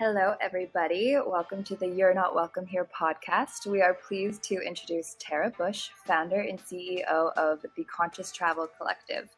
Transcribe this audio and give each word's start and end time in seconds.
Hello, 0.00 0.34
everybody. 0.40 1.14
Welcome 1.26 1.62
to 1.64 1.76
the 1.76 1.86
You're 1.86 2.14
Not 2.14 2.34
Welcome 2.34 2.64
Here 2.66 2.88
podcast. 2.98 3.66
We 3.66 3.82
are 3.82 3.92
pleased 3.92 4.42
to 4.44 4.54
introduce 4.54 5.14
Tara 5.18 5.52
Busch, 5.58 5.90
founder 6.06 6.40
and 6.40 6.58
CEO 6.58 7.34
of 7.36 7.60
the 7.76 7.84
Conscious 7.84 8.32
Travel 8.32 8.66
Collective. 8.78 9.28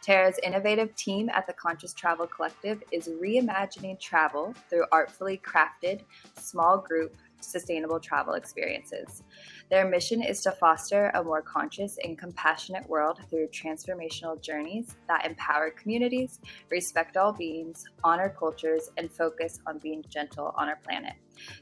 Tara's 0.00 0.38
innovative 0.44 0.94
team 0.94 1.28
at 1.30 1.48
the 1.48 1.52
Conscious 1.54 1.92
Travel 1.92 2.28
Collective 2.28 2.84
is 2.92 3.08
reimagining 3.08 3.98
travel 3.98 4.54
through 4.70 4.84
artfully 4.92 5.42
crafted, 5.44 6.02
small 6.38 6.78
group, 6.78 7.16
sustainable 7.40 7.98
travel 7.98 8.34
experiences. 8.34 9.24
Their 9.72 9.88
mission 9.88 10.22
is 10.22 10.42
to 10.42 10.52
foster 10.52 11.10
a 11.14 11.24
more 11.24 11.40
conscious 11.40 11.96
and 12.04 12.18
compassionate 12.18 12.86
world 12.90 13.20
through 13.30 13.48
transformational 13.48 14.38
journeys 14.38 14.94
that 15.08 15.24
empower 15.24 15.70
communities, 15.70 16.40
respect 16.68 17.16
all 17.16 17.32
beings, 17.32 17.82
honor 18.04 18.36
cultures, 18.38 18.90
and 18.98 19.10
focus 19.10 19.60
on 19.66 19.78
being 19.78 20.04
gentle 20.10 20.52
on 20.58 20.68
our 20.68 20.76
planet. 20.76 21.14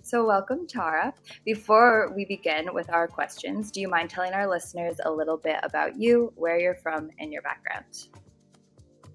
So, 0.03 0.27
welcome, 0.27 0.67
Tara. 0.67 1.15
Before 1.45 2.13
we 2.17 2.25
begin 2.25 2.75
with 2.75 2.91
our 2.91 3.07
questions, 3.07 3.71
do 3.71 3.81
you 3.81 3.87
mind 3.87 4.11
telling 4.11 4.33
our 4.33 4.49
listeners 4.49 4.97
a 5.05 5.13
little 5.13 5.37
bit 5.37 5.61
about 5.63 5.97
you, 5.97 6.33
where 6.35 6.59
you're 6.59 6.75
from, 6.75 7.11
and 7.21 7.33
your 7.33 7.43
background? 7.43 8.09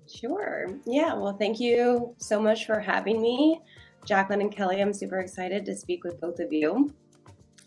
Sure. 0.09 0.69
Yeah. 0.85 1.15
Well, 1.15 1.35
thank 1.35 1.59
you 1.59 2.15
so 2.17 2.41
much 2.41 2.65
for 2.65 2.79
having 2.79 3.21
me. 3.21 3.59
Jaclyn 4.05 4.39
and 4.39 4.55
Kelly, 4.55 4.81
I'm 4.81 4.93
super 4.93 5.19
excited 5.19 5.65
to 5.65 5.75
speak 5.75 6.05
with 6.05 6.21
both 6.21 6.39
of 6.39 6.53
you. 6.53 6.93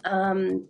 Um, 0.07 0.67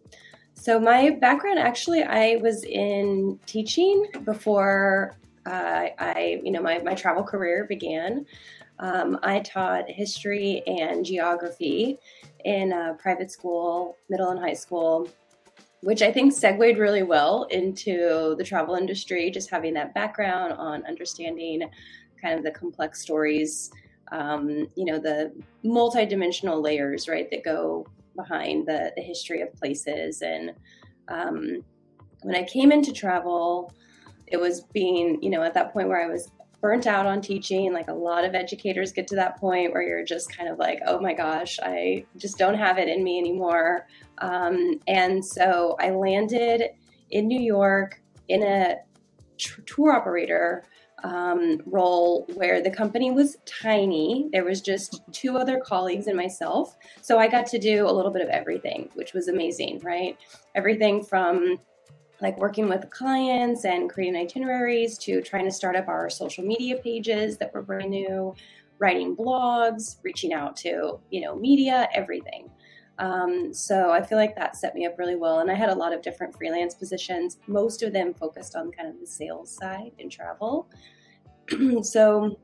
so, 0.58 0.80
my 0.80 1.10
background 1.10 1.58
actually, 1.58 2.02
I 2.02 2.36
was 2.36 2.64
in 2.64 3.38
teaching 3.46 4.06
before 4.24 5.16
uh, 5.46 5.88
I, 5.98 6.40
you 6.44 6.50
know, 6.50 6.60
my, 6.60 6.78
my 6.80 6.94
travel 6.94 7.22
career 7.22 7.64
began. 7.64 8.26
Um, 8.80 9.18
I 9.22 9.40
taught 9.40 9.88
history 9.88 10.62
and 10.66 11.04
geography 11.04 11.98
in 12.44 12.72
a 12.72 12.94
private 12.98 13.30
school, 13.30 13.96
middle 14.08 14.30
and 14.30 14.38
high 14.38 14.54
school, 14.54 15.08
which 15.80 16.02
I 16.02 16.12
think 16.12 16.32
segued 16.32 16.78
really 16.78 17.02
well 17.02 17.44
into 17.44 18.34
the 18.36 18.44
travel 18.44 18.74
industry, 18.74 19.30
just 19.30 19.50
having 19.50 19.74
that 19.74 19.94
background 19.94 20.52
on 20.52 20.84
understanding 20.86 21.68
kind 22.20 22.36
of 22.36 22.44
the 22.44 22.50
complex 22.50 23.00
stories 23.00 23.70
um, 24.10 24.68
you 24.74 24.84
know, 24.84 24.98
the 24.98 25.32
multi-dimensional 25.62 26.60
layers, 26.60 27.08
right, 27.08 27.30
that 27.30 27.44
go 27.44 27.86
behind 28.18 28.66
the, 28.66 28.92
the 28.96 29.02
history 29.02 29.40
of 29.40 29.54
places. 29.54 30.20
And 30.20 30.52
um, 31.08 31.64
when 32.22 32.34
I 32.34 32.42
came 32.42 32.72
into 32.72 32.92
travel, 32.92 33.72
it 34.26 34.38
was 34.38 34.60
being, 34.74 35.22
you 35.22 35.30
know, 35.30 35.42
at 35.42 35.54
that 35.54 35.72
point 35.72 35.88
where 35.88 36.02
I 36.02 36.12
was 36.12 36.30
burnt 36.60 36.86
out 36.86 37.06
on 37.06 37.20
teaching. 37.20 37.72
Like 37.72 37.88
a 37.88 37.94
lot 37.94 38.24
of 38.24 38.34
educators 38.34 38.92
get 38.92 39.06
to 39.08 39.16
that 39.16 39.38
point 39.38 39.72
where 39.72 39.82
you're 39.82 40.04
just 40.04 40.36
kind 40.36 40.48
of 40.48 40.58
like, 40.58 40.80
oh 40.86 41.00
my 41.00 41.14
gosh, 41.14 41.58
I 41.62 42.04
just 42.16 42.36
don't 42.36 42.56
have 42.56 42.78
it 42.78 42.88
in 42.88 43.04
me 43.04 43.18
anymore. 43.18 43.86
Um, 44.18 44.80
and 44.86 45.24
so 45.24 45.76
I 45.80 45.90
landed 45.90 46.62
in 47.10 47.28
New 47.28 47.40
York 47.40 48.02
in 48.28 48.42
a 48.42 48.76
t- 49.38 49.62
tour 49.66 49.92
operator 49.92 50.64
um, 51.04 51.60
role 51.66 52.26
where 52.34 52.62
the 52.62 52.70
company 52.70 53.10
was 53.10 53.36
tiny. 53.44 54.28
There 54.32 54.44
was 54.44 54.60
just 54.60 55.00
two 55.12 55.36
other 55.36 55.60
colleagues 55.60 56.06
and 56.06 56.16
myself. 56.16 56.76
So 57.02 57.18
I 57.18 57.28
got 57.28 57.46
to 57.48 57.58
do 57.58 57.88
a 57.88 57.92
little 57.92 58.10
bit 58.10 58.22
of 58.22 58.28
everything, 58.28 58.90
which 58.94 59.12
was 59.12 59.28
amazing, 59.28 59.80
right? 59.84 60.16
Everything 60.54 61.02
from 61.02 61.58
like 62.20 62.36
working 62.38 62.68
with 62.68 62.90
clients 62.90 63.64
and 63.64 63.88
creating 63.88 64.20
itineraries 64.20 64.98
to 64.98 65.22
trying 65.22 65.44
to 65.44 65.52
start 65.52 65.76
up 65.76 65.88
our 65.88 66.10
social 66.10 66.44
media 66.44 66.76
pages 66.76 67.38
that 67.38 67.54
were 67.54 67.62
brand 67.62 67.90
new, 67.90 68.34
writing 68.80 69.16
blogs, 69.16 69.96
reaching 70.02 70.32
out 70.32 70.56
to, 70.56 70.98
you 71.10 71.20
know, 71.20 71.36
media, 71.36 71.88
everything. 71.94 72.50
Um, 72.98 73.54
so 73.54 73.92
I 73.92 74.02
feel 74.02 74.18
like 74.18 74.34
that 74.36 74.56
set 74.56 74.74
me 74.74 74.86
up 74.86 74.98
really 74.98 75.16
well. 75.16 75.38
And 75.40 75.50
I 75.50 75.54
had 75.54 75.68
a 75.68 75.74
lot 75.74 75.92
of 75.92 76.02
different 76.02 76.36
freelance 76.36 76.74
positions, 76.74 77.38
most 77.46 77.82
of 77.82 77.92
them 77.92 78.12
focused 78.14 78.56
on 78.56 78.72
kind 78.72 78.88
of 78.88 78.98
the 79.00 79.06
sales 79.06 79.50
side 79.50 79.92
in 79.98 80.10
travel. 80.10 80.68
so 81.82 82.36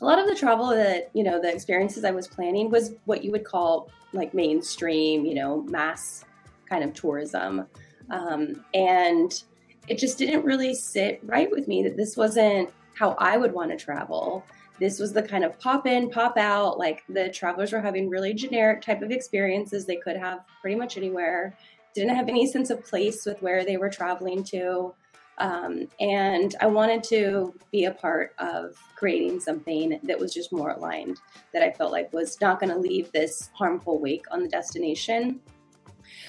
a 0.00 0.04
lot 0.04 0.18
of 0.18 0.28
the 0.28 0.34
travel 0.34 0.68
that, 0.68 1.10
you 1.12 1.24
know, 1.24 1.40
the 1.40 1.52
experiences 1.52 2.04
I 2.04 2.12
was 2.12 2.28
planning 2.28 2.70
was 2.70 2.94
what 3.04 3.24
you 3.24 3.32
would 3.32 3.44
call 3.44 3.90
like 4.12 4.32
mainstream, 4.32 5.24
you 5.24 5.34
know, 5.34 5.62
mass 5.62 6.24
kind 6.68 6.84
of 6.84 6.94
tourism. 6.94 7.66
Um, 8.10 8.64
and 8.74 9.42
it 9.88 9.98
just 9.98 10.18
didn't 10.18 10.44
really 10.44 10.74
sit 10.74 11.20
right 11.24 11.50
with 11.50 11.66
me 11.66 11.82
that 11.82 11.96
this 11.96 12.16
wasn't 12.16 12.70
how 12.94 13.16
I 13.18 13.36
would 13.36 13.52
want 13.52 13.70
to 13.70 13.76
travel 13.76 14.44
this 14.80 14.98
was 14.98 15.12
the 15.12 15.22
kind 15.22 15.44
of 15.44 15.58
pop 15.60 15.86
in, 15.86 16.10
pop 16.10 16.36
out. 16.38 16.78
Like 16.78 17.04
the 17.08 17.28
travelers 17.28 17.72
were 17.72 17.80
having 17.80 18.08
really 18.08 18.32
generic 18.32 18.80
type 18.80 19.02
of 19.02 19.10
experiences 19.10 19.84
they 19.84 19.96
could 19.96 20.16
have 20.16 20.40
pretty 20.60 20.76
much 20.76 20.96
anywhere. 20.96 21.56
Didn't 21.94 22.16
have 22.16 22.28
any 22.28 22.46
sense 22.46 22.70
of 22.70 22.84
place 22.84 23.26
with 23.26 23.40
where 23.42 23.64
they 23.64 23.76
were 23.76 23.90
traveling 23.90 24.42
to. 24.44 24.94
Um, 25.38 25.88
and 26.00 26.54
I 26.60 26.66
wanted 26.66 27.02
to 27.04 27.54
be 27.72 27.84
a 27.84 27.92
part 27.92 28.34
of 28.38 28.76
creating 28.96 29.40
something 29.40 29.98
that 30.02 30.18
was 30.18 30.34
just 30.34 30.52
more 30.52 30.70
aligned, 30.70 31.20
that 31.52 31.62
I 31.62 31.72
felt 31.72 31.92
like 31.92 32.12
was 32.12 32.40
not 32.40 32.60
going 32.60 32.72
to 32.72 32.78
leave 32.78 33.10
this 33.12 33.50
harmful 33.54 33.98
wake 33.98 34.26
on 34.30 34.42
the 34.42 34.48
destination 34.48 35.40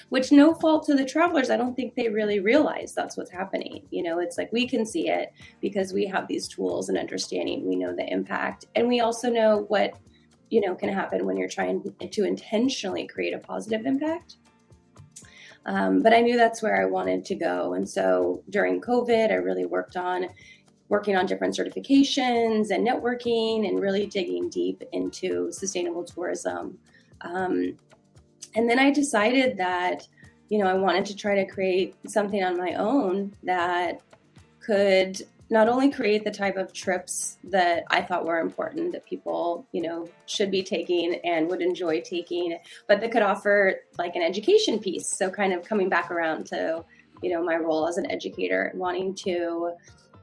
which 0.08 0.32
no 0.32 0.54
fault 0.54 0.84
to 0.86 0.94
the 0.94 1.04
travelers 1.04 1.50
i 1.50 1.56
don't 1.56 1.74
think 1.74 1.94
they 1.94 2.08
really 2.08 2.40
realize 2.40 2.94
that's 2.94 3.16
what's 3.16 3.30
happening. 3.30 3.82
You 3.90 4.02
know 4.02 4.18
it's 4.18 4.38
like 4.38 4.52
we 4.52 4.66
can 4.66 4.84
see 4.84 5.08
it 5.08 5.32
because 5.60 5.92
we 5.92 6.06
have 6.06 6.28
these 6.28 6.48
tools 6.48 6.88
and 6.88 6.98
understanding. 6.98 7.66
We 7.66 7.76
know 7.76 7.94
the 7.94 8.10
impact. 8.10 8.66
And 8.74 8.88
we 8.88 9.00
also 9.00 9.30
know 9.30 9.64
what 9.68 9.94
you 10.50 10.60
know 10.60 10.74
can 10.74 10.88
happen 10.88 11.24
when 11.24 11.36
you're 11.36 11.48
trying 11.48 11.82
to 12.10 12.24
intentionally 12.24 13.06
create 13.06 13.34
a 13.34 13.38
positive 13.38 13.86
impact. 13.86 14.36
Um, 15.64 16.02
but 16.02 16.12
i 16.12 16.20
knew 16.20 16.36
that's 16.36 16.62
where 16.62 16.80
i 16.80 16.84
wanted 16.84 17.24
to 17.26 17.34
go. 17.34 17.74
And 17.74 17.88
so 17.88 18.42
during 18.50 18.80
covid 18.80 19.30
i 19.30 19.34
really 19.34 19.66
worked 19.66 19.96
on 19.96 20.28
working 20.88 21.16
on 21.16 21.24
different 21.24 21.56
certifications 21.56 22.70
and 22.70 22.86
networking 22.86 23.66
and 23.66 23.80
really 23.80 24.04
digging 24.04 24.50
deep 24.50 24.82
into 24.92 25.50
sustainable 25.50 26.04
tourism. 26.04 26.76
Um, 27.22 27.78
and 28.54 28.68
then 28.68 28.78
I 28.78 28.90
decided 28.90 29.56
that, 29.58 30.06
you 30.48 30.58
know, 30.58 30.66
I 30.66 30.74
wanted 30.74 31.06
to 31.06 31.16
try 31.16 31.34
to 31.36 31.46
create 31.46 31.94
something 32.06 32.42
on 32.42 32.56
my 32.56 32.74
own 32.74 33.34
that 33.42 34.00
could 34.60 35.22
not 35.52 35.68
only 35.68 35.90
create 35.90 36.24
the 36.24 36.30
type 36.30 36.56
of 36.56 36.72
trips 36.72 37.36
that 37.44 37.84
I 37.90 38.00
thought 38.00 38.24
were 38.24 38.38
important 38.38 38.92
that 38.92 39.04
people, 39.04 39.66
you 39.72 39.82
know, 39.82 40.08
should 40.24 40.50
be 40.50 40.62
taking 40.62 41.16
and 41.24 41.46
would 41.50 41.60
enjoy 41.60 42.00
taking, 42.00 42.58
but 42.88 43.02
that 43.02 43.12
could 43.12 43.22
offer 43.22 43.80
like 43.98 44.16
an 44.16 44.22
education 44.22 44.78
piece. 44.78 45.06
So 45.06 45.28
kind 45.28 45.52
of 45.52 45.62
coming 45.62 45.90
back 45.90 46.10
around 46.10 46.46
to, 46.46 46.82
you 47.22 47.30
know, 47.30 47.44
my 47.44 47.56
role 47.56 47.86
as 47.86 47.98
an 47.98 48.10
educator, 48.10 48.72
wanting 48.74 49.14
to 49.16 49.72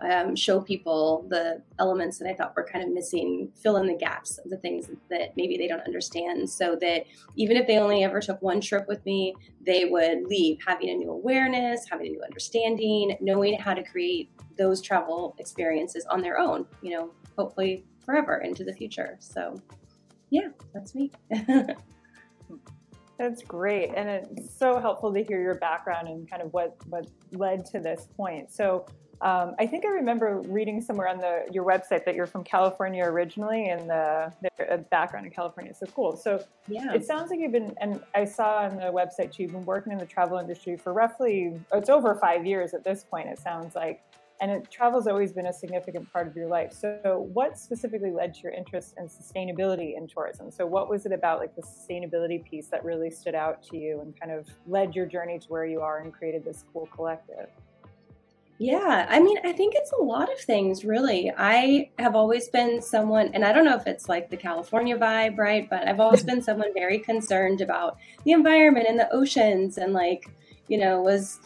um, 0.02 0.36
show 0.36 0.62
people 0.62 1.26
the 1.30 1.62
elements 1.78 2.18
that 2.20 2.30
I 2.30 2.34
thought 2.34 2.56
were 2.56 2.68
kind 2.72 2.84
of 2.84 2.94
missing, 2.94 3.52
fill 3.56 3.78
in 3.78 3.88
the 3.88 3.96
gaps 3.96 4.38
of 4.38 4.50
the 4.50 4.58
things 4.58 4.90
that 5.10 5.36
maybe 5.36 5.58
they 5.58 5.68
don't 5.68 5.82
understand, 5.82 6.50
so 6.50 6.78
that 6.82 7.06
even 7.36 7.58
if 7.58 7.68
they 7.68 7.78
only 7.78 8.04
ever 8.04 8.20
took 8.22 8.42
one 8.42 8.62
trip 8.62 8.88
with 8.88 9.06
me, 9.06 9.36
they 9.66 9.86
would 9.86 10.26
leave 10.26 10.58
having 10.66 10.90
a 10.90 10.96
new 10.96 11.12
awareness, 11.12 11.86
having 11.90 12.08
a 12.08 12.10
new 12.10 12.24
understanding, 12.24 13.18
knowing 13.22 13.60
how 13.60 13.74
to 13.74 13.84
create 13.84 14.30
those 14.58 14.82
travel 14.82 15.36
experiences 15.40 16.06
on 16.10 16.22
their 16.22 16.40
own, 16.40 16.66
you 16.82 16.92
know, 16.92 17.12
hopefully 17.38 17.86
forever 18.06 18.38
into 18.38 18.64
the 18.64 18.74
future. 18.74 19.18
So, 19.20 19.62
yeah, 20.30 20.50
that's 20.74 20.96
me. 20.96 21.12
That's 23.20 23.44
great. 23.44 23.92
And 23.96 24.10
it's 24.10 24.58
so 24.58 24.80
helpful 24.80 25.14
to 25.14 25.22
hear 25.22 25.42
your 25.42 25.56
background 25.56 26.08
and 26.08 26.28
kind 26.28 26.42
of 26.42 26.52
what, 26.54 26.78
what 26.88 27.06
led 27.34 27.66
to 27.68 27.80
this 27.80 28.08
point. 28.18 28.52
So, 28.52 28.86
um, 29.22 29.56
I 29.60 29.68
think 29.68 29.84
I 29.84 29.90
remember 29.90 30.40
reading 30.48 30.82
somewhere 30.82 31.10
on 31.10 31.18
the 31.18 31.44
your 31.52 31.66
website 31.66 32.06
that 32.06 32.16
you're 32.16 32.26
from 32.26 32.46
California 32.46 33.04
originally, 33.04 33.66
and 33.66 33.90
the, 33.90 34.32
the 34.58 34.78
background 34.90 35.26
in 35.26 35.34
California 35.34 35.74
is 35.74 35.80
so 35.80 35.88
cool. 35.88 36.16
So 36.16 36.42
yeah. 36.70 36.94
it 36.94 37.04
sounds 37.06 37.30
like 37.30 37.42
you've 37.42 37.52
been, 37.52 37.76
and 37.82 38.02
I 38.16 38.24
saw 38.24 38.60
on 38.60 38.78
the 38.78 38.84
website 38.84 39.34
too, 39.34 39.44
you've 39.44 39.52
been 39.52 39.66
working 39.66 39.92
in 39.92 39.98
the 39.98 40.06
travel 40.06 40.38
industry 40.38 40.78
for 40.78 40.94
roughly 40.94 41.60
it's 41.74 41.90
over 41.90 42.16
five 42.16 42.46
years 42.46 42.74
at 42.74 42.86
this 42.86 43.04
point. 43.04 43.28
It 43.28 43.40
sounds 43.40 43.76
like, 43.76 44.02
and 44.42 44.52
it, 44.52 44.72
travel's 44.72 45.08
always 45.08 45.34
been 45.34 45.48
a 45.48 45.54
significant 45.54 46.12
part 46.12 46.28
of 46.28 46.36
your 46.36 46.48
life. 46.48 46.74
So 46.74 47.28
what 47.34 47.58
specifically 47.58 48.12
led 48.12 48.34
to 48.36 48.42
your 48.42 48.52
interest 48.54 48.96
in 48.98 49.08
sustainability 49.08 49.98
in 49.98 50.08
tourism? 50.08 50.52
So 50.52 50.66
what 50.66 50.90
was 50.90 51.06
it 51.06 51.12
about 51.12 51.40
like 51.40 51.56
the 51.56 51.62
sustainability 51.62 52.44
piece 52.44 52.68
that 52.68 52.84
really 52.84 53.12
stood 53.12 53.36
out 53.36 53.62
to 53.64 53.78
you 53.78 54.00
and 54.02 54.18
kind 54.20 54.32
of 54.32 54.48
led 54.68 54.96
your 54.96 55.06
journey 55.06 55.40
to 55.40 55.48
where 55.48 55.66
you 55.66 55.82
are 55.82 56.00
and 56.00 56.14
created 56.14 56.46
this 56.46 56.64
cool 56.72 56.88
collective? 56.96 57.50
Yeah, 58.62 59.08
I 59.10 59.22
mean, 59.22 59.38
I 59.46 59.54
think 59.54 59.74
it's 59.74 59.94
a 59.94 60.02
lot 60.02 60.30
of 60.30 60.38
things, 60.38 60.84
really. 60.84 61.32
I 61.38 61.92
have 61.98 62.14
always 62.14 62.50
been 62.50 62.82
someone, 62.82 63.32
and 63.34 63.46
I 63.46 63.54
don't 63.54 63.64
know 63.64 63.78
if 63.78 63.88
it's 63.88 64.10
like 64.10 64.30
the 64.30 64.36
California 64.36 64.98
vibe, 64.98 65.38
right? 65.38 65.70
But 65.70 65.88
I've 65.88 66.02
always 66.02 66.24
been 66.26 66.42
someone 66.42 66.74
very 66.74 67.00
concerned 67.00 67.62
about 67.62 67.98
the 68.26 68.34
environment 68.34 68.86
and 68.90 69.00
the 69.00 69.10
oceans, 69.14 69.78
and 69.78 69.94
like, 69.94 70.30
you 70.68 70.78
know, 70.78 71.02
was 71.02 71.40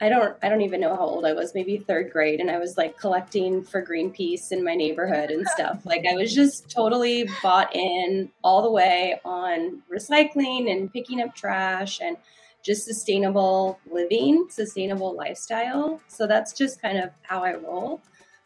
I 0.00 0.08
don't 0.08 0.36
I 0.42 0.48
don't 0.48 0.60
even 0.60 0.80
know 0.80 0.94
how 0.94 1.06
old 1.06 1.24
I 1.24 1.32
was, 1.32 1.54
maybe 1.54 1.78
third 1.78 2.12
grade, 2.12 2.40
and 2.40 2.50
I 2.50 2.58
was 2.58 2.76
like 2.76 2.96
collecting 2.98 3.62
for 3.64 3.84
Greenpeace 3.84 4.52
in 4.52 4.62
my 4.64 4.74
neighborhood 4.74 5.30
and 5.30 5.46
stuff. 5.54 5.84
like 5.84 6.04
I 6.10 6.14
was 6.14 6.34
just 6.34 6.70
totally 6.70 7.28
bought 7.42 7.74
in 7.74 8.30
all 8.44 8.62
the 8.62 8.70
way 8.70 9.20
on 9.24 9.82
recycling 9.92 10.70
and 10.70 10.92
picking 10.92 11.20
up 11.20 11.34
trash 11.34 12.00
and 12.00 12.16
just 12.62 12.84
sustainable 12.84 13.78
living, 13.90 14.46
sustainable 14.50 15.14
lifestyle. 15.14 16.00
So 16.08 16.26
that's 16.26 16.52
just 16.52 16.82
kind 16.82 16.98
of 16.98 17.10
how 17.22 17.42
I 17.44 17.54
roll. 17.54 18.00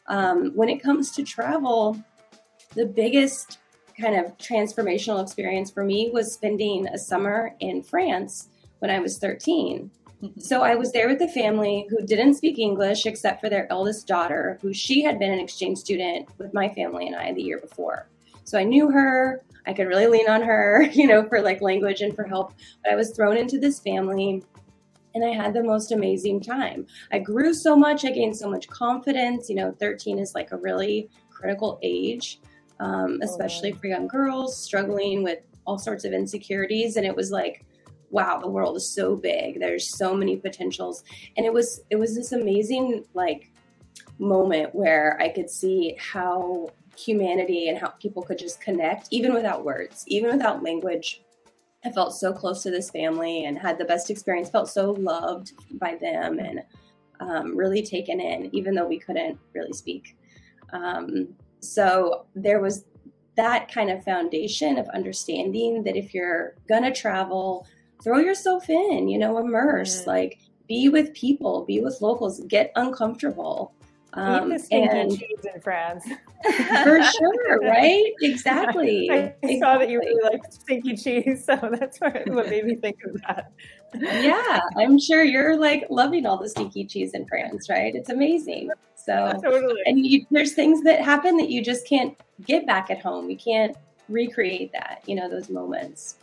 Um, 0.06 0.52
when 0.54 0.68
it 0.68 0.82
comes 0.82 1.10
to 1.12 1.22
travel, 1.22 2.02
the 2.74 2.86
biggest 2.86 3.58
kind 3.98 4.16
of 4.16 4.36
transformational 4.38 5.22
experience 5.22 5.70
for 5.70 5.84
me 5.84 6.10
was 6.12 6.32
spending 6.32 6.86
a 6.88 6.98
summer 6.98 7.54
in 7.60 7.82
France 7.82 8.48
when 8.78 8.90
I 8.90 9.00
was 9.00 9.18
13. 9.18 9.90
Mm-hmm. 10.22 10.40
So 10.40 10.62
I 10.62 10.76
was 10.76 10.92
there 10.92 11.08
with 11.08 11.20
a 11.20 11.28
family 11.28 11.86
who 11.90 12.06
didn't 12.06 12.34
speak 12.34 12.58
English 12.58 13.06
except 13.06 13.40
for 13.40 13.48
their 13.48 13.70
eldest 13.70 14.06
daughter, 14.06 14.58
who 14.62 14.72
she 14.72 15.02
had 15.02 15.18
been 15.18 15.32
an 15.32 15.40
exchange 15.40 15.78
student 15.78 16.28
with 16.38 16.54
my 16.54 16.68
family 16.68 17.08
and 17.08 17.16
I 17.16 17.32
the 17.32 17.42
year 17.42 17.58
before. 17.58 18.08
So 18.44 18.58
I 18.58 18.64
knew 18.64 18.90
her. 18.90 19.42
I 19.66 19.72
could 19.72 19.86
really 19.86 20.06
lean 20.06 20.28
on 20.28 20.42
her, 20.42 20.82
you 20.92 21.06
know, 21.06 21.28
for 21.28 21.40
like 21.40 21.60
language 21.60 22.00
and 22.02 22.14
for 22.14 22.24
help. 22.24 22.54
But 22.84 22.92
I 22.92 22.96
was 22.96 23.10
thrown 23.10 23.36
into 23.36 23.58
this 23.58 23.80
family 23.80 24.44
and 25.14 25.24
I 25.24 25.30
had 25.30 25.54
the 25.54 25.62
most 25.62 25.92
amazing 25.92 26.40
time. 26.40 26.86
I 27.10 27.18
grew 27.18 27.52
so 27.52 27.76
much, 27.76 28.04
I 28.04 28.10
gained 28.10 28.36
so 28.36 28.48
much 28.48 28.68
confidence. 28.68 29.48
You 29.48 29.56
know, 29.56 29.72
13 29.78 30.18
is 30.18 30.34
like 30.34 30.52
a 30.52 30.56
really 30.56 31.10
critical 31.30 31.78
age, 31.82 32.40
um, 32.80 33.18
especially 33.22 33.72
for 33.72 33.88
young 33.88 34.06
girls 34.06 34.56
struggling 34.56 35.22
with 35.22 35.40
all 35.66 35.78
sorts 35.78 36.04
of 36.04 36.12
insecurities. 36.12 36.96
And 36.96 37.04
it 37.04 37.14
was 37.14 37.30
like, 37.30 37.64
wow, 38.12 38.38
the 38.38 38.48
world 38.48 38.76
is 38.76 38.88
so 38.88 39.16
big. 39.16 39.58
There's 39.58 39.88
so 39.88 40.14
many 40.14 40.36
potentials. 40.36 41.02
And 41.36 41.44
it 41.44 41.52
was 41.52 41.80
it 41.90 41.96
was 41.96 42.14
this 42.14 42.32
amazing 42.32 43.04
like 43.14 43.50
moment 44.18 44.74
where 44.74 45.20
I 45.20 45.30
could 45.30 45.50
see 45.50 45.96
how 45.98 46.70
humanity 46.96 47.68
and 47.68 47.78
how 47.78 47.88
people 47.88 48.22
could 48.22 48.38
just 48.38 48.60
connect 48.60 49.08
even 49.10 49.32
without 49.34 49.64
words, 49.64 50.04
even 50.06 50.30
without 50.30 50.62
language. 50.62 51.22
I 51.84 51.90
felt 51.90 52.14
so 52.14 52.32
close 52.32 52.62
to 52.62 52.70
this 52.70 52.90
family 52.90 53.44
and 53.44 53.58
had 53.58 53.78
the 53.78 53.84
best 53.84 54.08
experience, 54.10 54.50
felt 54.50 54.68
so 54.68 54.92
loved 54.92 55.52
by 55.80 55.96
them 55.96 56.38
and 56.38 56.62
um, 57.18 57.56
really 57.56 57.82
taken 57.82 58.20
in, 58.20 58.54
even 58.54 58.74
though 58.74 58.86
we 58.86 59.00
couldn't 59.00 59.38
really 59.52 59.72
speak. 59.72 60.16
Um, 60.72 61.34
so 61.60 62.26
there 62.36 62.60
was 62.60 62.84
that 63.36 63.72
kind 63.72 63.90
of 63.90 64.04
foundation 64.04 64.78
of 64.78 64.88
understanding 64.90 65.82
that 65.84 65.96
if 65.96 66.12
you're 66.12 66.54
going 66.68 66.82
to 66.82 66.92
travel, 66.92 67.66
throw 68.02 68.18
yourself 68.18 68.68
in, 68.68 69.08
you 69.08 69.18
know, 69.18 69.38
immerse, 69.38 70.02
mm. 70.02 70.06
like 70.06 70.38
be 70.68 70.88
with 70.88 71.12
people, 71.14 71.64
be 71.64 71.80
with 71.80 72.00
locals, 72.00 72.40
get 72.48 72.72
uncomfortable. 72.76 73.74
Um, 74.14 74.52
and, 74.70 75.18
cheese 75.18 75.46
in 75.54 75.60
France. 75.62 76.04
for 76.44 77.02
sure, 77.02 77.60
right? 77.62 78.12
Exactly. 78.20 79.08
I 79.10 79.14
exactly. 79.14 79.60
saw 79.60 79.78
that 79.78 79.88
you 79.88 80.00
really 80.00 80.22
like 80.22 80.42
stinky 80.50 80.96
cheese, 80.96 81.46
so 81.46 81.56
that's 81.78 81.98
what 81.98 82.26
made 82.26 82.66
me 82.66 82.74
think 82.74 82.98
of 83.06 83.20
that. 83.22 83.52
yeah, 83.94 84.60
I'm 84.76 84.98
sure 84.98 85.24
you're 85.24 85.56
like 85.56 85.86
loving 85.88 86.26
all 86.26 86.36
the 86.36 86.48
stinky 86.48 86.84
cheese 86.84 87.14
in 87.14 87.26
France, 87.26 87.70
right? 87.70 87.94
It's 87.94 88.10
amazing. 88.10 88.70
So, 88.96 89.32
totally. 89.42 89.80
and 89.86 90.04
you, 90.04 90.26
there's 90.30 90.52
things 90.52 90.82
that 90.84 91.00
happen 91.00 91.36
that 91.38 91.48
you 91.48 91.62
just 91.62 91.88
can't 91.88 92.14
get 92.46 92.66
back 92.66 92.90
at 92.90 93.00
home. 93.00 93.30
You 93.30 93.36
can't 93.36 93.76
recreate 94.08 94.72
that, 94.72 95.02
you 95.06 95.14
know, 95.14 95.28
those 95.28 95.48
moments. 95.48 96.16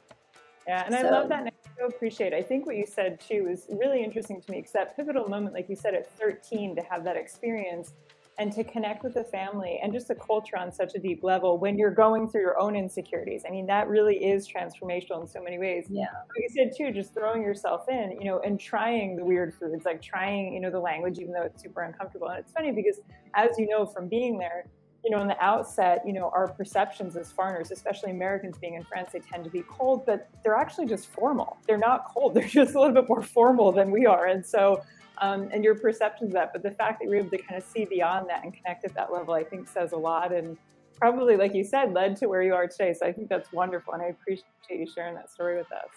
Yeah, 0.67 0.83
and 0.85 0.93
so. 0.93 1.07
I 1.07 1.09
love 1.09 1.29
that. 1.29 1.53
So 1.79 1.87
appreciate. 1.87 2.33
I 2.33 2.41
think 2.41 2.65
what 2.65 2.75
you 2.75 2.85
said 2.85 3.21
too 3.21 3.47
is 3.49 3.67
really 3.69 4.03
interesting 4.03 4.41
to 4.41 4.51
me. 4.51 4.57
Because 4.57 4.73
that 4.73 4.95
pivotal 4.97 5.29
moment, 5.29 5.53
like 5.53 5.69
you 5.69 5.75
said, 5.75 5.93
at 5.93 6.11
13, 6.19 6.75
to 6.75 6.81
have 6.81 7.05
that 7.05 7.15
experience 7.15 7.93
and 8.37 8.51
to 8.53 8.63
connect 8.63 9.03
with 9.03 9.13
the 9.13 9.23
family 9.23 9.79
and 9.83 9.91
just 9.91 10.07
the 10.07 10.15
culture 10.15 10.57
on 10.57 10.71
such 10.71 10.95
a 10.95 10.99
deep 10.99 11.23
level 11.23 11.57
when 11.57 11.77
you're 11.77 11.93
going 11.93 12.27
through 12.27 12.41
your 12.41 12.59
own 12.59 12.75
insecurities. 12.75 13.43
I 13.45 13.51
mean, 13.51 13.65
that 13.67 13.89
really 13.89 14.15
is 14.15 14.47
transformational 14.47 15.21
in 15.21 15.27
so 15.27 15.41
many 15.41 15.57
ways. 15.57 15.87
Yeah. 15.89 16.03
Like 16.03 16.37
you 16.37 16.49
said 16.49 16.71
too, 16.75 16.91
just 16.93 17.13
throwing 17.13 17.41
yourself 17.41 17.89
in, 17.89 18.11
you 18.11 18.23
know, 18.23 18.39
and 18.39 18.57
trying 18.57 19.17
the 19.17 19.25
weird 19.25 19.53
foods, 19.53 19.83
like 19.83 20.01
trying, 20.01 20.53
you 20.53 20.61
know, 20.61 20.71
the 20.71 20.79
language, 20.79 21.19
even 21.19 21.33
though 21.33 21.43
it's 21.43 21.61
super 21.61 21.81
uncomfortable. 21.81 22.29
And 22.29 22.39
it's 22.39 22.51
funny 22.53 22.71
because, 22.71 23.01
as 23.35 23.57
you 23.57 23.67
know 23.67 23.85
from 23.85 24.07
being 24.07 24.37
there, 24.37 24.65
you 25.03 25.11
know, 25.11 25.21
in 25.21 25.27
the 25.27 25.39
outset, 25.43 26.01
you 26.05 26.13
know, 26.13 26.29
our 26.33 26.47
perceptions 26.47 27.15
as 27.15 27.31
foreigners, 27.31 27.71
especially 27.71 28.11
Americans 28.11 28.57
being 28.57 28.73
in 28.73 28.83
France, 28.83 29.11
they 29.13 29.19
tend 29.19 29.43
to 29.45 29.49
be 29.49 29.63
cold, 29.67 30.05
but 30.05 30.29
they're 30.43 30.55
actually 30.55 30.85
just 30.87 31.07
formal. 31.07 31.57
They're 31.67 31.77
not 31.77 32.05
cold. 32.13 32.33
They're 32.39 32.43
just 32.43 32.75
a 32.75 32.79
little 32.79 32.93
bit 32.93 33.07
more 33.07 33.21
formal 33.21 33.71
than 33.71 33.91
we 33.91 34.05
are. 34.05 34.27
And 34.27 34.45
so, 34.45 34.83
um, 35.19 35.49
and 35.51 35.63
your 35.63 35.75
perceptions 35.75 36.29
of 36.29 36.33
that, 36.33 36.53
but 36.53 36.63
the 36.63 36.71
fact 36.71 36.99
that 36.99 37.05
you're 37.05 37.19
able 37.19 37.29
to 37.29 37.37
kind 37.37 37.61
of 37.61 37.67
see 37.67 37.85
beyond 37.85 38.29
that 38.29 38.43
and 38.43 38.53
connect 38.53 38.85
at 38.85 38.93
that 38.95 39.11
level, 39.11 39.33
I 39.33 39.43
think 39.43 39.67
says 39.67 39.91
a 39.91 39.97
lot. 39.97 40.33
And 40.33 40.57
probably, 40.95 41.37
like 41.37 41.53
you 41.53 41.63
said, 41.63 41.93
led 41.93 42.15
to 42.17 42.27
where 42.27 42.41
you 42.41 42.53
are 42.53 42.67
today. 42.67 42.93
So 42.93 43.05
I 43.05 43.13
think 43.13 43.29
that's 43.29 43.51
wonderful. 43.51 43.93
And 43.93 44.01
I 44.01 44.07
appreciate 44.07 44.45
you 44.69 44.87
sharing 44.93 45.15
that 45.15 45.31
story 45.31 45.57
with 45.57 45.71
us. 45.71 45.89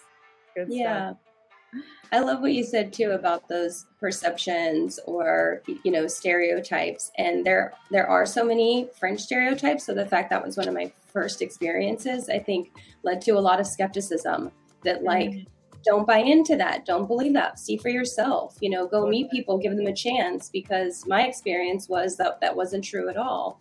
Good 0.55 0.67
yeah. 0.69 1.09
Stuff. 1.09 1.17
I 2.13 2.19
love 2.19 2.41
what 2.41 2.53
you 2.53 2.63
said 2.63 2.93
too 2.93 3.11
about 3.11 3.49
those 3.49 3.87
perceptions 3.99 4.99
or 5.07 5.63
you 5.83 5.91
know 5.91 6.05
stereotypes. 6.05 7.11
And 7.17 7.43
there 7.43 7.73
there 7.89 8.07
are 8.07 8.25
so 8.25 8.45
many 8.45 8.87
French 8.99 9.21
stereotypes 9.21 9.85
so 9.85 9.95
the 9.95 10.05
fact 10.05 10.29
that 10.29 10.45
was 10.45 10.55
one 10.55 10.67
of 10.67 10.75
my 10.75 10.91
first 11.11 11.41
experiences 11.41 12.29
I 12.29 12.37
think 12.37 12.71
led 13.03 13.19
to 13.21 13.31
a 13.31 13.39
lot 13.39 13.59
of 13.59 13.65
skepticism 13.65 14.51
that 14.83 15.03
like 15.03 15.29
mm-hmm. 15.31 15.49
don't 15.83 16.05
buy 16.05 16.19
into 16.19 16.55
that. 16.57 16.85
Don't 16.85 17.07
believe 17.07 17.33
that. 17.33 17.57
See 17.57 17.77
for 17.77 17.89
yourself. 17.89 18.57
You 18.61 18.69
know 18.69 18.85
go 18.87 19.07
meet 19.07 19.31
people. 19.31 19.57
Give 19.57 19.75
them 19.75 19.87
a 19.87 19.95
chance 19.95 20.49
because 20.49 21.07
my 21.07 21.23
experience 21.23 21.89
was 21.89 22.15
that 22.17 22.39
that 22.41 22.55
wasn't 22.55 22.83
true 22.83 23.09
at 23.09 23.17
all. 23.17 23.59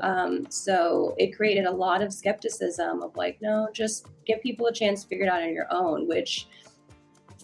Um, 0.00 0.46
so 0.50 1.14
it 1.18 1.36
created 1.36 1.64
a 1.64 1.70
lot 1.70 2.02
of 2.02 2.12
skepticism 2.12 3.02
of 3.02 3.16
like 3.16 3.38
no 3.40 3.68
just 3.72 4.08
give 4.26 4.42
people 4.42 4.66
a 4.66 4.72
chance 4.72 5.02
to 5.02 5.08
figure 5.08 5.24
it 5.24 5.30
out 5.30 5.42
on 5.42 5.54
your 5.54 5.68
own 5.70 6.08
which 6.08 6.48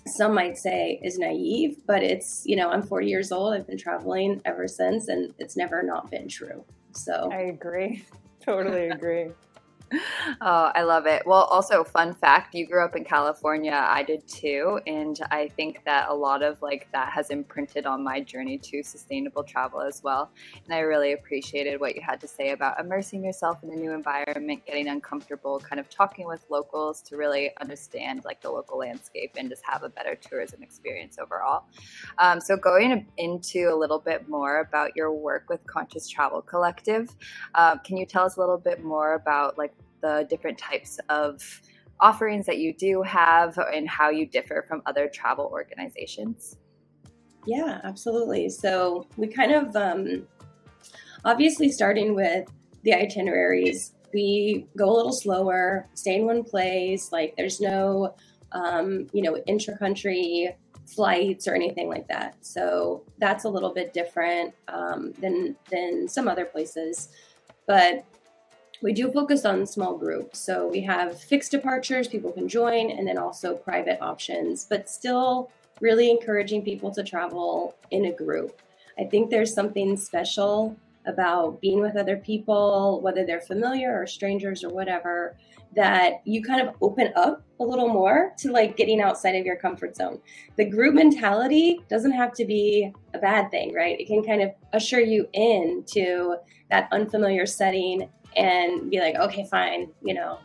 some 0.06 0.34
might 0.34 0.56
say 0.56 1.00
is 1.02 1.18
naive, 1.18 1.78
but 1.86 2.02
it's, 2.02 2.42
you 2.46 2.56
know, 2.56 2.70
I'm 2.70 2.82
40 2.82 3.06
years 3.06 3.32
old. 3.32 3.54
I've 3.54 3.66
been 3.66 3.78
traveling 3.78 4.40
ever 4.44 4.66
since, 4.66 5.08
and 5.08 5.34
it's 5.38 5.56
never 5.56 5.82
not 5.82 6.10
been 6.10 6.28
true. 6.28 6.64
So 6.92 7.30
I 7.32 7.42
agree. 7.42 8.04
Totally 8.44 8.88
agree. 8.88 9.30
oh, 10.40 10.70
I 10.74 10.82
love 10.82 11.06
it. 11.06 11.22
Well, 11.26 11.44
also, 11.44 11.82
fun 11.82 12.14
fact 12.14 12.54
you 12.54 12.66
grew 12.66 12.84
up 12.84 12.94
in 12.94 13.04
California. 13.04 13.72
I 13.72 14.04
did 14.04 14.26
too. 14.28 14.80
And 14.86 15.18
I 15.30 15.48
think 15.48 15.82
that 15.84 16.08
a 16.08 16.14
lot 16.14 16.42
of 16.42 16.62
like 16.62 16.86
that 16.92 17.12
has 17.12 17.30
imprinted 17.30 17.86
on 17.86 18.04
my 18.04 18.20
journey 18.20 18.56
to 18.58 18.82
sustainable 18.84 19.42
travel 19.42 19.80
as 19.80 20.02
well. 20.02 20.30
And 20.64 20.74
I 20.74 20.80
really 20.80 21.12
appreciated 21.12 21.80
what 21.80 21.96
you 21.96 22.02
had 22.02 22.20
to 22.20 22.28
say 22.28 22.50
about 22.50 22.78
immersing 22.78 23.24
yourself 23.24 23.62
in 23.64 23.70
a 23.70 23.76
new 23.76 23.92
environment, 23.92 24.64
getting 24.64 24.88
uncomfortable, 24.88 25.58
kind 25.58 25.80
of 25.80 25.90
talking 25.90 26.26
with 26.26 26.44
locals 26.50 27.02
to 27.02 27.16
really 27.16 27.50
understand 27.60 28.22
like 28.24 28.40
the 28.40 28.50
local 28.50 28.78
landscape 28.78 29.32
and 29.36 29.48
just 29.48 29.62
have 29.64 29.82
a 29.82 29.88
better 29.88 30.14
tourism 30.14 30.62
experience 30.62 31.18
overall. 31.18 31.64
Um, 32.18 32.40
so, 32.40 32.56
going 32.56 33.06
into 33.18 33.70
a 33.72 33.74
little 33.74 33.98
bit 33.98 34.28
more 34.28 34.60
about 34.60 34.94
your 34.94 35.12
work 35.12 35.46
with 35.48 35.66
Conscious 35.66 36.08
Travel 36.08 36.42
Collective, 36.42 37.14
uh, 37.56 37.76
can 37.78 37.96
you 37.96 38.06
tell 38.06 38.24
us 38.24 38.36
a 38.36 38.40
little 38.40 38.58
bit 38.58 38.84
more 38.84 39.14
about 39.14 39.58
like 39.58 39.72
the 40.00 40.26
different 40.28 40.58
types 40.58 40.98
of 41.08 41.42
offerings 42.00 42.46
that 42.46 42.58
you 42.58 42.72
do 42.72 43.02
have 43.02 43.58
and 43.58 43.88
how 43.88 44.10
you 44.10 44.26
differ 44.26 44.64
from 44.66 44.82
other 44.86 45.08
travel 45.08 45.50
organizations? 45.52 46.56
Yeah, 47.46 47.80
absolutely. 47.84 48.48
So 48.48 49.06
we 49.16 49.26
kind 49.26 49.52
of 49.52 49.76
um, 49.76 50.26
obviously 51.24 51.70
starting 51.70 52.14
with 52.14 52.48
the 52.82 52.94
itineraries, 52.94 53.94
we 54.12 54.66
go 54.76 54.90
a 54.90 54.96
little 54.96 55.12
slower, 55.12 55.86
stay 55.94 56.16
in 56.16 56.26
one 56.26 56.42
place. 56.42 57.12
Like 57.12 57.34
there's 57.36 57.60
no, 57.60 58.14
um, 58.52 59.06
you 59.12 59.22
know, 59.22 59.36
intra-country 59.46 60.56
flights 60.86 61.46
or 61.46 61.54
anything 61.54 61.88
like 61.88 62.08
that. 62.08 62.34
So 62.40 63.04
that's 63.18 63.44
a 63.44 63.48
little 63.48 63.72
bit 63.72 63.92
different 63.92 64.54
um, 64.68 65.12
than 65.20 65.56
than 65.70 66.08
some 66.08 66.26
other 66.26 66.44
places. 66.44 67.10
But 67.66 68.04
we 68.82 68.92
do 68.92 69.12
focus 69.12 69.44
on 69.44 69.66
small 69.66 69.96
groups. 69.96 70.38
So 70.38 70.66
we 70.66 70.80
have 70.82 71.20
fixed 71.20 71.50
departures, 71.50 72.08
people 72.08 72.32
can 72.32 72.48
join, 72.48 72.90
and 72.90 73.06
then 73.06 73.18
also 73.18 73.54
private 73.54 74.00
options, 74.00 74.64
but 74.64 74.88
still 74.88 75.50
really 75.80 76.10
encouraging 76.10 76.62
people 76.62 76.90
to 76.92 77.02
travel 77.02 77.74
in 77.90 78.06
a 78.06 78.12
group. 78.12 78.60
I 78.98 79.04
think 79.04 79.30
there's 79.30 79.54
something 79.54 79.96
special 79.96 80.76
about 81.06 81.60
being 81.60 81.80
with 81.80 81.96
other 81.96 82.16
people, 82.16 83.00
whether 83.00 83.24
they're 83.24 83.40
familiar 83.40 83.98
or 83.98 84.06
strangers 84.06 84.62
or 84.62 84.68
whatever, 84.68 85.36
that 85.74 86.20
you 86.24 86.42
kind 86.42 86.66
of 86.66 86.74
open 86.82 87.12
up 87.16 87.42
a 87.60 87.64
little 87.64 87.88
more 87.88 88.32
to 88.38 88.50
like 88.50 88.76
getting 88.76 89.00
outside 89.00 89.36
of 89.36 89.46
your 89.46 89.56
comfort 89.56 89.96
zone. 89.96 90.20
The 90.56 90.64
group 90.64 90.94
mentality 90.94 91.80
doesn't 91.88 92.12
have 92.12 92.32
to 92.34 92.44
be 92.44 92.92
a 93.14 93.18
bad 93.18 93.50
thing, 93.50 93.72
right? 93.72 93.98
It 93.98 94.06
can 94.06 94.22
kind 94.22 94.42
of 94.42 94.50
usher 94.72 95.00
you 95.00 95.28
in 95.32 95.84
to 95.92 96.36
that 96.70 96.88
unfamiliar 96.92 97.46
setting 97.46 98.08
and 98.36 98.90
be 98.90 99.00
like, 99.00 99.16
okay, 99.16 99.44
fine, 99.44 99.90
you 100.02 100.14
know, 100.14 100.38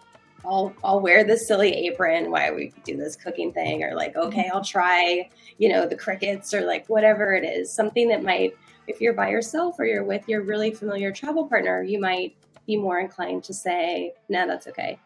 I'll 0.43 0.73
I'll 0.83 1.01
wear 1.01 1.23
this 1.23 1.47
silly 1.47 1.71
apron 1.87 2.31
while 2.31 2.53
we 2.53 2.73
do 2.83 2.97
this 2.97 3.15
cooking 3.15 3.51
thing, 3.51 3.83
or 3.83 3.95
like, 3.95 4.15
okay, 4.15 4.49
I'll 4.53 4.63
try, 4.63 5.29
you 5.57 5.69
know, 5.69 5.87
the 5.87 5.95
crickets 5.95 6.53
or 6.53 6.61
like 6.61 6.87
whatever 6.87 7.33
it 7.33 7.43
is, 7.43 7.71
something 7.71 8.07
that 8.09 8.23
might, 8.23 8.55
if 8.87 9.01
you're 9.01 9.13
by 9.13 9.29
yourself 9.29 9.79
or 9.79 9.85
you're 9.85 10.03
with 10.03 10.27
your 10.27 10.41
really 10.43 10.71
familiar 10.71 11.11
travel 11.11 11.47
partner, 11.47 11.81
you 11.81 11.99
might 11.99 12.35
be 12.67 12.75
more 12.75 12.99
inclined 12.99 13.43
to 13.45 13.53
say, 13.53 14.13
no, 14.29 14.45
that's 14.47 14.67
okay. 14.67 14.99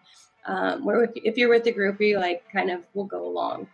Um, 0.45 0.83
where 0.85 1.03
if, 1.03 1.11
if 1.15 1.37
you're 1.37 1.49
with 1.49 1.63
the 1.63 1.71
group, 1.71 1.99
you 2.01 2.17
like 2.17 2.43
kind 2.51 2.71
of 2.71 2.83
will 2.93 3.05
go 3.05 3.25
along. 3.25 3.67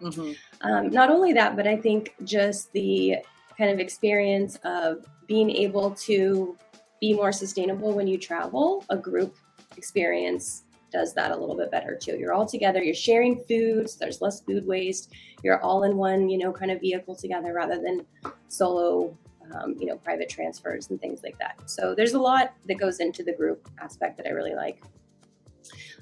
Mm-hmm. 0.00 0.32
Um, 0.62 0.88
not 0.88 1.10
only 1.10 1.32
that, 1.34 1.56
but 1.56 1.66
I 1.66 1.76
think 1.76 2.14
just 2.24 2.72
the 2.72 3.16
kind 3.56 3.70
of 3.70 3.78
experience 3.78 4.58
of 4.64 5.06
being 5.26 5.50
able 5.50 5.90
to 5.92 6.56
be 7.00 7.14
more 7.14 7.32
sustainable 7.32 7.92
when 7.92 8.06
you 8.06 8.18
travel, 8.18 8.84
a 8.90 8.96
group 8.96 9.36
experience 9.76 10.64
does 10.90 11.14
that 11.14 11.30
a 11.30 11.36
little 11.36 11.56
bit 11.56 11.70
better 11.70 11.96
too. 11.96 12.16
You're 12.18 12.32
all 12.32 12.46
together, 12.46 12.82
you're 12.82 12.94
sharing 12.94 13.42
foods, 13.44 13.96
there's 13.96 14.20
less 14.20 14.40
food 14.40 14.66
waste, 14.66 15.12
you're 15.42 15.60
all 15.62 15.84
in 15.84 15.96
one, 15.96 16.28
you 16.28 16.38
know, 16.38 16.52
kind 16.52 16.70
of 16.70 16.80
vehicle 16.80 17.14
together 17.14 17.52
rather 17.52 17.80
than 17.80 18.04
solo, 18.48 19.16
um, 19.54 19.76
you 19.78 19.86
know, 19.86 19.96
private 19.96 20.28
transfers 20.28 20.90
and 20.90 21.00
things 21.00 21.22
like 21.22 21.38
that. 21.38 21.70
So 21.70 21.94
there's 21.94 22.14
a 22.14 22.18
lot 22.18 22.54
that 22.66 22.74
goes 22.74 23.00
into 23.00 23.22
the 23.22 23.32
group 23.32 23.68
aspect 23.80 24.16
that 24.18 24.26
I 24.26 24.30
really 24.30 24.54
like. 24.54 24.82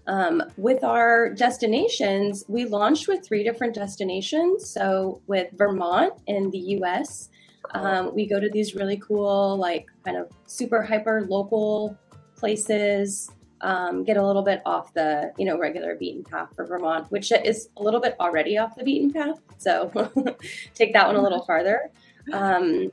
Um, 0.06 0.42
with 0.56 0.84
our 0.84 1.28
destinations, 1.34 2.44
we 2.48 2.64
launched 2.64 3.08
with 3.08 3.26
three 3.26 3.44
different 3.44 3.74
destinations. 3.74 4.70
So 4.70 5.20
with 5.26 5.50
Vermont 5.52 6.14
in 6.26 6.50
the 6.50 6.58
US, 6.78 7.28
um, 7.72 8.14
we 8.14 8.26
go 8.26 8.40
to 8.40 8.48
these 8.48 8.74
really 8.74 8.96
cool, 8.96 9.58
like 9.58 9.86
kind 10.08 10.16
of 10.16 10.30
super 10.46 10.82
hyper 10.82 11.26
local 11.28 11.96
places. 12.36 13.30
Um, 13.60 14.04
get 14.04 14.16
a 14.16 14.24
little 14.24 14.42
bit 14.42 14.62
off 14.64 14.94
the 14.94 15.32
you 15.36 15.44
know 15.44 15.58
regular 15.58 15.96
beaten 15.96 16.22
path 16.22 16.48
for 16.54 16.64
Vermont, 16.64 17.10
which 17.10 17.32
is 17.32 17.68
a 17.76 17.82
little 17.82 18.00
bit 18.00 18.14
already 18.20 18.56
off 18.56 18.74
the 18.76 18.84
beaten 18.84 19.12
path. 19.12 19.40
So 19.58 19.90
take 20.74 20.92
that 20.94 21.06
one 21.06 21.16
a 21.16 21.22
little 21.22 21.44
farther. 21.44 21.90
Um, 22.32 22.92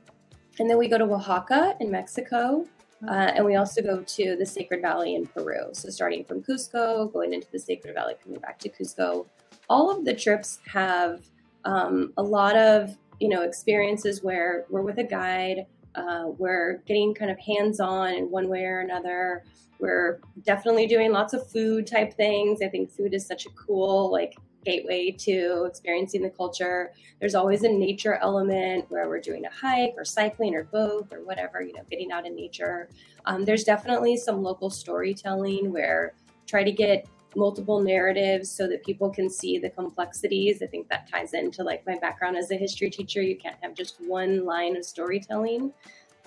and 0.58 0.68
then 0.68 0.78
we 0.78 0.88
go 0.88 0.98
to 0.98 1.04
Oaxaca 1.04 1.76
in 1.80 1.90
Mexico. 1.90 2.66
Uh, 3.06 3.30
and 3.36 3.44
we 3.44 3.56
also 3.56 3.82
go 3.82 4.02
to 4.02 4.36
the 4.36 4.46
Sacred 4.46 4.80
Valley 4.80 5.14
in 5.14 5.26
Peru. 5.26 5.68
So 5.72 5.90
starting 5.90 6.24
from 6.24 6.42
Cusco, 6.42 7.12
going 7.12 7.34
into 7.34 7.46
the 7.52 7.58
Sacred 7.58 7.94
Valley, 7.94 8.14
coming 8.24 8.40
back 8.40 8.58
to 8.60 8.70
Cusco. 8.70 9.26
All 9.68 9.90
of 9.90 10.06
the 10.06 10.14
trips 10.14 10.60
have 10.72 11.20
um, 11.66 12.14
a 12.16 12.22
lot 12.22 12.56
of 12.56 12.96
you 13.20 13.28
know 13.28 13.42
experiences 13.42 14.22
where 14.22 14.64
we're 14.70 14.82
with 14.82 14.98
a 14.98 15.04
guide, 15.04 15.66
uh, 15.96 16.26
we're 16.38 16.82
getting 16.86 17.14
kind 17.14 17.30
of 17.30 17.38
hands 17.38 17.80
on 17.80 18.14
in 18.14 18.30
one 18.30 18.48
way 18.48 18.64
or 18.64 18.80
another. 18.80 19.44
We're 19.78 20.20
definitely 20.42 20.86
doing 20.86 21.12
lots 21.12 21.34
of 21.34 21.50
food 21.50 21.86
type 21.86 22.14
things. 22.14 22.62
I 22.62 22.68
think 22.68 22.90
food 22.90 23.14
is 23.14 23.26
such 23.26 23.46
a 23.46 23.50
cool 23.50 24.10
like 24.10 24.36
gateway 24.64 25.10
to 25.12 25.64
experiencing 25.64 26.22
the 26.22 26.30
culture. 26.30 26.92
There's 27.20 27.34
always 27.34 27.62
a 27.62 27.68
nature 27.68 28.14
element 28.20 28.86
where 28.88 29.08
we're 29.08 29.20
doing 29.20 29.46
a 29.46 29.50
hike 29.50 29.94
or 29.96 30.04
cycling 30.04 30.54
or 30.54 30.64
both 30.64 31.12
or 31.12 31.24
whatever, 31.24 31.62
you 31.62 31.72
know, 31.72 31.82
getting 31.90 32.10
out 32.10 32.26
in 32.26 32.34
nature. 32.34 32.88
Um, 33.26 33.44
there's 33.44 33.64
definitely 33.64 34.16
some 34.16 34.42
local 34.42 34.70
storytelling 34.70 35.72
where 35.72 36.14
try 36.46 36.64
to 36.64 36.72
get 36.72 37.06
multiple 37.36 37.80
narratives 37.80 38.50
so 38.50 38.66
that 38.66 38.84
people 38.84 39.10
can 39.10 39.28
see 39.28 39.58
the 39.58 39.70
complexities. 39.70 40.62
I 40.62 40.66
think 40.66 40.88
that 40.88 41.08
ties 41.10 41.34
into 41.34 41.62
like 41.62 41.86
my 41.86 41.98
background 41.98 42.36
as 42.36 42.50
a 42.50 42.56
history 42.56 42.90
teacher. 42.90 43.22
You 43.22 43.36
can't 43.36 43.56
have 43.62 43.74
just 43.74 43.96
one 44.00 44.44
line 44.44 44.76
of 44.76 44.84
storytelling. 44.84 45.72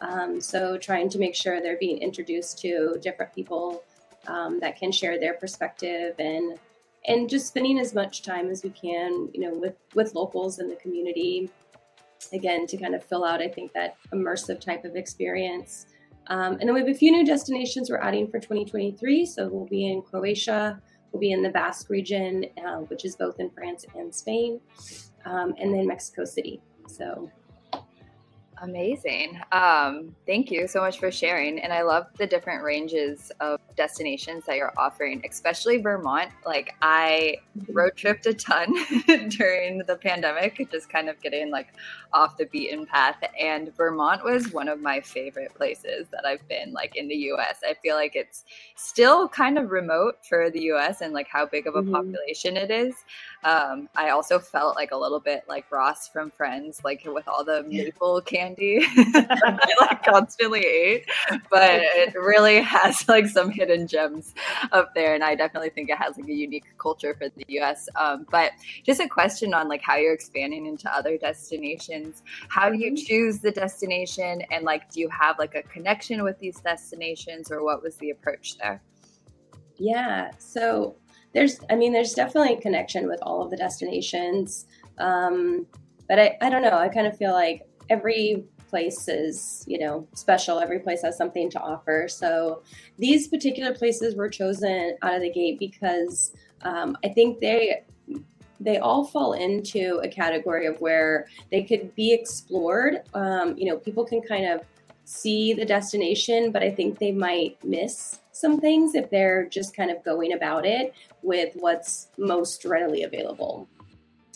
Um, 0.02 0.40
so 0.40 0.78
trying 0.78 1.10
to 1.10 1.20
make 1.20 1.36
sure 1.36 1.62
they're 1.62 1.78
being 1.78 1.98
introduced 1.98 2.60
to 2.60 2.98
different 3.02 3.34
people 3.34 3.84
um, 4.28 4.60
that 4.60 4.78
can 4.78 4.92
share 4.92 5.20
their 5.20 5.34
perspective 5.34 6.16
and 6.20 6.60
and 7.06 7.30
just 7.30 7.48
spending 7.48 7.80
as 7.80 7.94
much 7.94 8.24
time 8.24 8.50
as 8.50 8.62
we 8.62 8.70
can, 8.72 9.30
you 9.34 9.42
know, 9.42 9.54
with 9.54 9.76
with 9.96 10.16
locals 10.16 10.60
in 10.60 10.70
the 10.70 10.76
community. 10.76 11.50
Again, 12.34 12.68
to 12.68 12.78
kind 12.78 12.94
of 12.94 13.04
fill 13.04 13.24
out, 13.24 13.42
I 13.42 13.48
think 13.48 13.72
that 13.74 13.96
immersive 14.14 14.60
type 14.60 14.84
of 14.84 14.96
experience. 14.96 15.88
Um, 16.28 16.54
and 16.60 16.62
then 16.62 16.74
we 16.74 16.82
have 16.82 16.90
a 16.90 16.94
few 16.94 17.12
new 17.12 17.26
destinations 17.26 17.90
we're 17.90 17.98
adding 17.98 18.28
for 18.28 18.40
2023. 18.40 19.26
So 19.26 19.48
we'll 19.48 19.66
be 19.66 19.88
in 19.88 20.02
Croatia, 20.02 20.80
we'll 21.12 21.20
be 21.20 21.32
in 21.32 21.42
the 21.42 21.50
Basque 21.50 21.90
region, 21.90 22.46
uh, 22.66 22.78
which 22.78 23.06
is 23.06 23.16
both 23.16 23.40
in 23.40 23.50
France 23.50 23.86
and 23.96 24.14
Spain, 24.14 24.60
um, 25.26 25.54
and 25.60 25.74
then 25.74 25.88
Mexico 25.88 26.26
City. 26.26 26.62
So 26.88 27.30
Amazing. 28.62 29.40
Um, 29.52 30.16
thank 30.26 30.52
you 30.52 30.68
so 30.68 30.82
much 30.82 31.00
for 31.00 31.12
sharing. 31.12 31.60
And 31.60 31.72
I 31.72 31.82
love 31.82 32.08
the 32.18 32.28
different 32.28 32.64
ranges 32.64 33.32
of 33.40 33.60
destinations 33.80 34.44
that 34.46 34.58
you're 34.58 34.74
offering, 34.78 35.24
especially 35.28 35.78
Vermont. 35.82 36.30
Like 36.46 36.76
I 36.82 37.38
mm-hmm. 37.58 37.72
road 37.72 37.94
tripped 37.96 38.26
a 38.26 38.34
ton 38.34 38.74
during 39.30 39.78
the 39.88 39.96
pandemic, 39.96 40.70
just 40.70 40.90
kind 40.90 41.08
of 41.08 41.20
getting 41.22 41.50
like 41.50 41.70
off 42.12 42.36
the 42.36 42.46
beaten 42.46 42.86
path. 42.86 43.16
And 43.40 43.74
Vermont 43.78 44.26
was 44.26 44.52
one 44.52 44.68
of 44.68 44.82
my 44.82 45.00
favorite 45.00 45.56
places 45.56 46.08
that 46.12 46.26
I've 46.26 46.46
been 46.50 46.74
like 46.74 46.98
in 46.98 47.08
the 47.08 47.16
US. 47.32 47.60
I 47.66 47.74
feel 47.82 47.96
like 47.96 48.18
it's 48.18 48.44
still 48.76 49.30
kind 49.30 49.58
of 49.58 49.72
remote 49.72 50.16
for 50.28 50.50
the 50.50 50.64
US 50.74 51.00
and 51.00 51.14
like 51.14 51.30
how 51.30 51.46
big 51.46 51.66
of 51.66 51.76
a 51.76 51.82
mm-hmm. 51.82 51.94
population 51.94 52.58
it 52.58 52.72
is. 52.72 52.96
Um, 53.46 53.88
I 53.96 54.10
also 54.10 54.40
felt 54.40 54.76
like 54.76 54.92
a 54.92 54.98
little 54.98 55.22
bit 55.22 55.46
like 55.48 55.72
Ross 55.72 56.10
from 56.10 56.32
Friends, 56.32 56.82
like 56.84 57.04
with 57.06 57.30
all 57.30 57.46
the 57.46 57.64
maple 57.64 58.20
candy 58.20 58.80
I 58.98 59.74
like 59.80 60.04
constantly 60.04 60.66
ate. 60.66 61.06
But 61.50 61.80
it 61.82 62.16
really 62.16 62.62
has 62.62 63.08
like 63.08 63.28
some 63.28 63.52
hidden 63.52 63.69
gems 63.78 64.34
up 64.72 64.94
there, 64.96 65.16
and 65.16 65.24
I 65.24 65.36
definitely 65.36 65.70
think 65.70 65.90
it 65.90 65.98
has 65.98 66.18
like 66.18 66.28
a 66.28 66.34
unique 66.34 66.66
culture 66.78 67.16
for 67.16 67.30
the 67.30 67.46
U.S. 67.50 67.88
Um, 67.96 68.26
but 68.32 68.52
just 68.86 69.00
a 69.00 69.08
question 69.08 69.54
on 69.54 69.68
like 69.68 69.82
how 69.82 69.96
you're 69.96 70.14
expanding 70.14 70.66
into 70.66 70.94
other 70.94 71.18
destinations. 71.18 72.24
How 72.50 72.70
do 72.70 72.78
you 72.78 72.92
mm-hmm. 72.92 73.06
choose 73.06 73.40
the 73.40 73.52
destination, 73.52 74.44
and 74.52 74.64
like 74.64 74.90
do 74.92 75.00
you 75.00 75.10
have 75.10 75.40
like 75.40 75.56
a 75.56 75.64
connection 75.64 76.24
with 76.24 76.40
these 76.40 76.60
destinations, 76.60 77.52
or 77.52 77.64
what 77.64 77.82
was 77.84 77.96
the 77.98 78.12
approach 78.12 78.58
there? 78.58 78.82
Yeah, 79.78 80.32
so 80.38 80.96
there's 81.34 81.60
i 81.70 81.76
mean 81.76 81.94
there's 81.94 82.14
definitely 82.14 82.54
a 82.54 82.62
connection 82.62 83.08
with 83.08 83.20
all 83.22 83.42
of 83.42 83.52
the 83.52 83.58
destinations 83.58 84.66
um, 84.98 85.66
but 86.08 86.20
I, 86.20 86.38
I 86.42 86.50
don't 86.50 86.62
know 86.62 86.78
i 86.78 86.90
kind 86.90 87.08
of 87.08 87.18
feel 87.18 87.34
like 87.34 87.68
every 87.90 88.46
place 88.70 89.08
is 89.08 89.64
you 89.68 89.80
know 89.80 90.08
special. 90.14 90.60
Every 90.60 90.80
place 90.80 91.02
has 91.02 91.18
something 91.18 91.50
to 91.52 91.60
offer. 91.60 92.08
So 92.08 92.62
these 92.98 93.28
particular 93.28 93.74
places 93.74 94.16
were 94.16 94.30
chosen 94.30 94.98
out 95.02 95.16
of 95.16 95.22
the 95.22 95.32
gate 95.32 95.60
because 95.60 96.34
um, 96.62 96.98
i 97.04 97.10
think 97.10 97.40
they 97.40 97.84
they 98.62 98.78
all 98.78 99.06
fall 99.06 99.34
into 99.34 100.02
a 100.04 100.10
category 100.10 100.66
of 100.66 100.80
where 100.82 101.28
they 101.50 101.64
could 101.64 101.96
be 101.96 102.12
explored. 102.12 103.02
Um, 103.14 103.58
you 103.58 103.66
know 103.66 103.78
people 103.78 104.06
can 104.06 104.22
kind 104.22 104.46
of 104.46 104.62
see 105.06 105.54
the 105.54 105.66
destination 105.66 106.52
but 106.52 106.62
i 106.62 106.70
think 106.70 107.00
they 107.00 107.12
might 107.12 107.58
miss 107.64 108.20
some 108.40 108.60
things 108.60 108.96
if 108.96 109.10
they're 109.10 109.46
just 109.50 109.76
kind 109.76 109.92
of 109.92 110.04
going 110.04 110.34
about 110.34 110.66
it 110.66 110.94
with 111.22 111.54
what's 111.56 112.08
most 112.18 112.64
readily 112.64 113.04
available. 113.04 113.68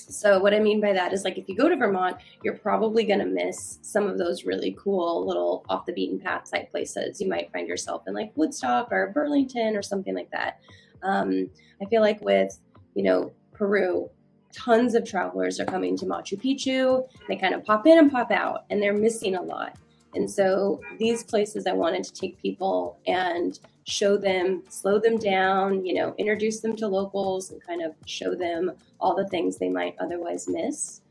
So, 0.09 0.39
what 0.39 0.53
I 0.53 0.59
mean 0.59 0.81
by 0.81 0.93
that 0.93 1.13
is 1.13 1.23
like 1.23 1.37
if 1.37 1.47
you 1.47 1.55
go 1.55 1.69
to 1.69 1.75
Vermont, 1.75 2.17
you're 2.43 2.57
probably 2.57 3.03
going 3.03 3.19
to 3.19 3.25
miss 3.25 3.79
some 3.81 4.07
of 4.07 4.17
those 4.17 4.45
really 4.45 4.75
cool 4.79 5.25
little 5.25 5.65
off 5.69 5.85
the 5.85 5.93
beaten 5.93 6.19
path 6.19 6.49
type 6.51 6.71
places. 6.71 7.21
You 7.21 7.29
might 7.29 7.51
find 7.51 7.67
yourself 7.67 8.03
in 8.07 8.13
like 8.13 8.31
Woodstock 8.35 8.91
or 8.91 9.11
Burlington 9.13 9.75
or 9.75 9.81
something 9.81 10.15
like 10.15 10.31
that. 10.31 10.59
Um, 11.03 11.49
I 11.81 11.85
feel 11.85 12.01
like 12.01 12.21
with, 12.21 12.57
you 12.95 13.03
know, 13.03 13.31
Peru, 13.53 14.09
tons 14.53 14.95
of 14.95 15.05
travelers 15.05 15.59
are 15.59 15.65
coming 15.65 15.97
to 15.97 16.05
Machu 16.05 16.39
Picchu. 16.41 17.07
They 17.27 17.35
kind 17.35 17.53
of 17.53 17.63
pop 17.63 17.85
in 17.87 17.97
and 17.97 18.11
pop 18.11 18.31
out, 18.31 18.65
and 18.69 18.81
they're 18.81 18.93
missing 18.93 19.35
a 19.35 19.41
lot. 19.41 19.77
And 20.15 20.29
so 20.29 20.81
these 20.99 21.23
places 21.23 21.65
I 21.67 21.73
wanted 21.73 22.03
to 22.03 22.13
take 22.13 22.41
people 22.41 22.99
and 23.07 23.59
show 23.85 24.17
them, 24.17 24.63
slow 24.69 24.99
them 24.99 25.17
down, 25.17 25.85
you 25.85 25.93
know, 25.93 26.15
introduce 26.17 26.61
them 26.61 26.75
to 26.77 26.87
locals 26.87 27.51
and 27.51 27.61
kind 27.61 27.81
of 27.81 27.93
show 28.05 28.35
them 28.35 28.71
all 28.99 29.15
the 29.15 29.27
things 29.27 29.57
they 29.57 29.69
might 29.69 29.95
otherwise 29.99 30.47
miss. 30.47 31.01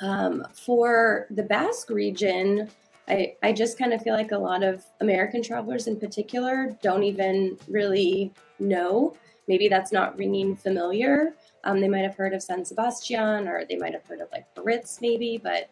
Um, 0.00 0.46
for 0.52 1.26
the 1.30 1.42
Basque 1.42 1.90
region, 1.90 2.70
I, 3.08 3.34
I 3.42 3.52
just 3.52 3.78
kind 3.78 3.92
of 3.92 4.02
feel 4.02 4.14
like 4.14 4.32
a 4.32 4.38
lot 4.38 4.62
of 4.62 4.84
American 5.00 5.42
travelers 5.42 5.86
in 5.86 5.98
particular 5.98 6.76
don't 6.82 7.04
even 7.04 7.56
really 7.68 8.32
know. 8.58 9.16
Maybe 9.46 9.68
that's 9.68 9.92
not 9.92 10.18
ringing 10.18 10.56
familiar. 10.56 11.34
Um, 11.62 11.80
they 11.80 11.88
might 11.88 12.02
have 12.02 12.16
heard 12.16 12.32
of 12.32 12.42
San 12.42 12.64
Sebastian 12.64 13.46
or 13.46 13.64
they 13.64 13.76
might 13.76 13.92
have 13.92 14.04
heard 14.06 14.20
of 14.20 14.28
like 14.32 14.52
Biarritz, 14.54 15.00
maybe, 15.00 15.38
but 15.38 15.70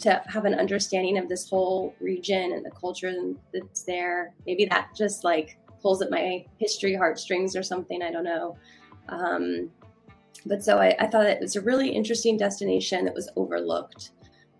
to 0.00 0.22
have 0.26 0.44
an 0.44 0.54
understanding 0.54 1.18
of 1.18 1.28
this 1.28 1.48
whole 1.48 1.94
region 2.00 2.52
and 2.52 2.64
the 2.64 2.70
culture 2.70 3.12
that's 3.52 3.82
there. 3.82 4.34
Maybe 4.46 4.64
that 4.66 4.90
just 4.96 5.24
like 5.24 5.58
pulls 5.80 6.02
at 6.02 6.10
my 6.10 6.44
history 6.58 6.94
heartstrings 6.94 7.56
or 7.56 7.62
something. 7.62 8.02
I 8.02 8.10
don't 8.10 8.24
know. 8.24 8.56
Um, 9.08 9.70
but 10.46 10.62
so 10.62 10.78
I, 10.78 10.94
I, 11.00 11.06
thought 11.06 11.26
it 11.26 11.40
was 11.40 11.56
a 11.56 11.60
really 11.60 11.88
interesting 11.88 12.36
destination 12.36 13.04
that 13.04 13.14
was 13.14 13.28
overlooked. 13.36 14.10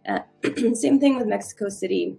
Uh, 0.09 0.21
same 0.75 0.99
thing 0.99 1.19
with 1.19 1.27
Mexico 1.27 1.69
City. 1.69 2.17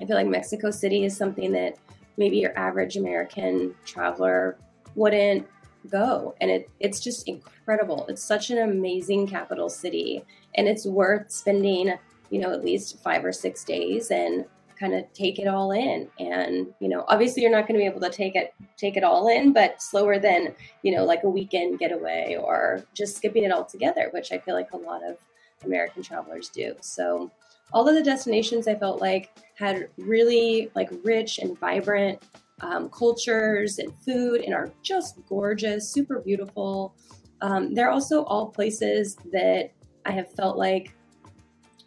I 0.00 0.04
feel 0.04 0.16
like 0.16 0.26
Mexico 0.26 0.70
City 0.70 1.04
is 1.04 1.16
something 1.16 1.52
that 1.52 1.76
maybe 2.16 2.38
your 2.38 2.56
average 2.58 2.96
American 2.96 3.74
traveler 3.84 4.58
wouldn't 4.94 5.46
go. 5.88 6.34
And 6.40 6.50
it, 6.50 6.70
it's 6.80 7.00
just 7.00 7.28
incredible. 7.28 8.06
It's 8.08 8.22
such 8.22 8.50
an 8.50 8.58
amazing 8.58 9.26
capital 9.26 9.68
city, 9.68 10.24
and 10.54 10.68
it's 10.68 10.86
worth 10.86 11.30
spending, 11.30 11.94
you 12.30 12.40
know, 12.40 12.52
at 12.52 12.64
least 12.64 13.02
five 13.02 13.24
or 13.24 13.32
six 13.32 13.64
days 13.64 14.10
and 14.10 14.44
kind 14.80 14.94
of 14.94 15.04
take 15.12 15.38
it 15.38 15.46
all 15.46 15.72
in. 15.72 16.08
And 16.18 16.68
you 16.80 16.88
know 16.88 17.04
obviously 17.08 17.42
you're 17.42 17.52
not 17.52 17.68
going 17.68 17.78
to 17.78 17.82
be 17.82 17.86
able 17.86 18.00
to 18.00 18.10
take 18.10 18.34
it 18.34 18.54
take 18.78 18.96
it 18.96 19.04
all 19.04 19.28
in 19.28 19.52
but 19.52 19.80
slower 19.82 20.18
than 20.18 20.54
you 20.82 20.94
know 20.96 21.04
like 21.04 21.22
a 21.22 21.28
weekend 21.28 21.78
getaway 21.78 22.36
or 22.40 22.82
just 22.94 23.16
skipping 23.16 23.44
it 23.44 23.52
all 23.52 23.64
together 23.64 24.08
which 24.12 24.32
i 24.32 24.38
feel 24.38 24.54
like 24.54 24.72
a 24.72 24.76
lot 24.76 25.04
of 25.04 25.18
american 25.64 26.02
travelers 26.02 26.48
do. 26.48 26.74
So 26.80 27.30
all 27.72 27.86
of 27.86 27.94
the 27.94 28.02
destinations 28.02 28.66
i 28.66 28.74
felt 28.74 29.00
like 29.00 29.30
had 29.54 29.88
really 29.98 30.70
like 30.74 30.90
rich 31.04 31.38
and 31.38 31.58
vibrant 31.58 32.22
um, 32.62 32.88
cultures 32.90 33.78
and 33.78 33.92
food 34.04 34.42
and 34.42 34.54
are 34.54 34.70
just 34.82 35.18
gorgeous 35.26 35.90
super 35.90 36.20
beautiful. 36.20 36.94
Um, 37.40 37.72
they're 37.72 37.90
also 37.90 38.24
all 38.24 38.48
places 38.48 39.16
that 39.32 39.70
i 40.06 40.10
have 40.10 40.32
felt 40.32 40.56
like 40.56 40.94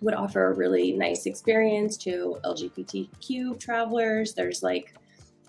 would 0.04 0.14
offer 0.14 0.52
a 0.52 0.54
really 0.54 0.92
nice 0.92 1.26
experience 1.26 1.98
to 1.98 2.38
LGBTQ 2.44 3.60
travelers. 3.60 4.34
There's 4.34 4.62
like 4.62 4.94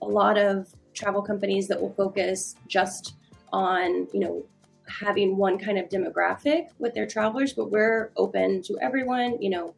a 0.01 0.07
lot 0.07 0.39
of 0.39 0.69
travel 0.95 1.23
companies 1.23 1.67
that 1.69 1.81
will 1.81 1.93
focus 1.95 2.55
just 2.69 3.15
on, 3.53 4.07
you 4.13 4.21
know, 4.21 4.45
having 4.87 5.37
one 5.37 5.59
kind 5.59 5.79
of 5.79 5.89
demographic 5.89 6.69
with 6.79 6.95
their 6.95 7.07
travelers, 7.07 7.53
but 7.53 7.71
we're 7.71 8.11
open 8.17 8.63
to 8.63 8.79
everyone, 8.81 9.41
you 9.41 9.51
know, 9.51 9.75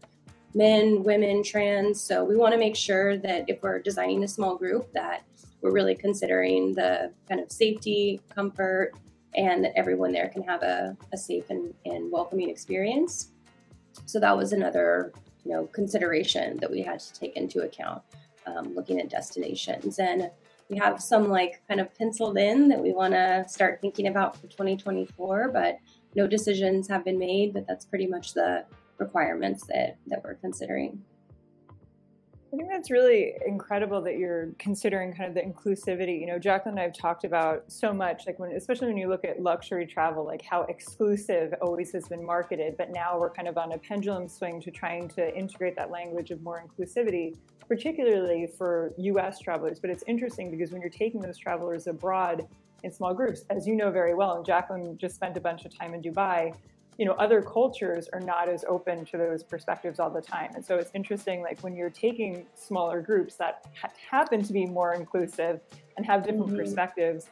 men, 0.54 1.02
women, 1.02 1.42
trans. 1.42 2.00
So 2.00 2.24
we 2.24 2.36
want 2.36 2.52
to 2.52 2.58
make 2.58 2.76
sure 2.76 3.16
that 3.18 3.44
if 3.48 3.62
we're 3.62 3.78
designing 3.78 4.24
a 4.24 4.28
small 4.28 4.56
group 4.56 4.92
that 4.92 5.22
we're 5.60 5.72
really 5.72 5.94
considering 5.94 6.74
the 6.74 7.12
kind 7.28 7.40
of 7.40 7.50
safety, 7.50 8.20
comfort, 8.34 8.92
and 9.34 9.64
that 9.64 9.72
everyone 9.76 10.12
there 10.12 10.28
can 10.28 10.42
have 10.42 10.62
a, 10.62 10.96
a 11.12 11.16
safe 11.16 11.50
and, 11.50 11.74
and 11.84 12.10
welcoming 12.10 12.48
experience. 12.48 13.32
So 14.06 14.20
that 14.20 14.36
was 14.36 14.52
another, 14.52 15.12
you 15.44 15.52
know, 15.52 15.66
consideration 15.66 16.58
that 16.58 16.70
we 16.70 16.82
had 16.82 17.00
to 17.00 17.12
take 17.14 17.36
into 17.36 17.60
account 17.62 18.02
um, 18.46 18.74
looking 18.74 19.00
at 19.00 19.08
destinations. 19.08 19.98
And 19.98 20.30
we 20.68 20.76
have 20.78 21.00
some 21.00 21.28
like 21.28 21.62
kind 21.68 21.80
of 21.80 21.94
penciled 21.96 22.38
in 22.38 22.68
that 22.68 22.80
we 22.80 22.92
want 22.92 23.14
to 23.14 23.44
start 23.48 23.80
thinking 23.80 24.08
about 24.08 24.36
for 24.36 24.48
2024, 24.48 25.50
but 25.52 25.78
no 26.14 26.26
decisions 26.26 26.88
have 26.88 27.04
been 27.04 27.18
made. 27.18 27.54
But 27.54 27.66
that's 27.66 27.84
pretty 27.84 28.06
much 28.06 28.34
the 28.34 28.64
requirements 28.98 29.64
that 29.66 29.96
that 30.06 30.22
we're 30.24 30.34
considering. 30.34 31.02
I 32.56 32.58
think 32.58 32.70
that's 32.70 32.90
really 32.90 33.34
incredible 33.46 34.00
that 34.00 34.16
you're 34.16 34.48
considering 34.58 35.12
kind 35.12 35.28
of 35.28 35.34
the 35.34 35.42
inclusivity. 35.42 36.18
You 36.18 36.26
know, 36.26 36.38
Jaclyn 36.38 36.68
and 36.68 36.80
I 36.80 36.84
have 36.84 36.94
talked 36.94 37.24
about 37.24 37.64
so 37.70 37.92
much, 37.92 38.26
like 38.26 38.38
when, 38.38 38.52
especially 38.52 38.86
when 38.86 38.96
you 38.96 39.10
look 39.10 39.26
at 39.26 39.42
luxury 39.42 39.86
travel, 39.86 40.24
like 40.24 40.40
how 40.40 40.62
exclusive 40.62 41.52
always 41.60 41.92
has 41.92 42.08
been 42.08 42.24
marketed, 42.24 42.78
but 42.78 42.90
now 42.94 43.18
we're 43.20 43.28
kind 43.28 43.46
of 43.46 43.58
on 43.58 43.72
a 43.72 43.78
pendulum 43.78 44.26
swing 44.26 44.62
to 44.62 44.70
trying 44.70 45.06
to 45.08 45.36
integrate 45.36 45.76
that 45.76 45.90
language 45.90 46.30
of 46.30 46.40
more 46.40 46.64
inclusivity, 46.66 47.36
particularly 47.68 48.46
for 48.56 48.94
U.S. 48.96 49.38
travelers. 49.38 49.78
But 49.78 49.90
it's 49.90 50.04
interesting 50.06 50.50
because 50.50 50.72
when 50.72 50.80
you're 50.80 50.88
taking 50.88 51.20
those 51.20 51.36
travelers 51.36 51.88
abroad 51.88 52.48
in 52.84 52.90
small 52.90 53.12
groups, 53.12 53.44
as 53.50 53.66
you 53.66 53.76
know 53.76 53.90
very 53.90 54.14
well, 54.14 54.34
and 54.38 54.46
Jaclyn 54.46 54.96
just 54.96 55.14
spent 55.14 55.36
a 55.36 55.40
bunch 55.40 55.66
of 55.66 55.78
time 55.78 55.92
in 55.92 56.00
Dubai 56.00 56.54
you 56.98 57.04
know 57.04 57.12
other 57.12 57.42
cultures 57.42 58.08
are 58.12 58.20
not 58.20 58.48
as 58.48 58.64
open 58.68 59.04
to 59.06 59.16
those 59.16 59.42
perspectives 59.42 60.00
all 60.00 60.10
the 60.10 60.20
time. 60.20 60.50
And 60.54 60.64
so 60.64 60.76
it's 60.76 60.90
interesting 60.94 61.42
like 61.42 61.60
when 61.62 61.74
you're 61.74 61.90
taking 61.90 62.46
smaller 62.54 63.00
groups 63.00 63.36
that 63.36 63.66
ha- 63.80 63.90
happen 64.10 64.42
to 64.42 64.52
be 64.52 64.66
more 64.66 64.94
inclusive 64.94 65.60
and 65.96 66.06
have 66.06 66.22
different 66.22 66.48
mm-hmm. 66.48 66.56
perspectives 66.56 67.28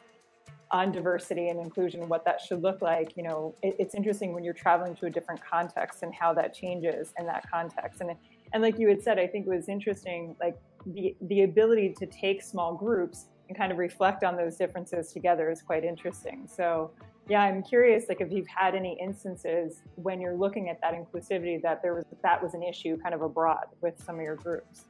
on 0.71 0.91
diversity 0.91 1.49
and 1.49 1.59
inclusion 1.59 2.09
what 2.09 2.25
that 2.25 2.41
should 2.41 2.63
look 2.63 2.81
like 2.81 3.15
you 3.15 3.21
know 3.21 3.53
it, 3.61 3.75
it's 3.77 3.93
interesting 3.93 4.33
when 4.33 4.43
you're 4.43 4.53
traveling 4.53 4.95
to 4.95 5.05
a 5.05 5.09
different 5.09 5.39
context 5.45 6.01
and 6.01 6.13
how 6.13 6.33
that 6.33 6.53
changes 6.53 7.13
in 7.19 7.25
that 7.25 7.49
context. 7.49 8.01
And 8.01 8.11
and 8.53 8.63
like 8.63 8.79
you 8.79 8.87
had 8.87 9.01
said 9.01 9.19
i 9.19 9.27
think 9.27 9.47
it 9.47 9.49
was 9.49 9.69
interesting 9.69 10.35
like 10.39 10.57
the 10.85 11.15
the 11.21 11.43
ability 11.43 11.93
to 11.99 12.05
take 12.05 12.41
small 12.41 12.73
groups 12.75 13.27
and 13.49 13.57
kind 13.57 13.71
of 13.71 13.77
reflect 13.77 14.23
on 14.23 14.35
those 14.35 14.57
differences 14.57 15.11
together 15.11 15.49
is 15.49 15.61
quite 15.61 15.83
interesting. 15.83 16.47
So 16.47 16.91
yeah, 17.27 17.41
I'm 17.41 17.63
curious, 17.63 18.05
like 18.07 18.21
if 18.21 18.31
you've 18.31 18.47
had 18.47 18.75
any 18.75 18.97
instances 19.01 19.81
when 19.95 20.21
you're 20.21 20.35
looking 20.35 20.69
at 20.69 20.79
that 20.81 20.93
inclusivity 20.93 21.61
that 21.63 21.81
there 21.81 21.95
was 21.95 22.05
that 22.21 22.41
was 22.41 22.53
an 22.53 22.61
issue 22.61 22.97
kind 22.97 23.15
of 23.15 23.21
abroad 23.21 23.65
with 23.81 24.01
some 24.03 24.15
of 24.15 24.21
your 24.21 24.35
groups. 24.35 24.85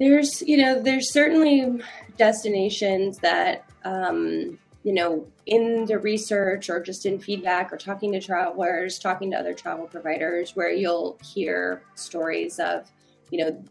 There's, 0.00 0.42
you 0.42 0.56
know, 0.56 0.82
there's 0.82 1.12
certainly 1.12 1.80
destinations 2.16 3.18
that, 3.18 3.64
um, 3.84 4.58
you 4.82 4.92
know, 4.92 5.26
in 5.46 5.84
the 5.84 5.98
research 5.98 6.68
or 6.68 6.80
just 6.80 7.06
in 7.06 7.20
feedback 7.20 7.72
or 7.72 7.76
talking 7.76 8.10
to 8.12 8.20
travelers, 8.20 8.98
talking 8.98 9.30
to 9.30 9.36
other 9.36 9.54
travel 9.54 9.86
providers, 9.86 10.56
where 10.56 10.70
you'll 10.70 11.16
hear 11.22 11.84
stories 11.94 12.58
of, 12.58 12.90
you 13.30 13.38
know, 13.38 13.64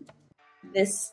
this 0.74 1.12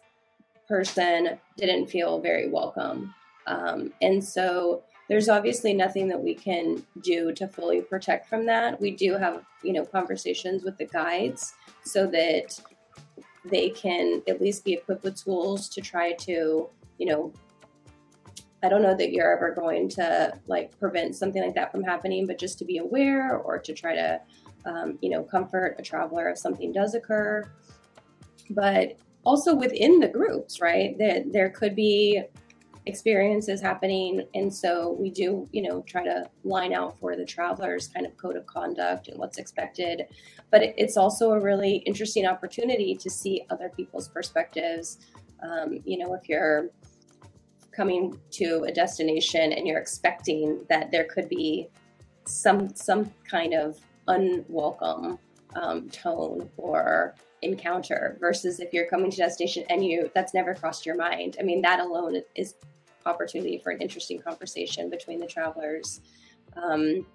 person 0.69 1.41
didn't 1.57 1.89
feel 1.89 2.21
very 2.21 2.49
welcome. 2.49 3.13
Um, 3.49 3.93
and 4.01 4.23
so 4.23 4.85
there's 5.11 5.29
obviously 5.29 5.75
nothing 5.75 6.07
that 6.07 6.23
we 6.23 6.33
can 6.33 6.87
do 7.01 7.33
to 7.33 7.49
fully 7.49 7.81
protect 7.81 8.29
from 8.29 8.47
that. 8.47 8.81
We 8.81 8.93
do 8.93 9.15
have, 9.15 9.45
you 9.65 9.73
know, 9.73 9.85
conversations 9.85 10.63
with 10.63 10.79
the 10.79 10.85
guides 10.85 11.53
so 11.83 12.07
that 12.07 12.61
they 13.45 13.71
can 13.71 14.23
at 14.29 14.41
least 14.41 14.65
be 14.65 14.75
equipped 14.75 15.03
with 15.03 15.21
tools 15.21 15.69
to 15.71 15.81
try 15.81 16.13
to, 16.13 16.71
you 16.99 17.07
know, 17.07 17.33
I 18.63 18.69
don't 18.69 18.83
know 18.83 18.97
that 18.97 19.11
you're 19.11 19.37
ever 19.37 19.53
going 19.53 19.89
to 19.89 20.39
like 20.47 20.79
prevent 20.79 21.17
something 21.17 21.43
like 21.43 21.57
that 21.57 21.73
from 21.73 21.83
happening, 21.83 22.25
but 22.25 22.39
just 22.39 22.57
to 22.61 22.65
be 22.65 22.79
aware 22.79 23.37
or 23.37 23.59
to 23.59 23.75
try 23.75 23.97
to, 23.97 24.21
um, 24.65 24.97
you 25.03 25.11
know, 25.11 25.25
comfort 25.25 25.75
a 25.81 25.83
traveler 25.83 26.29
if 26.29 26.39
something 26.39 26.71
does 26.71 26.95
occur. 26.95 27.51
But 28.51 28.97
also 29.25 29.57
within 29.57 29.99
the 29.99 30.07
groups, 30.07 30.61
right? 30.61 30.97
That 30.99 31.33
there 31.33 31.51
could 31.51 31.75
be 31.75 32.23
experiences 32.87 33.61
happening. 33.61 34.27
And 34.35 34.53
so 34.53 34.97
we 34.99 35.11
do 35.11 35.49
you 35.53 35.63
know 35.63 35.83
try 35.83 36.05
to 36.05 36.29
line 36.45 36.73
out 36.73 36.99
for 36.99 37.17
the 37.17 37.25
travelers 37.25 37.89
kind 37.89 38.07
of 38.07 38.17
code 38.17 38.37
of 38.37 38.47
conduct 38.47 39.09
and 39.09 39.19
what's 39.19 39.39
expected. 39.39 40.07
But 40.51 40.63
it's 40.77 40.97
also 40.97 41.33
a 41.33 41.41
really 41.41 41.77
interesting 41.87 42.27
opportunity 42.27 42.95
to 42.97 43.11
see 43.11 43.45
other 43.51 43.71
people's 43.77 44.09
perspectives. 44.09 44.99
Um, 45.43 45.81
you 45.85 45.99
know 45.99 46.15
if 46.15 46.29
you're 46.29 46.71
coming 47.73 48.19
to 48.33 48.65
a 48.65 48.73
destination 48.73 49.53
and 49.53 49.67
you're 49.67 49.79
expecting 49.79 50.65
that 50.69 50.91
there 50.91 51.05
could 51.05 51.29
be 51.29 51.69
some 52.27 52.75
some 52.75 53.11
kind 53.29 53.55
of 53.55 53.79
unwelcome 54.09 55.19
um, 55.55 55.89
tone 55.91 56.49
or 56.57 57.15
encounter 57.43 58.17
versus 58.21 58.61
if 58.61 58.73
you're 58.73 58.87
coming 58.87 59.11
to 59.11 59.17
destination 59.17 59.65
and 59.71 59.85
you 59.85 60.11
that's 60.15 60.35
never 60.35 60.55
crossed 60.55 60.85
your 60.85 60.97
mind. 60.97 61.37
I 61.39 61.43
mean 61.43 61.63
that 61.63 61.81
alone 61.81 62.23
is 62.35 62.55
opportunity 63.07 63.59
for 63.59 63.71
an 63.71 63.81
interesting 63.81 64.21
conversation 64.21 64.91
between 64.91 65.21
the 65.21 65.27
travelers. 65.27 66.01
Um, 66.57 67.07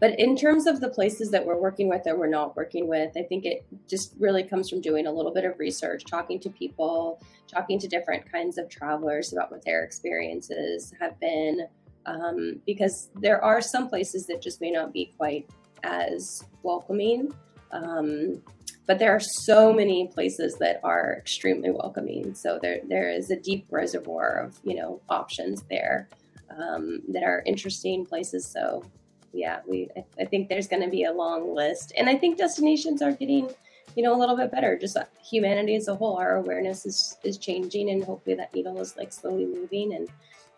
but 0.00 0.18
in 0.18 0.36
terms 0.36 0.66
of 0.66 0.80
the 0.80 0.88
places 0.88 1.30
that 1.30 1.46
we're 1.46 1.60
working 1.60 1.88
with 1.88 2.02
or 2.06 2.16
we're 2.16 2.26
not 2.26 2.56
working 2.56 2.88
with 2.88 3.16
i 3.16 3.22
think 3.22 3.44
it 3.44 3.64
just 3.88 4.12
really 4.18 4.42
comes 4.42 4.68
from 4.68 4.80
doing 4.80 5.06
a 5.06 5.10
little 5.10 5.32
bit 5.32 5.44
of 5.44 5.56
research 5.60 6.04
talking 6.04 6.40
to 6.40 6.50
people 6.50 7.22
talking 7.46 7.78
to 7.78 7.86
different 7.86 8.30
kinds 8.30 8.58
of 8.58 8.68
travelers 8.68 9.32
about 9.32 9.52
what 9.52 9.64
their 9.64 9.84
experiences 9.84 10.92
have 11.00 11.18
been 11.20 11.68
um, 12.06 12.60
because 12.66 13.10
there 13.20 13.42
are 13.42 13.60
some 13.60 13.88
places 13.88 14.26
that 14.26 14.42
just 14.42 14.60
may 14.60 14.70
not 14.70 14.92
be 14.92 15.12
quite 15.16 15.48
as 15.82 16.44
welcoming. 16.62 17.32
Um, 17.72 18.42
but 18.86 18.98
there 18.98 19.12
are 19.12 19.20
so 19.20 19.72
many 19.72 20.08
places 20.08 20.56
that 20.56 20.80
are 20.84 21.16
extremely 21.18 21.70
welcoming. 21.70 22.34
So 22.34 22.58
there 22.60 22.80
there 22.84 23.10
is 23.10 23.30
a 23.30 23.36
deep 23.36 23.66
reservoir 23.70 24.36
of 24.38 24.58
you 24.64 24.76
know 24.76 25.00
options 25.08 25.62
there 25.70 26.08
um, 26.50 27.02
that 27.08 27.22
are 27.22 27.42
interesting 27.46 28.04
places. 28.04 28.46
So 28.46 28.84
yeah, 29.32 29.60
we 29.66 29.88
I, 29.96 30.04
I 30.20 30.24
think 30.24 30.48
there's 30.48 30.68
going 30.68 30.82
to 30.82 30.90
be 30.90 31.04
a 31.04 31.12
long 31.12 31.54
list, 31.54 31.92
and 31.96 32.08
I 32.08 32.16
think 32.16 32.38
destinations 32.38 33.02
are 33.02 33.12
getting 33.12 33.50
you 33.96 34.02
know 34.02 34.14
a 34.14 34.18
little 34.18 34.36
bit 34.36 34.50
better. 34.50 34.78
Just 34.78 34.96
humanity 35.22 35.76
as 35.76 35.88
a 35.88 35.94
whole, 35.94 36.16
our 36.16 36.36
awareness 36.36 36.84
is 36.84 37.16
is 37.24 37.38
changing, 37.38 37.90
and 37.90 38.04
hopefully 38.04 38.36
that 38.36 38.54
needle 38.54 38.80
is 38.80 38.96
like 38.96 39.12
slowly 39.12 39.46
moving, 39.46 39.94
and 39.94 40.08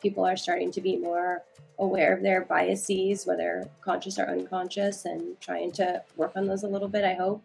people 0.03 0.25
are 0.25 0.37
starting 0.37 0.71
to 0.73 0.81
be 0.81 0.97
more 0.97 1.43
aware 1.79 2.15
of 2.15 2.23
their 2.23 2.41
biases, 2.43 3.27
whether 3.27 3.69
conscious 3.83 4.19
or 4.19 4.27
unconscious, 4.27 5.05
and 5.05 5.41
trying 5.41 5.71
to 5.71 6.03
work 6.17 6.33
on 6.35 6.47
those 6.47 6.65
a 6.65 6.69
little 6.69 6.89
bit. 6.89 7.05
I 7.05 7.15
hope 7.15 7.43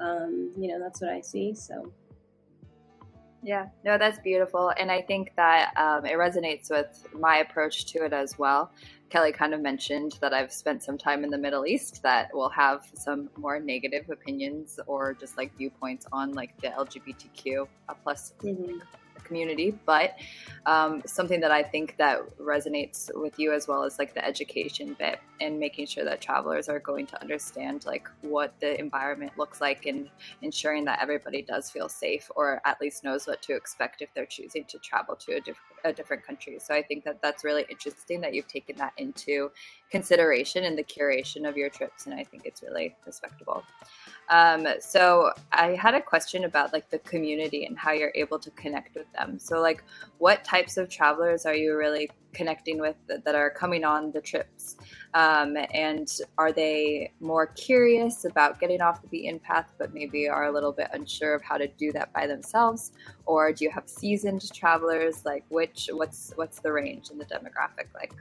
um, 0.00 0.52
you 0.56 0.68
know 0.68 0.78
that's 0.78 1.00
what 1.00 1.10
i 1.10 1.20
see 1.20 1.54
so 1.54 1.92
yeah 3.42 3.66
no 3.84 3.96
that's 3.96 4.18
beautiful 4.20 4.72
and 4.78 4.90
i 4.90 5.00
think 5.00 5.32
that 5.36 5.72
um, 5.76 6.04
it 6.04 6.14
resonates 6.14 6.70
with 6.70 7.06
my 7.18 7.36
approach 7.38 7.86
to 7.86 8.04
it 8.04 8.12
as 8.12 8.38
well 8.38 8.72
kelly 9.10 9.32
kind 9.32 9.54
of 9.54 9.60
mentioned 9.60 10.18
that 10.20 10.32
i've 10.32 10.52
spent 10.52 10.82
some 10.82 10.98
time 10.98 11.22
in 11.22 11.30
the 11.30 11.38
middle 11.38 11.66
east 11.66 12.02
that 12.02 12.34
will 12.34 12.48
have 12.48 12.90
some 12.94 13.30
more 13.36 13.60
negative 13.60 14.10
opinions 14.10 14.80
or 14.86 15.14
just 15.14 15.36
like 15.36 15.56
viewpoints 15.56 16.06
on 16.12 16.32
like 16.32 16.56
the 16.60 16.68
lgbtq 16.68 17.66
plus 18.02 18.34
mm-hmm. 18.42 18.78
Community, 19.28 19.78
but 19.86 20.16
um, 20.66 21.02
something 21.06 21.40
that 21.40 21.50
I 21.50 21.62
think 21.62 21.96
that 21.98 22.20
resonates 22.38 23.10
with 23.14 23.38
you 23.38 23.52
as 23.52 23.68
well 23.68 23.84
as 23.84 23.98
like 23.98 24.14
the 24.14 24.24
education 24.24 24.96
bit 24.98 25.20
and 25.40 25.58
making 25.58 25.86
sure 25.86 26.04
that 26.04 26.20
travelers 26.20 26.68
are 26.68 26.80
going 26.80 27.06
to 27.06 27.20
understand 27.20 27.86
like 27.86 28.08
what 28.22 28.52
the 28.60 28.78
environment 28.78 29.32
looks 29.38 29.60
like 29.60 29.86
and 29.86 30.10
ensuring 30.42 30.84
that 30.86 30.98
everybody 31.00 31.42
does 31.42 31.70
feel 31.70 31.88
safe 31.88 32.30
or 32.34 32.60
at 32.64 32.80
least 32.80 33.04
knows 33.04 33.26
what 33.26 33.40
to 33.42 33.54
expect 33.54 34.02
if 34.02 34.12
they're 34.14 34.26
choosing 34.26 34.64
to 34.64 34.78
travel 34.78 35.14
to 35.16 35.36
a, 35.36 35.40
diff- 35.40 35.56
a 35.84 35.92
different 35.92 36.24
country. 36.24 36.58
So 36.58 36.74
I 36.74 36.82
think 36.82 37.04
that 37.04 37.20
that's 37.22 37.44
really 37.44 37.64
interesting 37.70 38.20
that 38.22 38.34
you've 38.34 38.48
taken 38.48 38.76
that 38.76 38.92
into 38.96 39.50
consideration 39.90 40.64
in 40.64 40.76
the 40.76 40.84
curation 40.84 41.48
of 41.48 41.56
your 41.56 41.70
trips, 41.70 42.06
and 42.06 42.14
I 42.14 42.24
think 42.24 42.44
it's 42.44 42.62
really 42.62 42.96
respectable. 43.06 43.62
Um, 44.30 44.66
so 44.80 45.32
I 45.52 45.68
had 45.68 45.94
a 45.94 46.02
question 46.02 46.44
about 46.44 46.72
like 46.72 46.90
the 46.90 46.98
community 46.98 47.64
and 47.64 47.78
how 47.78 47.92
you're 47.92 48.12
able 48.14 48.38
to 48.40 48.50
connect 48.50 48.94
with 48.94 49.10
them. 49.12 49.38
So 49.38 49.60
like, 49.60 49.82
what 50.18 50.44
types 50.44 50.76
of 50.76 50.90
travelers 50.90 51.46
are 51.46 51.54
you 51.54 51.76
really 51.76 52.10
connecting 52.34 52.78
with 52.78 52.96
that, 53.06 53.24
that 53.24 53.34
are 53.34 53.48
coming 53.48 53.84
on 53.84 54.12
the 54.12 54.20
trips? 54.20 54.76
Um, 55.14 55.56
and 55.72 56.10
are 56.36 56.52
they 56.52 57.12
more 57.20 57.46
curious 57.46 58.24
about 58.24 58.60
getting 58.60 58.80
off 58.80 59.00
the 59.02 59.08
beaten 59.08 59.38
path, 59.38 59.72
but 59.78 59.94
maybe 59.94 60.28
are 60.28 60.44
a 60.44 60.52
little 60.52 60.72
bit 60.72 60.88
unsure 60.92 61.34
of 61.34 61.42
how 61.42 61.56
to 61.56 61.66
do 61.66 61.92
that 61.92 62.12
by 62.12 62.26
themselves? 62.26 62.92
Or 63.26 63.52
do 63.52 63.64
you 63.64 63.70
have 63.70 63.88
seasoned 63.88 64.52
travelers? 64.52 65.24
Like, 65.24 65.44
which 65.48 65.88
what's 65.92 66.32
what's 66.36 66.60
the 66.60 66.72
range 66.72 67.10
and 67.10 67.20
the 67.20 67.24
demographic 67.24 67.86
like? 67.94 68.12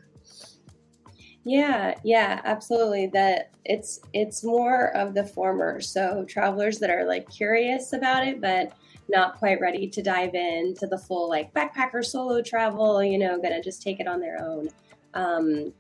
Yeah, 1.44 1.96
yeah, 2.04 2.42
absolutely. 2.44 3.08
That 3.08 3.52
it's 3.64 4.02
it's 4.14 4.44
more 4.44 4.96
of 4.96 5.14
the 5.14 5.24
former. 5.24 5.80
So 5.80 6.26
travelers 6.26 6.80
that 6.80 6.90
are 6.90 7.06
like 7.06 7.30
curious 7.30 7.94
about 7.94 8.28
it, 8.28 8.42
but 8.42 8.74
not 9.10 9.38
quite 9.38 9.62
ready 9.62 9.88
to 9.88 10.02
dive 10.02 10.36
into 10.36 10.88
the 10.88 10.98
full 10.98 11.30
like 11.30 11.54
backpacker 11.54 12.04
solo 12.04 12.42
travel. 12.42 13.02
You 13.04 13.18
know, 13.18 13.42
gonna 13.42 13.62
just 13.62 13.82
take 13.82 14.00
it 14.00 14.08
on 14.08 14.20
their 14.20 14.42
own. 14.42 14.70
Um, 15.14 15.74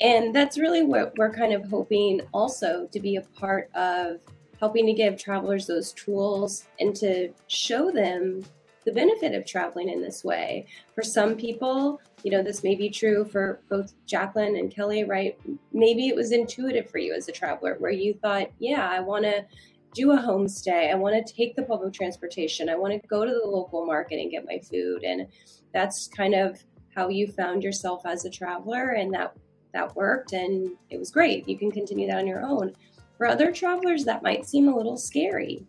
and 0.00 0.34
that's 0.34 0.58
really 0.58 0.82
what 0.82 1.16
we're 1.16 1.32
kind 1.32 1.52
of 1.52 1.68
hoping 1.68 2.20
also 2.32 2.88
to 2.92 3.00
be 3.00 3.16
a 3.16 3.22
part 3.22 3.70
of 3.74 4.20
helping 4.60 4.86
to 4.86 4.92
give 4.92 5.18
travelers 5.18 5.66
those 5.66 5.92
tools 5.92 6.64
and 6.80 6.94
to 6.96 7.30
show 7.46 7.90
them 7.90 8.42
the 8.84 8.92
benefit 8.92 9.34
of 9.34 9.44
traveling 9.44 9.88
in 9.88 10.00
this 10.00 10.22
way. 10.22 10.66
For 10.94 11.02
some 11.02 11.34
people, 11.34 12.00
you 12.22 12.30
know, 12.30 12.42
this 12.42 12.62
may 12.62 12.74
be 12.74 12.88
true 12.88 13.24
for 13.24 13.60
both 13.68 13.92
Jaclyn 14.06 14.58
and 14.58 14.70
Kelly, 14.70 15.04
right? 15.04 15.38
Maybe 15.72 16.08
it 16.08 16.14
was 16.14 16.32
intuitive 16.32 16.88
for 16.88 16.98
you 16.98 17.12
as 17.12 17.28
a 17.28 17.32
traveler 17.32 17.76
where 17.78 17.90
you 17.90 18.14
thought, 18.14 18.48
yeah, 18.58 18.88
I 18.88 19.00
want 19.00 19.24
to 19.24 19.44
do 19.92 20.12
a 20.12 20.16
homestay. 20.16 20.90
I 20.90 20.94
want 20.94 21.26
to 21.26 21.34
take 21.34 21.56
the 21.56 21.62
public 21.62 21.92
transportation. 21.94 22.68
I 22.68 22.76
want 22.76 23.00
to 23.00 23.08
go 23.08 23.24
to 23.24 23.30
the 23.30 23.48
local 23.48 23.84
market 23.84 24.20
and 24.20 24.30
get 24.30 24.46
my 24.46 24.58
food. 24.58 25.02
And 25.02 25.26
that's 25.72 26.06
kind 26.06 26.34
of 26.34 26.62
how 26.94 27.08
you 27.08 27.26
found 27.26 27.64
yourself 27.64 28.06
as 28.06 28.24
a 28.24 28.30
traveler. 28.30 28.90
And 28.90 29.12
that, 29.14 29.34
that 29.76 29.94
worked 29.94 30.32
and 30.32 30.70
it 30.90 30.98
was 30.98 31.10
great. 31.10 31.48
You 31.48 31.58
can 31.58 31.70
continue 31.70 32.06
that 32.08 32.18
on 32.18 32.26
your 32.26 32.42
own. 32.42 32.72
For 33.16 33.26
other 33.26 33.52
travelers, 33.52 34.04
that 34.04 34.22
might 34.22 34.46
seem 34.46 34.68
a 34.68 34.76
little 34.76 34.96
scary. 34.96 35.66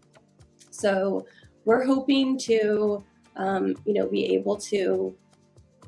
So 0.71 1.25
we're 1.65 1.85
hoping 1.85 2.37
to, 2.39 3.03
um, 3.35 3.75
you 3.85 3.93
know, 3.93 4.07
be 4.07 4.33
able 4.33 4.57
to 4.57 5.15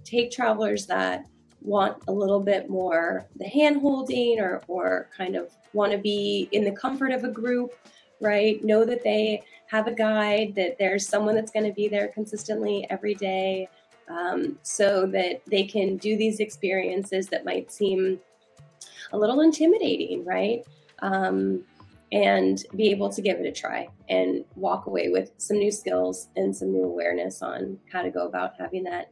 take 0.03 0.31
travelers 0.31 0.85
that 0.87 1.25
want 1.61 2.01
a 2.07 2.11
little 2.11 2.39
bit 2.39 2.69
more 2.69 3.27
the 3.35 3.47
hand 3.47 3.81
holding 3.81 4.39
or, 4.39 4.61
or 4.67 5.09
kind 5.15 5.35
of 5.35 5.51
want 5.73 5.91
to 5.91 5.97
be 5.97 6.49
in 6.51 6.63
the 6.63 6.71
comfort 6.71 7.11
of 7.11 7.23
a 7.23 7.29
group, 7.29 7.73
right? 8.21 8.63
Know 8.63 8.85
that 8.85 9.03
they 9.03 9.43
have 9.67 9.87
a 9.87 9.93
guide, 9.93 10.55
that 10.55 10.77
there's 10.79 11.07
someone 11.07 11.35
that's 11.35 11.51
going 11.51 11.65
to 11.65 11.73
be 11.73 11.87
there 11.87 12.07
consistently 12.09 12.87
every 12.89 13.13
day. 13.13 13.69
Um, 14.09 14.57
so 14.63 15.05
that 15.07 15.41
they 15.45 15.63
can 15.63 15.97
do 15.97 16.17
these 16.17 16.39
experiences 16.39 17.27
that 17.27 17.45
might 17.45 17.71
seem 17.71 18.19
a 19.11 19.17
little 19.17 19.41
intimidating, 19.41 20.25
right? 20.25 20.65
Um, 21.03 21.63
and 22.11 22.63
be 22.75 22.89
able 22.89 23.09
to 23.09 23.21
give 23.21 23.39
it 23.39 23.45
a 23.45 23.51
try 23.51 23.87
and 24.09 24.43
walk 24.55 24.87
away 24.87 25.09
with 25.09 25.31
some 25.37 25.57
new 25.57 25.71
skills 25.71 26.29
and 26.35 26.55
some 26.55 26.71
new 26.71 26.83
awareness 26.83 27.41
on 27.41 27.77
how 27.91 28.01
to 28.01 28.09
go 28.09 28.25
about 28.25 28.53
having 28.57 28.83
that. 28.85 29.11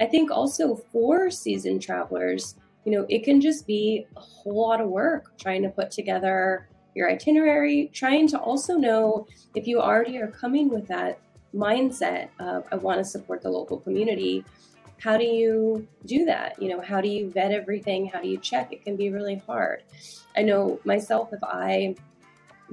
I 0.00 0.06
think 0.06 0.30
also 0.30 0.76
for 0.76 1.30
seasoned 1.30 1.82
travelers, 1.82 2.54
you 2.84 2.92
know, 2.92 3.06
it 3.08 3.24
can 3.24 3.40
just 3.40 3.66
be 3.66 4.06
a 4.16 4.20
whole 4.20 4.68
lot 4.68 4.80
of 4.80 4.88
work 4.88 5.36
trying 5.38 5.62
to 5.62 5.68
put 5.68 5.90
together 5.90 6.68
your 6.94 7.10
itinerary, 7.10 7.90
trying 7.92 8.28
to 8.28 8.38
also 8.38 8.74
know 8.74 9.26
if 9.54 9.66
you 9.66 9.80
already 9.80 10.18
are 10.18 10.28
coming 10.28 10.68
with 10.68 10.86
that 10.88 11.18
mindset 11.54 12.28
of 12.38 12.64
I 12.70 12.76
want 12.76 12.98
to 12.98 13.04
support 13.04 13.42
the 13.42 13.50
local 13.50 13.78
community. 13.78 14.44
How 15.00 15.16
do 15.16 15.24
you 15.24 15.86
do 16.06 16.24
that? 16.24 16.60
You 16.60 16.70
know, 16.70 16.80
how 16.80 17.00
do 17.00 17.08
you 17.08 17.30
vet 17.30 17.52
everything? 17.52 18.06
How 18.06 18.20
do 18.20 18.28
you 18.28 18.38
check? 18.38 18.72
It 18.72 18.84
can 18.84 18.96
be 18.96 19.10
really 19.10 19.36
hard. 19.46 19.82
I 20.36 20.42
know 20.42 20.80
myself, 20.84 21.32
if 21.32 21.42
I 21.42 21.94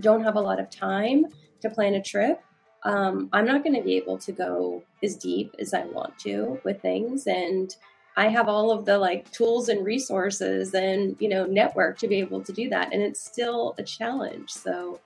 don't 0.01 0.23
have 0.23 0.35
a 0.35 0.41
lot 0.41 0.59
of 0.59 0.69
time 0.69 1.25
to 1.61 1.69
plan 1.69 1.93
a 1.95 2.01
trip, 2.01 2.41
um, 2.83 3.29
I'm 3.33 3.45
not 3.45 3.63
going 3.63 3.75
to 3.75 3.81
be 3.81 3.95
able 3.97 4.17
to 4.19 4.31
go 4.31 4.83
as 5.03 5.15
deep 5.15 5.55
as 5.59 5.73
I 5.73 5.85
want 5.85 6.17
to 6.19 6.59
with 6.63 6.81
things. 6.81 7.27
And 7.27 7.75
I 8.17 8.27
have 8.29 8.47
all 8.47 8.71
of 8.71 8.85
the 8.85 8.97
like 8.97 9.29
tools 9.31 9.69
and 9.69 9.85
resources 9.85 10.73
and, 10.73 11.17
you 11.19 11.27
know, 11.27 11.45
network 11.45 11.97
to 11.99 12.07
be 12.07 12.19
able 12.19 12.41
to 12.43 12.53
do 12.53 12.69
that. 12.69 12.93
And 12.93 13.01
it's 13.01 13.19
still 13.19 13.75
a 13.77 13.83
challenge. 13.83 14.51
So 14.51 14.99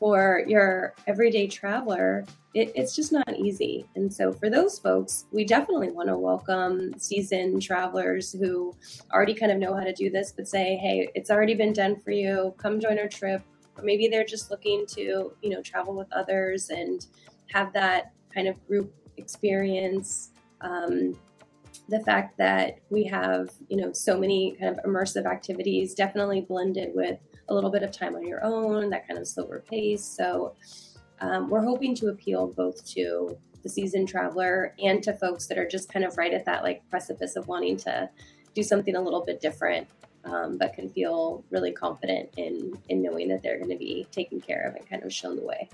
for 0.00 0.42
your 0.48 0.94
everyday 1.06 1.46
traveler, 1.46 2.24
it, 2.54 2.72
it's 2.74 2.96
just 2.96 3.12
not 3.12 3.36
easy. 3.36 3.86
And 3.94 4.12
so 4.12 4.32
for 4.32 4.50
those 4.50 4.80
folks, 4.80 5.26
we 5.30 5.44
definitely 5.44 5.92
want 5.92 6.08
to 6.08 6.18
welcome 6.18 6.98
seasoned 6.98 7.62
travelers 7.62 8.32
who 8.32 8.74
already 9.12 9.34
kind 9.34 9.52
of 9.52 9.58
know 9.58 9.74
how 9.74 9.84
to 9.84 9.92
do 9.92 10.10
this, 10.10 10.32
but 10.32 10.48
say, 10.48 10.76
hey, 10.76 11.08
it's 11.14 11.30
already 11.30 11.54
been 11.54 11.72
done 11.72 12.00
for 12.00 12.10
you. 12.10 12.54
Come 12.58 12.80
join 12.80 12.98
our 12.98 13.06
trip 13.06 13.42
or 13.80 13.84
maybe 13.84 14.08
they're 14.08 14.24
just 14.24 14.50
looking 14.50 14.86
to 14.86 15.32
you 15.42 15.50
know 15.50 15.62
travel 15.62 15.94
with 15.94 16.12
others 16.12 16.70
and 16.70 17.06
have 17.48 17.72
that 17.72 18.12
kind 18.32 18.48
of 18.48 18.66
group 18.66 18.92
experience 19.16 20.30
um, 20.60 21.18
the 21.88 22.00
fact 22.00 22.36
that 22.38 22.78
we 22.90 23.04
have 23.04 23.50
you 23.68 23.76
know 23.76 23.92
so 23.92 24.18
many 24.18 24.56
kind 24.60 24.78
of 24.78 24.84
immersive 24.84 25.26
activities 25.26 25.94
definitely 25.94 26.40
blended 26.42 26.90
with 26.94 27.18
a 27.50 27.54
little 27.54 27.70
bit 27.70 27.82
of 27.82 27.92
time 27.92 28.14
on 28.14 28.26
your 28.26 28.42
own 28.44 28.90
that 28.90 29.06
kind 29.06 29.18
of 29.18 29.26
slower 29.26 29.62
pace 29.68 30.04
so 30.04 30.54
um, 31.20 31.50
we're 31.50 31.62
hoping 31.62 31.94
to 31.94 32.08
appeal 32.08 32.46
both 32.46 32.84
to 32.86 33.36
the 33.62 33.68
seasoned 33.68 34.08
traveler 34.08 34.74
and 34.82 35.02
to 35.02 35.12
folks 35.12 35.46
that 35.46 35.58
are 35.58 35.68
just 35.68 35.92
kind 35.92 36.04
of 36.04 36.16
right 36.16 36.32
at 36.32 36.46
that 36.46 36.62
like 36.62 36.88
precipice 36.88 37.36
of 37.36 37.46
wanting 37.46 37.76
to 37.76 38.08
do 38.54 38.62
something 38.62 38.96
a 38.96 39.00
little 39.00 39.24
bit 39.24 39.40
different 39.40 39.86
um, 40.24 40.58
but 40.58 40.74
can 40.74 40.88
feel 40.90 41.44
really 41.50 41.72
confident 41.72 42.28
in 42.36 42.78
in 42.88 43.02
knowing 43.02 43.28
that 43.28 43.42
they're 43.42 43.58
going 43.58 43.70
to 43.70 43.76
be 43.76 44.06
taken 44.10 44.40
care 44.40 44.62
of 44.62 44.74
and 44.74 44.88
kind 44.88 45.02
of 45.02 45.12
shown 45.12 45.36
the 45.36 45.44
way. 45.44 45.68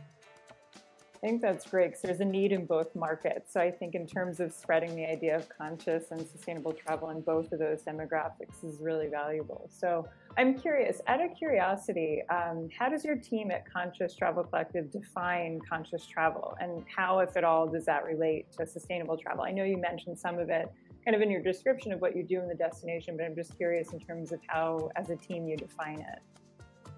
I 1.16 1.18
think 1.28 1.40
that's 1.40 1.66
great 1.66 1.88
because 1.88 2.02
there's 2.02 2.20
a 2.20 2.26
need 2.26 2.52
in 2.52 2.66
both 2.66 2.94
markets. 2.94 3.50
So 3.50 3.58
I 3.58 3.70
think 3.70 3.94
in 3.94 4.06
terms 4.06 4.38
of 4.38 4.52
spreading 4.52 4.94
the 4.94 5.06
idea 5.06 5.34
of 5.34 5.48
conscious 5.48 6.10
and 6.10 6.26
sustainable 6.28 6.74
travel 6.74 7.08
in 7.08 7.22
both 7.22 7.52
of 7.52 7.58
those 7.58 7.82
demographics 7.82 8.62
is 8.62 8.80
really 8.82 9.08
valuable. 9.08 9.70
So 9.72 10.06
I'm 10.36 10.58
curious, 10.58 11.00
out 11.06 11.22
of 11.22 11.34
curiosity, 11.34 12.22
um, 12.28 12.68
how 12.78 12.90
does 12.90 13.02
your 13.02 13.16
team 13.16 13.50
at 13.50 13.64
Conscious 13.64 14.14
Travel 14.14 14.44
Collective 14.44 14.90
define 14.90 15.58
conscious 15.66 16.04
travel, 16.04 16.54
and 16.60 16.84
how, 16.94 17.20
if 17.20 17.34
at 17.38 17.44
all, 17.44 17.66
does 17.66 17.86
that 17.86 18.04
relate 18.04 18.52
to 18.58 18.66
sustainable 18.66 19.16
travel? 19.16 19.42
I 19.42 19.52
know 19.52 19.64
you 19.64 19.78
mentioned 19.78 20.18
some 20.18 20.38
of 20.38 20.50
it 20.50 20.70
kind 21.02 21.14
of 21.14 21.22
in 21.22 21.30
your 21.30 21.42
description 21.42 21.92
of 21.92 22.02
what 22.02 22.14
you 22.14 22.24
do 22.24 22.40
in 22.40 22.48
the 22.48 22.54
destination, 22.54 23.16
but 23.16 23.24
I'm 23.24 23.34
just 23.34 23.56
curious 23.56 23.94
in 23.94 24.00
terms 24.00 24.32
of 24.32 24.40
how, 24.48 24.90
as 24.96 25.08
a 25.08 25.16
team, 25.16 25.48
you 25.48 25.56
define 25.56 26.00
it. 26.00 26.20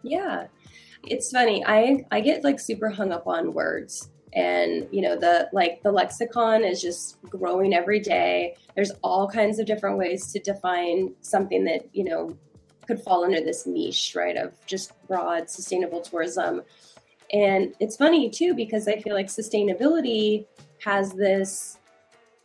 Yeah, 0.03 0.47
it's 1.07 1.31
funny. 1.31 1.65
I 1.67 2.05
I 2.11 2.21
get 2.21 2.45
like 2.45 2.61
super 2.61 2.89
hung 2.91 3.13
up 3.13 3.27
on 3.27 3.53
words, 3.53 4.11
and 4.33 4.87
you 4.91 5.03
know 5.03 5.17
the 5.17 5.49
like 5.53 5.83
the 5.83 5.93
lexicon 5.93 6.65
is 6.65 6.81
just 6.81 7.21
growing 7.23 7.75
every 7.75 8.01
day. 8.01 8.57
There's 8.75 8.93
all 9.03 9.29
kinds 9.29 9.59
of 9.59 9.67
different 9.67 9.99
ways 9.99 10.33
to 10.33 10.39
define 10.39 11.15
something 11.21 11.65
that 11.65 11.89
you 11.93 12.05
know 12.05 12.37
could 12.87 13.01
fall 13.01 13.25
under 13.25 13.41
this 13.41 13.67
niche, 13.67 14.15
right? 14.17 14.37
Of 14.37 14.55
just 14.67 14.93
broad 15.07 15.51
sustainable 15.51 16.01
tourism. 16.01 16.63
And 17.33 17.75
it's 17.79 17.97
funny 17.97 18.31
too 18.31 18.55
because 18.55 18.89
I 18.89 18.99
feel 18.99 19.15
like 19.15 19.27
sustainability 19.27 20.47
has 20.85 21.13
this 21.13 21.79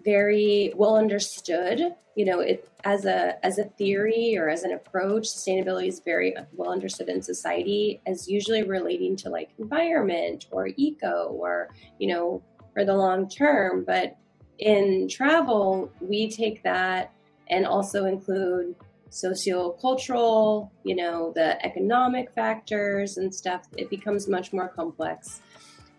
very 0.03 0.73
well 0.75 0.95
understood. 0.95 1.95
You 2.15 2.25
know, 2.25 2.39
it 2.39 2.69
as 2.83 3.05
a 3.05 3.43
as 3.45 3.57
a 3.57 3.63
theory 3.63 4.37
or 4.37 4.49
as 4.49 4.63
an 4.63 4.73
approach, 4.73 5.23
sustainability 5.23 5.87
is 5.87 6.01
very 6.03 6.35
well 6.53 6.71
understood 6.71 7.09
in 7.09 7.21
society 7.21 8.01
as 8.05 8.27
usually 8.27 8.63
relating 8.63 9.15
to 9.17 9.29
like 9.29 9.49
environment 9.57 10.47
or 10.51 10.69
eco 10.77 11.27
or 11.29 11.69
you 11.99 12.07
know 12.07 12.41
for 12.73 12.85
the 12.85 12.93
long 12.93 13.29
term. 13.29 13.83
But 13.85 14.17
in 14.59 15.07
travel, 15.09 15.91
we 15.99 16.29
take 16.29 16.63
that 16.63 17.11
and 17.47 17.65
also 17.65 18.05
include 18.05 18.75
socio-cultural, 19.09 20.71
you 20.83 20.95
know, 20.95 21.31
the 21.35 21.63
economic 21.63 22.31
factors 22.33 23.17
and 23.17 23.33
stuff. 23.33 23.67
It 23.77 23.89
becomes 23.89 24.27
much 24.27 24.51
more 24.51 24.67
complex. 24.67 25.41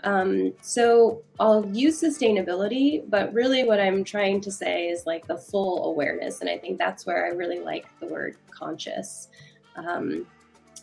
Um, 0.05 0.53
so 0.61 1.23
I'll 1.40 1.67
use 1.75 2.01
sustainability, 2.01 3.03
but 3.09 3.33
really 3.33 3.64
what 3.64 3.81
I'm 3.81 4.05
trying 4.05 4.40
to 4.43 4.53
say 4.53 4.88
is 4.88 5.07
like 5.07 5.27
the 5.27 5.38
full 5.38 5.87
awareness. 5.87 6.40
And 6.40 6.51
I 6.51 6.59
think 6.59 6.79
that's 6.79 7.07
where 7.07 7.25
I 7.25 7.31
really 7.31 7.61
like 7.61 7.87
the 8.01 8.07
word 8.07 8.37
conscious. 8.51 9.29
Um, 9.77 10.27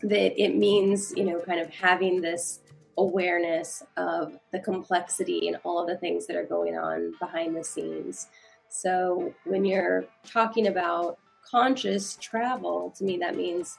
that 0.01 0.41
it 0.41 0.55
means, 0.55 1.13
you 1.15 1.23
know, 1.23 1.39
kind 1.39 1.59
of 1.59 1.69
having 1.69 2.19
this 2.19 2.61
awareness 2.97 3.83
of 3.97 4.37
the 4.51 4.59
complexity 4.59 5.47
and 5.47 5.57
all 5.63 5.79
of 5.79 5.87
the 5.87 5.97
things 5.97 6.25
that 6.27 6.35
are 6.35 6.45
going 6.45 6.77
on 6.77 7.13
behind 7.19 7.55
the 7.55 7.63
scenes. 7.63 8.27
So 8.69 9.33
when 9.45 9.65
you're 9.65 10.05
talking 10.25 10.67
about 10.67 11.19
conscious 11.49 12.17
travel, 12.19 12.93
to 12.97 13.03
me, 13.03 13.17
that 13.17 13.35
means 13.35 13.77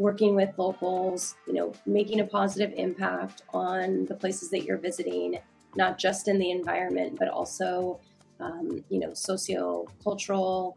working 0.00 0.34
with 0.34 0.48
locals, 0.56 1.34
you 1.46 1.52
know, 1.52 1.74
making 1.84 2.20
a 2.20 2.24
positive 2.24 2.72
impact 2.74 3.42
on 3.52 4.06
the 4.06 4.14
places 4.14 4.48
that 4.48 4.64
you're 4.64 4.78
visiting, 4.78 5.38
not 5.76 5.98
just 5.98 6.26
in 6.26 6.38
the 6.38 6.50
environment, 6.50 7.18
but 7.18 7.28
also, 7.28 8.00
um, 8.40 8.82
you 8.88 8.98
know, 8.98 9.12
socio-cultural, 9.12 10.74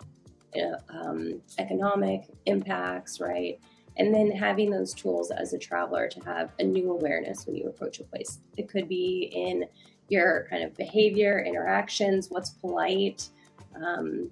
uh, 0.58 0.78
um, 0.90 1.42
economic 1.58 2.26
impacts, 2.48 3.22
right? 3.22 3.58
And 3.96 4.14
then 4.14 4.30
having 4.30 4.70
those 4.70 4.94
tools 4.94 5.32
as 5.32 5.54
a 5.54 5.58
traveler 5.58 6.10
to 6.10 6.20
have 6.26 6.52
a 6.60 6.64
new 6.64 6.92
awareness 6.92 7.48
when 7.48 7.56
you 7.56 7.68
approach 7.70 8.02
a 8.02 8.04
place. 8.04 8.40
It 8.58 8.68
could 8.68 8.90
be 8.90 9.32
in 9.34 9.64
your 10.10 10.48
kind 10.50 10.64
of 10.66 10.76
behavior, 10.76 11.42
interactions, 11.48 12.28
what's 12.30 12.50
polite. 12.50 13.30
Um, 13.74 14.32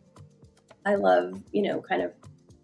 I 0.86 0.96
love, 0.96 1.42
you 1.54 1.62
know, 1.62 1.80
kind 1.80 2.02
of 2.02 2.12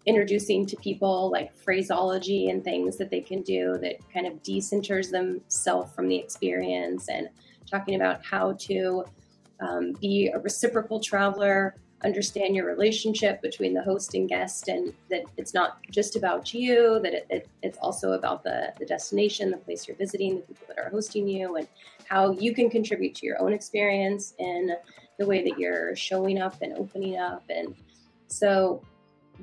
introducing 0.08 0.64
to 0.64 0.76
people 0.76 1.30
like 1.30 1.54
phraseology 1.54 2.48
and 2.48 2.64
things 2.64 2.96
that 2.96 3.10
they 3.10 3.20
can 3.20 3.42
do 3.42 3.76
that 3.82 3.96
kind 4.12 4.26
of 4.26 4.42
decenters 4.42 5.10
themselves 5.10 5.94
from 5.94 6.08
the 6.08 6.16
experience 6.16 7.10
and 7.10 7.28
talking 7.70 7.94
about 7.94 8.24
how 8.24 8.54
to 8.54 9.04
um, 9.60 9.92
be 10.00 10.28
a 10.28 10.38
reciprocal 10.38 10.98
traveler 10.98 11.74
understand 12.04 12.56
your 12.56 12.64
relationship 12.64 13.42
between 13.42 13.74
the 13.74 13.82
host 13.82 14.14
and 14.14 14.28
guest 14.28 14.68
and 14.68 14.94
that 15.10 15.24
it's 15.36 15.52
not 15.52 15.78
just 15.90 16.16
about 16.16 16.54
you 16.54 17.00
that 17.02 17.12
it, 17.12 17.26
it, 17.28 17.48
it's 17.62 17.76
also 17.78 18.12
about 18.12 18.42
the, 18.44 18.72
the 18.78 18.86
destination 18.86 19.50
the 19.50 19.56
place 19.58 19.86
you're 19.86 19.96
visiting 19.96 20.36
the 20.36 20.42
people 20.42 20.66
that 20.68 20.78
are 20.78 20.90
hosting 20.90 21.28
you 21.28 21.56
and 21.56 21.68
how 22.08 22.30
you 22.30 22.54
can 22.54 22.70
contribute 22.70 23.14
to 23.14 23.26
your 23.26 23.38
own 23.42 23.52
experience 23.52 24.34
in 24.38 24.74
the 25.18 25.26
way 25.26 25.42
that 25.42 25.58
you're 25.58 25.94
showing 25.96 26.40
up 26.40 26.62
and 26.62 26.72
opening 26.74 27.18
up 27.18 27.42
and 27.50 27.74
so 28.28 28.80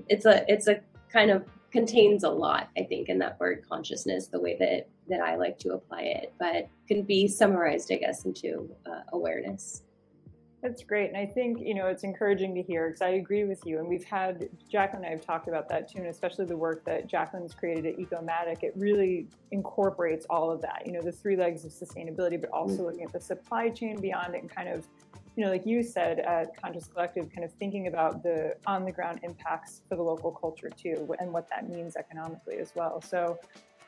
it's 0.09 0.25
a 0.25 0.45
it's 0.51 0.67
a 0.67 0.79
kind 1.11 1.31
of 1.31 1.45
contains 1.71 2.23
a 2.23 2.29
lot 2.29 2.69
i 2.77 2.83
think 2.83 3.09
in 3.09 3.19
that 3.19 3.39
word 3.39 3.63
consciousness 3.67 4.27
the 4.27 4.39
way 4.39 4.55
that 4.57 4.87
that 5.09 5.21
i 5.21 5.35
like 5.35 5.57
to 5.59 5.73
apply 5.73 6.01
it 6.01 6.33
but 6.39 6.67
can 6.87 7.03
be 7.03 7.27
summarized 7.27 7.91
i 7.91 7.95
guess 7.95 8.25
into 8.25 8.69
uh, 8.85 9.01
awareness 9.13 9.83
that's 10.65 10.83
great. 10.83 11.09
And 11.09 11.17
I 11.17 11.27
think, 11.27 11.59
you 11.59 11.75
know, 11.75 11.85
it's 11.85 12.03
encouraging 12.03 12.55
to 12.55 12.61
hear 12.63 12.87
because 12.87 13.03
I 13.03 13.09
agree 13.09 13.43
with 13.43 13.63
you. 13.67 13.77
And 13.77 13.87
we've 13.87 14.03
had, 14.03 14.49
Jaclyn 14.73 14.95
and 14.95 15.05
I 15.05 15.09
have 15.09 15.21
talked 15.21 15.47
about 15.47 15.69
that 15.69 15.91
too, 15.91 15.99
and 15.99 16.07
especially 16.07 16.45
the 16.45 16.57
work 16.57 16.83
that 16.85 17.07
Jaclyn's 17.07 17.53
created 17.53 17.85
at 17.85 17.97
Ecomadic. 17.97 18.63
It 18.63 18.73
really 18.75 19.27
incorporates 19.51 20.25
all 20.27 20.49
of 20.49 20.61
that, 20.63 20.81
you 20.83 20.91
know, 20.91 21.03
the 21.03 21.11
three 21.11 21.35
legs 21.35 21.65
of 21.65 21.71
sustainability, 21.71 22.41
but 22.41 22.49
also 22.49 22.77
mm-hmm. 22.77 22.85
looking 22.85 23.03
at 23.03 23.13
the 23.13 23.21
supply 23.21 23.69
chain 23.69 24.01
beyond 24.01 24.33
it 24.33 24.41
and 24.41 24.49
kind 24.49 24.69
of 24.69 24.87
you 25.35 25.43
know, 25.43 25.51
like 25.51 25.65
you 25.65 25.83
said 25.83 26.19
at 26.19 26.59
Conscious 26.61 26.87
Collective, 26.87 27.29
kind 27.31 27.43
of 27.43 27.51
thinking 27.53 27.87
about 27.87 28.23
the 28.23 28.55
on 28.65 28.85
the 28.85 28.91
ground 28.91 29.19
impacts 29.23 29.81
for 29.89 29.95
the 29.95 30.03
local 30.03 30.31
culture 30.31 30.69
too, 30.69 31.13
and 31.19 31.31
what 31.31 31.49
that 31.49 31.69
means 31.69 31.95
economically 31.95 32.57
as 32.57 32.71
well. 32.75 33.01
So 33.01 33.37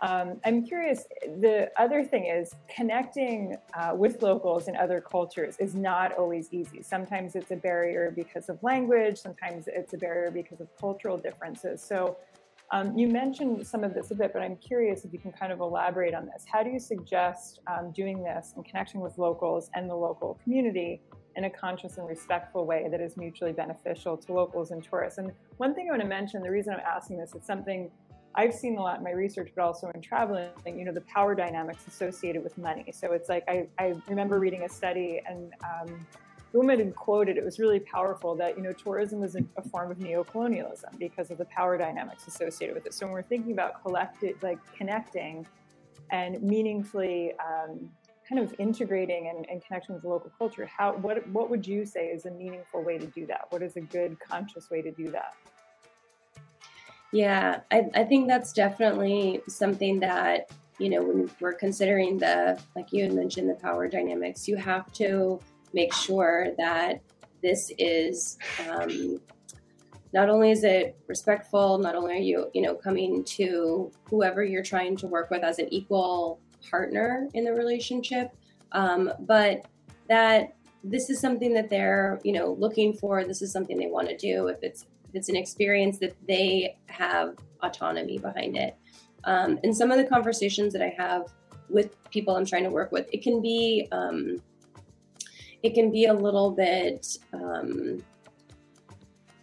um, 0.02 0.40
I'm 0.46 0.66
curious. 0.66 1.06
The 1.42 1.72
other 1.78 2.04
thing 2.04 2.26
is 2.26 2.54
connecting 2.74 3.58
uh, 3.74 3.96
with 3.96 4.22
locals 4.22 4.68
in 4.68 4.76
other 4.76 5.02
cultures 5.02 5.58
is 5.58 5.74
not 5.74 6.14
always 6.14 6.50
easy. 6.52 6.84
Sometimes 6.84 7.36
it's 7.36 7.52
a 7.52 7.56
barrier 7.56 8.12
because 8.16 8.50
of 8.50 8.62
language. 8.62 9.18
Sometimes 9.18 9.68
it's 9.68 9.94
a 9.94 9.98
barrier 9.98 10.30
because 10.30 10.62
of 10.62 10.68
cultural 10.80 11.18
differences. 11.18 11.82
So 11.82 12.18
um, 12.72 12.98
you 12.98 13.08
mentioned 13.08 13.66
some 13.66 13.84
of 13.84 13.94
this 13.94 14.12
a 14.12 14.16
bit, 14.16 14.34
but 14.34 14.42
I'm 14.42 14.58
curious 14.58 15.06
if 15.06 15.14
you 15.14 15.20
can 15.20 15.32
kind 15.32 15.52
of 15.54 15.62
elaborate 15.62 16.14
on 16.14 16.26
this. 16.26 16.46
How 16.52 16.64
do 16.64 16.70
you 16.70 16.80
suggest 16.80 17.62
um, 17.68 17.92
doing 17.92 18.22
this 18.22 18.54
and 18.56 18.66
connecting 18.66 19.00
with 19.00 19.18
locals 19.18 19.70
and 19.74 19.90
the 19.90 19.96
local 19.96 20.38
community 20.44 21.02
in 21.38 21.46
a 21.46 21.50
conscious 21.50 21.98
and 21.98 22.08
respectful 22.08 22.66
way 22.66 22.88
that 22.90 23.00
is 23.00 23.16
mutually 23.16 23.54
beneficial 23.54 24.18
to 24.18 24.34
locals 24.34 24.72
and 24.72 24.84
tourists. 24.84 25.20
And 25.20 25.32
one 25.58 25.76
thing 25.76 25.88
I 25.88 25.92
want 25.92 26.02
to 26.02 26.08
mention, 26.08 26.42
the 26.42 26.50
reason 26.50 26.74
I'm 26.74 26.80
asking 26.80 27.18
this, 27.18 27.34
it's 27.36 27.46
something 27.46 27.92
I've 28.34 28.54
seen 28.54 28.78
a 28.78 28.82
lot 28.82 28.98
in 28.98 29.04
my 29.04 29.12
research, 29.12 29.52
but 29.56 29.64
also 29.64 29.92
in 29.94 30.02
traveling, 30.02 30.50
you 30.66 30.84
know, 30.84 30.92
the 30.92 31.02
power 31.02 31.36
dynamics 31.36 31.86
associated 31.88 32.44
with 32.44 32.58
money. 32.58 32.92
So 32.92 33.14
it's 33.14 33.30
like, 33.30 33.44
I, 33.48 33.68
I 33.80 33.94
remember 34.08 34.40
reading 34.40 34.64
a 34.64 34.70
study 34.70 35.22
and 35.28 35.54
um, 35.64 36.06
the 36.52 36.58
woman 36.58 36.80
had 36.80 36.96
quoted, 36.96 37.38
it 37.38 37.46
was 37.46 37.60
really 37.60 37.80
powerful 37.80 38.36
that, 38.36 38.58
you 38.58 38.64
know, 38.64 38.74
tourism 38.74 39.24
is 39.24 39.36
a, 39.36 39.62
form 39.70 39.92
of 39.92 39.98
neocolonialism 39.98 40.98
because 40.98 41.30
of 41.30 41.38
the 41.38 41.46
power 41.46 41.78
dynamics 41.78 42.28
associated 42.28 42.76
with 42.76 42.86
it. 42.88 42.94
So 42.94 43.06
when 43.06 43.14
we're 43.14 43.22
thinking 43.22 43.52
about 43.52 43.84
collected, 43.84 44.36
like 44.42 44.60
connecting 44.76 45.46
and 46.10 46.42
meaningfully 46.42 47.34
um, 47.34 47.90
kind 48.28 48.42
of 48.42 48.54
integrating 48.60 49.30
and, 49.30 49.50
and 49.50 49.64
connecting 49.66 49.96
with 49.96 50.04
local 50.04 50.32
culture, 50.38 50.66
how 50.66 50.94
what 50.94 51.28
what 51.30 51.50
would 51.50 51.66
you 51.66 51.86
say 51.86 52.08
is 52.08 52.26
a 52.26 52.32
meaningful 52.32 52.84
way 52.84 52.98
to 52.98 53.06
do 53.08 53.26
that? 53.28 53.46
What 53.50 53.62
is 53.64 53.76
a 53.78 53.82
good 53.82 54.18
conscious 54.20 54.70
way 54.70 54.82
to 54.82 54.92
do 54.92 55.10
that? 55.12 55.34
Yeah, 57.14 57.62
I, 57.72 57.84
I 57.96 58.04
think 58.04 58.28
that's 58.28 58.52
definitely 58.52 59.42
something 59.48 60.00
that, 60.02 60.52
you 60.78 60.90
know, 60.90 61.02
when 61.02 61.32
we're 61.40 61.54
considering 61.54 62.18
the, 62.18 62.62
like 62.76 62.92
you 62.92 63.04
had 63.04 63.14
mentioned, 63.14 63.50
the 63.50 63.56
power 63.56 63.88
dynamics, 63.88 64.48
you 64.48 64.58
have 64.58 64.92
to 64.94 65.40
make 65.74 65.94
sure 65.94 66.50
that 66.58 67.02
this 67.42 67.72
is 67.78 68.38
um, 68.70 69.22
not 70.14 70.30
only 70.30 70.52
is 70.52 70.66
it 70.66 70.98
respectful, 71.08 71.78
not 71.78 71.96
only 71.96 72.14
are 72.14 72.18
you, 72.20 72.50
you 72.54 72.62
know, 72.62 72.76
coming 72.76 73.24
to 73.24 73.92
whoever 74.10 74.44
you're 74.44 74.64
trying 74.64 74.98
to 74.98 75.08
work 75.08 75.30
with 75.30 75.44
as 75.44 75.60
an 75.60 75.72
equal 75.74 76.42
partner 76.70 77.28
in 77.34 77.44
the 77.44 77.54
relationship, 77.54 78.32
um, 78.72 79.12
but 79.22 79.66
that 80.10 80.56
this 80.84 81.10
is 81.10 81.20
something 81.20 81.54
that 81.54 81.70
they're 81.70 82.20
you 82.24 82.34
know 82.34 82.54
looking 82.54 82.94
for. 82.94 83.24
This 83.24 83.42
is 83.42 83.52
something 83.52 83.78
they 83.78 83.88
want 83.88 84.10
to 84.10 84.18
do. 84.18 84.48
If 84.48 84.60
it's 84.62 84.84
if 85.10 85.16
it's 85.16 85.30
an 85.30 85.36
experience 85.36 85.98
that 86.00 86.16
they 86.28 86.78
have 86.88 87.36
autonomy 87.62 88.18
behind 88.18 88.58
it, 88.58 88.76
um, 89.24 89.60
and 89.64 89.76
some 89.76 89.92
of 89.92 89.98
the 89.98 90.06
conversations 90.06 90.74
that 90.74 90.82
I 90.82 90.94
have 90.98 91.34
with 91.70 91.96
people 92.12 92.36
I'm 92.36 92.46
trying 92.46 92.64
to 92.64 92.70
work 92.70 92.92
with, 92.92 93.08
it 93.12 93.24
can 93.24 93.42
be 93.42 93.88
um, 93.92 94.42
it 95.64 95.74
can 95.74 95.92
be 95.92 96.06
a 96.06 96.14
little 96.14 96.52
bit 96.52 97.18
um, 97.34 98.04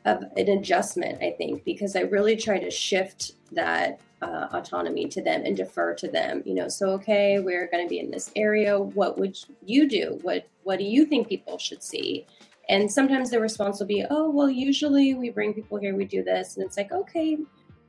of 0.04 0.22
an 0.36 0.48
adjustment, 0.48 1.22
I 1.22 1.30
think, 1.32 1.64
because 1.64 1.96
I 1.96 2.00
really 2.00 2.36
try 2.36 2.58
to 2.58 2.70
shift 2.70 3.32
that 3.52 4.00
uh, 4.22 4.48
autonomy 4.52 5.06
to 5.06 5.22
them 5.22 5.42
and 5.44 5.56
defer 5.56 5.94
to 5.94 6.08
them. 6.08 6.42
You 6.44 6.54
know, 6.54 6.68
so 6.68 6.90
okay, 6.90 7.38
we're 7.40 7.68
going 7.70 7.84
to 7.84 7.88
be 7.88 8.00
in 8.00 8.10
this 8.10 8.30
area. 8.36 8.78
What 8.78 9.18
would 9.18 9.38
you 9.64 9.88
do? 9.88 10.18
What 10.22 10.46
What 10.62 10.78
do 10.78 10.84
you 10.84 11.04
think 11.06 11.28
people 11.28 11.58
should 11.58 11.82
see? 11.82 12.26
And 12.68 12.90
sometimes 12.90 13.30
the 13.30 13.40
response 13.40 13.78
will 13.78 13.86
be, 13.86 14.04
"Oh, 14.08 14.30
well, 14.30 14.48
usually 14.48 15.14
we 15.14 15.30
bring 15.30 15.52
people 15.52 15.78
here, 15.78 15.94
we 15.94 16.06
do 16.06 16.22
this," 16.22 16.56
and 16.56 16.64
it's 16.64 16.76
like, 16.76 16.92
okay, 16.92 17.38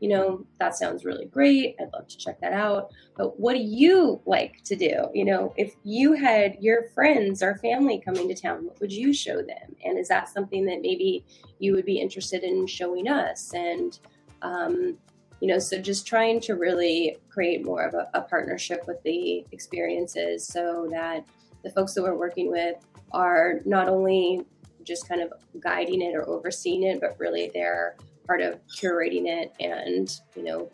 you 0.01 0.09
know, 0.09 0.45
that 0.59 0.75
sounds 0.75 1.05
really 1.05 1.25
great. 1.25 1.75
I'd 1.79 1.91
love 1.93 2.07
to 2.07 2.17
check 2.17 2.39
that 2.41 2.53
out. 2.53 2.91
But 3.15 3.39
what 3.39 3.53
do 3.53 3.61
you 3.61 4.21
like 4.25 4.61
to 4.65 4.75
do? 4.75 5.07
You 5.13 5.25
know, 5.25 5.53
if 5.57 5.75
you 5.83 6.13
had 6.13 6.57
your 6.59 6.89
friends 6.89 7.41
or 7.41 7.55
family 7.57 8.01
coming 8.03 8.27
to 8.27 8.35
town, 8.35 8.65
what 8.65 8.79
would 8.81 8.91
you 8.91 9.13
show 9.13 9.38
them? 9.38 9.75
And 9.83 9.97
is 9.97 10.09
that 10.09 10.29
something 10.29 10.65
that 10.65 10.81
maybe 10.81 11.25
you 11.59 11.73
would 11.73 11.85
be 11.85 11.99
interested 11.99 12.43
in 12.43 12.67
showing 12.67 13.07
us? 13.07 13.53
And 13.53 13.97
um, 14.41 14.97
you 15.41 15.47
know 15.47 15.59
so 15.59 15.79
just 15.79 16.07
trying 16.07 16.39
to 16.39 16.53
really 16.53 17.17
create 17.29 17.65
more 17.65 17.83
of 17.83 17.93
a, 17.93 18.09
a, 18.13 18.21
partnership 18.21 18.85
with 18.87 19.01
the 19.03 19.45
experiences 19.51 20.45
so 20.45 20.87
that 20.91 21.25
the 21.63 21.69
folks 21.69 21.93
that 21.93 22.03
we're 22.03 22.15
working 22.15 22.49
with 22.49 22.75
are 23.11 23.59
not 23.65 23.89
only 23.89 24.45
just 24.83 25.07
kind 25.07 25.21
of 25.21 25.33
guiding 25.59 26.01
it 26.01 26.15
or 26.15 26.27
overseeing 26.27 26.83
it 26.83 27.01
but 27.01 27.15
really 27.19 27.51
they're 27.53 27.95
part 28.25 28.41
of 28.41 28.59
curating 28.67 29.25
it 29.27 29.53
and 29.59 30.19
you 30.35 30.43
know 30.43 30.69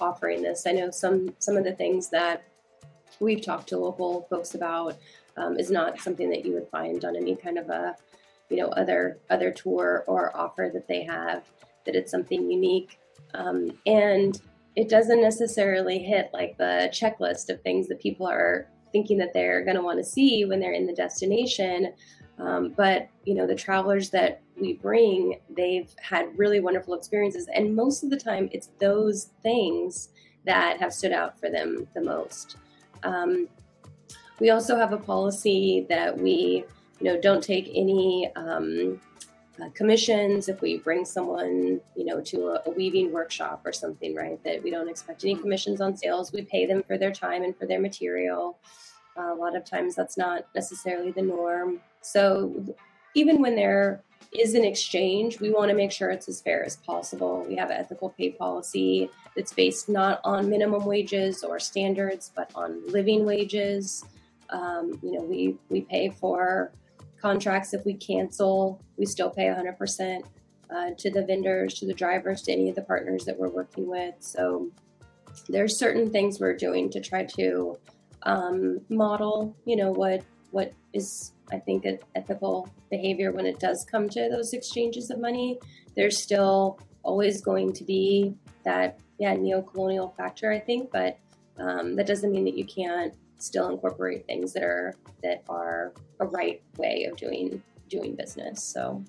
offering 0.00 0.42
this. 0.42 0.66
I 0.66 0.72
know 0.72 0.90
some 0.90 1.34
some 1.38 1.56
of 1.56 1.64
the 1.64 1.72
things 1.72 2.08
that 2.10 2.44
we've 3.20 3.42
talked 3.42 3.68
to 3.70 3.78
local 3.78 4.26
folks 4.28 4.54
about 4.54 4.96
um, 5.36 5.58
is 5.58 5.70
not 5.70 6.00
something 6.00 6.30
that 6.30 6.44
you 6.44 6.52
would 6.52 6.68
find 6.68 7.04
on 7.04 7.16
any 7.16 7.36
kind 7.36 7.58
of 7.58 7.68
a 7.70 7.96
you 8.50 8.56
know 8.58 8.68
other 8.68 9.18
other 9.30 9.50
tour 9.50 10.04
or 10.06 10.36
offer 10.36 10.70
that 10.72 10.86
they 10.88 11.02
have 11.02 11.44
that 11.84 11.94
it's 11.94 12.10
something 12.10 12.50
unique 12.50 12.98
um, 13.34 13.76
and 13.86 14.40
it 14.74 14.88
doesn't 14.88 15.20
necessarily 15.20 15.98
hit 15.98 16.30
like 16.32 16.56
the 16.58 16.90
checklist 16.92 17.48
of 17.50 17.60
things 17.62 17.88
that 17.88 18.00
people 18.00 18.26
are 18.26 18.68
thinking 18.92 19.18
that 19.18 19.32
they're 19.32 19.64
going 19.64 19.76
to 19.76 19.82
want 19.82 19.98
to 19.98 20.04
see 20.04 20.44
when 20.44 20.60
they're 20.60 20.72
in 20.72 20.86
the 20.86 20.92
destination. 20.92 21.92
Um, 22.38 22.74
but 22.76 23.08
you 23.24 23.34
know, 23.34 23.46
the 23.46 23.54
travelers 23.54 24.10
that 24.10 24.42
we 24.60 24.74
bring, 24.74 25.40
they've 25.50 25.94
had 26.00 26.38
really 26.38 26.60
wonderful 26.60 26.94
experiences, 26.94 27.48
and 27.54 27.74
most 27.74 28.04
of 28.04 28.10
the 28.10 28.16
time, 28.18 28.48
it's 28.52 28.70
those 28.80 29.30
things 29.42 30.10
that 30.44 30.78
have 30.78 30.92
stood 30.92 31.12
out 31.12 31.38
for 31.40 31.50
them 31.50 31.88
the 31.94 32.02
most. 32.02 32.56
Um, 33.02 33.48
We 34.38 34.50
also 34.50 34.76
have 34.76 34.92
a 34.92 34.98
policy 34.98 35.86
that 35.88 36.18
we, 36.18 36.66
you 37.00 37.04
know, 37.04 37.18
don't 37.18 37.42
take 37.42 37.70
any 37.74 38.30
um, 38.36 39.00
uh, 39.60 39.68
commissions 39.74 40.48
if 40.48 40.60
we 40.60 40.78
bring 40.78 41.04
someone, 41.04 41.80
you 41.94 42.04
know, 42.04 42.20
to 42.20 42.48
a, 42.48 42.62
a, 42.66 42.70
weaving 42.70 43.12
workshop 43.12 43.62
or 43.64 43.72
something, 43.72 44.14
right? 44.14 44.42
That 44.44 44.62
we 44.62 44.70
don't 44.70 44.88
expect 44.88 45.24
any 45.24 45.34
commissions 45.34 45.80
on 45.80 45.96
sales. 45.96 46.32
We 46.32 46.42
pay 46.42 46.66
them 46.66 46.82
for 46.82 46.98
their 46.98 47.12
time 47.12 47.42
and 47.42 47.56
for 47.56 47.66
their 47.66 47.80
material. 47.80 48.58
Uh, 49.16 49.32
a 49.32 49.34
lot 49.34 49.56
of 49.56 49.64
times 49.64 49.94
that's 49.94 50.18
not 50.18 50.46
necessarily 50.54 51.10
the 51.10 51.22
norm. 51.22 51.80
So 52.02 52.66
even 53.14 53.40
when 53.40 53.56
there 53.56 54.02
is 54.32 54.54
an 54.54 54.64
exchange, 54.64 55.40
we 55.40 55.50
want 55.50 55.70
to 55.70 55.76
make 55.76 55.90
sure 55.90 56.10
it's 56.10 56.28
as 56.28 56.40
fair 56.42 56.64
as 56.64 56.76
possible. 56.76 57.46
We 57.48 57.56
have 57.56 57.70
an 57.70 57.78
ethical 57.78 58.10
pay 58.10 58.30
policy 58.30 59.08
that's 59.34 59.52
based 59.52 59.88
not 59.88 60.20
on 60.24 60.50
minimum 60.50 60.84
wages 60.84 61.42
or 61.42 61.58
standards, 61.58 62.30
but 62.34 62.50
on 62.54 62.86
living 62.88 63.24
wages. 63.24 64.04
Um, 64.50 64.98
you 65.02 65.12
know, 65.12 65.22
we 65.22 65.56
we 65.70 65.80
pay 65.80 66.10
for 66.10 66.72
contracts 67.20 67.74
if 67.74 67.84
we 67.84 67.94
cancel, 67.94 68.80
we 68.96 69.06
still 69.06 69.30
pay 69.30 69.46
100% 69.46 70.22
uh, 70.70 70.90
to 70.98 71.10
the 71.10 71.24
vendors, 71.24 71.74
to 71.74 71.86
the 71.86 71.94
drivers, 71.94 72.42
to 72.42 72.52
any 72.52 72.68
of 72.68 72.74
the 72.74 72.82
partners 72.82 73.24
that 73.24 73.38
we're 73.38 73.48
working 73.48 73.86
with. 73.86 74.14
So 74.20 74.70
there's 75.48 75.78
certain 75.78 76.10
things 76.10 76.40
we're 76.40 76.56
doing 76.56 76.90
to 76.90 77.00
try 77.00 77.24
to 77.36 77.78
um, 78.22 78.80
model, 78.88 79.56
you 79.64 79.76
know, 79.76 79.92
what 79.92 80.22
what 80.50 80.72
is 80.92 81.32
I 81.52 81.58
think 81.58 81.84
an 81.84 81.98
ethical 82.14 82.68
behavior 82.90 83.30
when 83.30 83.46
it 83.46 83.60
does 83.60 83.86
come 83.88 84.08
to 84.10 84.28
those 84.30 84.52
exchanges 84.52 85.10
of 85.10 85.20
money. 85.20 85.58
There's 85.94 86.22
still 86.22 86.80
always 87.02 87.40
going 87.40 87.72
to 87.74 87.84
be 87.84 88.34
that 88.64 88.98
yeah 89.18 89.34
neo-colonial 89.34 90.14
factor, 90.16 90.50
I 90.50 90.58
think, 90.58 90.90
but 90.90 91.18
um, 91.58 91.94
that 91.96 92.06
doesn't 92.06 92.32
mean 92.32 92.44
that 92.44 92.56
you 92.56 92.64
can't 92.64 93.14
still 93.38 93.68
incorporate 93.68 94.26
things 94.26 94.52
that 94.54 94.64
are 94.64 94.94
that 95.22 95.42
are 95.48 95.92
a 96.20 96.26
right 96.26 96.62
way 96.76 97.04
of 97.10 97.16
doing 97.16 97.62
doing 97.88 98.14
business. 98.14 98.62
So 98.62 99.04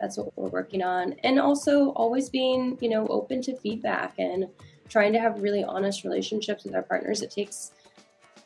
that's 0.00 0.16
what 0.16 0.36
we're 0.36 0.48
working 0.48 0.82
on, 0.82 1.14
and 1.24 1.38
also 1.40 1.90
always 1.90 2.28
being 2.28 2.78
you 2.80 2.88
know 2.88 3.06
open 3.08 3.42
to 3.42 3.56
feedback 3.56 4.14
and 4.18 4.46
trying 4.88 5.12
to 5.12 5.20
have 5.20 5.42
really 5.42 5.64
honest 5.64 6.04
relationships 6.04 6.64
with 6.64 6.74
our 6.74 6.82
partners. 6.82 7.22
It 7.22 7.30
takes 7.30 7.72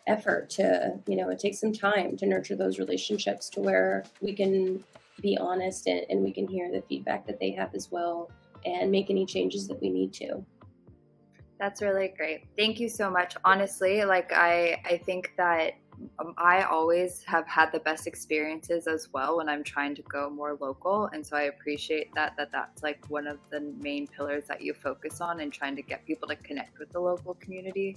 effort 0.06 0.48
to 0.48 0.98
you 1.06 1.16
know 1.16 1.30
it 1.30 1.38
takes 1.38 1.58
some 1.60 1.72
time 1.72 2.16
to 2.16 2.26
nurture 2.26 2.54
those 2.54 2.78
relationships 2.78 3.48
to 3.50 3.60
where 3.60 4.04
we 4.20 4.32
can 4.32 4.82
be 5.20 5.36
honest 5.38 5.86
and, 5.88 6.06
and 6.10 6.22
we 6.22 6.30
can 6.30 6.46
hear 6.46 6.70
the 6.70 6.82
feedback 6.82 7.26
that 7.26 7.40
they 7.40 7.50
have 7.50 7.74
as 7.74 7.90
well 7.90 8.30
and 8.64 8.90
make 8.90 9.10
any 9.10 9.26
changes 9.26 9.66
that 9.66 9.80
we 9.80 9.90
need 9.90 10.12
to 10.12 10.44
that's 11.58 11.80
really 11.80 12.12
great. 12.16 12.46
Thank 12.56 12.78
you 12.80 12.88
so 12.88 13.10
much. 13.10 13.36
Honestly, 13.44 14.04
like 14.04 14.32
I 14.32 14.80
I 14.84 14.98
think 14.98 15.32
that 15.36 15.74
um, 16.18 16.34
I 16.36 16.62
always 16.62 17.22
have 17.24 17.46
had 17.46 17.72
the 17.72 17.80
best 17.80 18.06
experiences 18.06 18.86
as 18.86 19.08
well 19.12 19.38
when 19.38 19.48
I'm 19.48 19.62
trying 19.62 19.94
to 19.96 20.02
go 20.02 20.30
more 20.30 20.56
local, 20.60 21.08
and 21.12 21.26
so 21.26 21.36
I 21.36 21.42
appreciate 21.42 22.14
that. 22.14 22.36
That 22.36 22.52
that's 22.52 22.82
like 22.82 23.04
one 23.08 23.26
of 23.26 23.38
the 23.50 23.60
main 23.80 24.06
pillars 24.06 24.44
that 24.48 24.60
you 24.60 24.74
focus 24.74 25.20
on 25.20 25.40
in 25.40 25.50
trying 25.50 25.76
to 25.76 25.82
get 25.82 26.04
people 26.06 26.28
to 26.28 26.36
connect 26.36 26.78
with 26.78 26.90
the 26.92 27.00
local 27.00 27.34
community. 27.34 27.96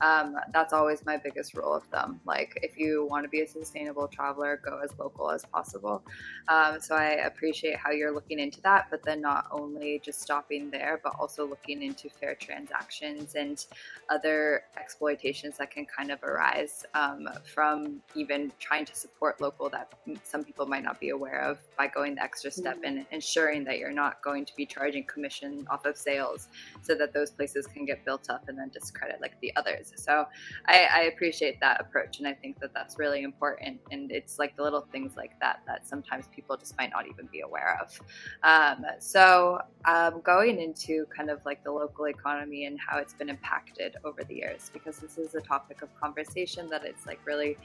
Um, 0.00 0.36
that's 0.52 0.72
always 0.72 1.04
my 1.04 1.16
biggest 1.16 1.54
rule 1.54 1.74
of 1.74 1.84
thumb. 1.84 2.20
Like 2.24 2.58
if 2.62 2.78
you 2.78 3.06
want 3.10 3.24
to 3.24 3.28
be 3.28 3.42
a 3.42 3.48
sustainable 3.48 4.08
traveler, 4.08 4.60
go 4.64 4.80
as 4.82 4.90
local 4.98 5.30
as 5.30 5.44
possible. 5.44 6.02
Um, 6.48 6.80
so 6.80 6.94
I 6.94 7.26
appreciate 7.26 7.76
how 7.76 7.90
you're 7.90 8.12
looking 8.12 8.38
into 8.38 8.60
that, 8.62 8.86
but 8.90 9.02
then 9.02 9.20
not 9.20 9.46
only 9.50 10.00
just 10.04 10.20
stopping 10.20 10.70
there, 10.70 11.00
but 11.02 11.14
also 11.18 11.46
looking 11.46 11.82
into 11.82 12.08
fair 12.08 12.34
transactions 12.34 13.34
and 13.34 13.64
other 14.08 14.62
exploitations 14.78 15.58
that 15.58 15.70
can 15.70 15.86
kind 15.86 16.10
of 16.10 16.22
arise 16.22 16.84
um, 16.94 17.28
from 17.46 18.00
even 18.14 18.52
trying 18.58 18.84
to 18.84 18.94
support 18.94 19.40
local 19.40 19.68
that 19.70 19.92
some 20.24 20.44
people 20.44 20.66
might 20.66 20.82
not 20.82 20.98
be 21.00 21.10
aware 21.10 21.40
of 21.40 21.58
by 21.76 21.86
going 21.86 22.14
the 22.14 22.22
extra 22.22 22.50
step 22.50 22.78
and 22.84 23.06
ensuring 23.10 23.64
that 23.64 23.78
you're 23.78 23.92
not 23.92 24.22
going 24.22 24.44
to 24.44 24.54
be 24.56 24.66
charging 24.66 25.04
commission 25.04 25.66
off 25.70 25.84
of 25.84 25.96
sales 25.96 26.48
so 26.82 26.94
that 26.94 27.12
those 27.12 27.30
places 27.30 27.66
can 27.66 27.84
get 27.84 28.04
built 28.04 28.30
up 28.30 28.48
and 28.48 28.58
then 28.58 28.68
discredit 28.70 29.20
like 29.20 29.38
the 29.40 29.54
others. 29.56 29.92
So 29.96 30.26
I, 30.66 30.88
I 30.92 31.00
appreciate 31.02 31.60
that 31.60 31.80
approach. 31.80 32.18
And 32.18 32.26
I 32.26 32.34
think 32.34 32.58
that 32.60 32.72
that's 32.74 32.98
really 32.98 33.22
important. 33.22 33.80
And 33.90 34.10
it's 34.10 34.38
like 34.38 34.56
the 34.56 34.62
little 34.62 34.86
things 34.92 35.16
like 35.16 35.38
that 35.40 35.60
that 35.66 35.86
sometimes 35.86 36.26
people 36.34 36.56
just 36.56 36.76
might 36.78 36.90
not 36.90 37.06
even 37.08 37.26
be 37.30 37.40
aware 37.40 37.78
of. 37.80 38.00
Um, 38.42 38.84
so 39.00 39.58
um, 39.84 40.20
going 40.22 40.60
into 40.60 41.06
kind 41.16 41.30
of 41.30 41.44
like 41.44 41.62
the 41.64 41.70
local 41.72 42.06
economy 42.06 42.66
and 42.66 42.78
how 42.78 42.98
it's 42.98 43.14
been 43.14 43.28
impacted 43.28 43.96
over 44.04 44.22
the 44.24 44.34
years, 44.34 44.70
because 44.72 44.98
this 44.98 45.18
is 45.18 45.34
a 45.34 45.40
topic 45.40 45.82
of 45.82 45.88
conversation 46.00 46.68
that 46.70 46.84
it's 46.84 47.06
like 47.06 47.24
really 47.28 47.56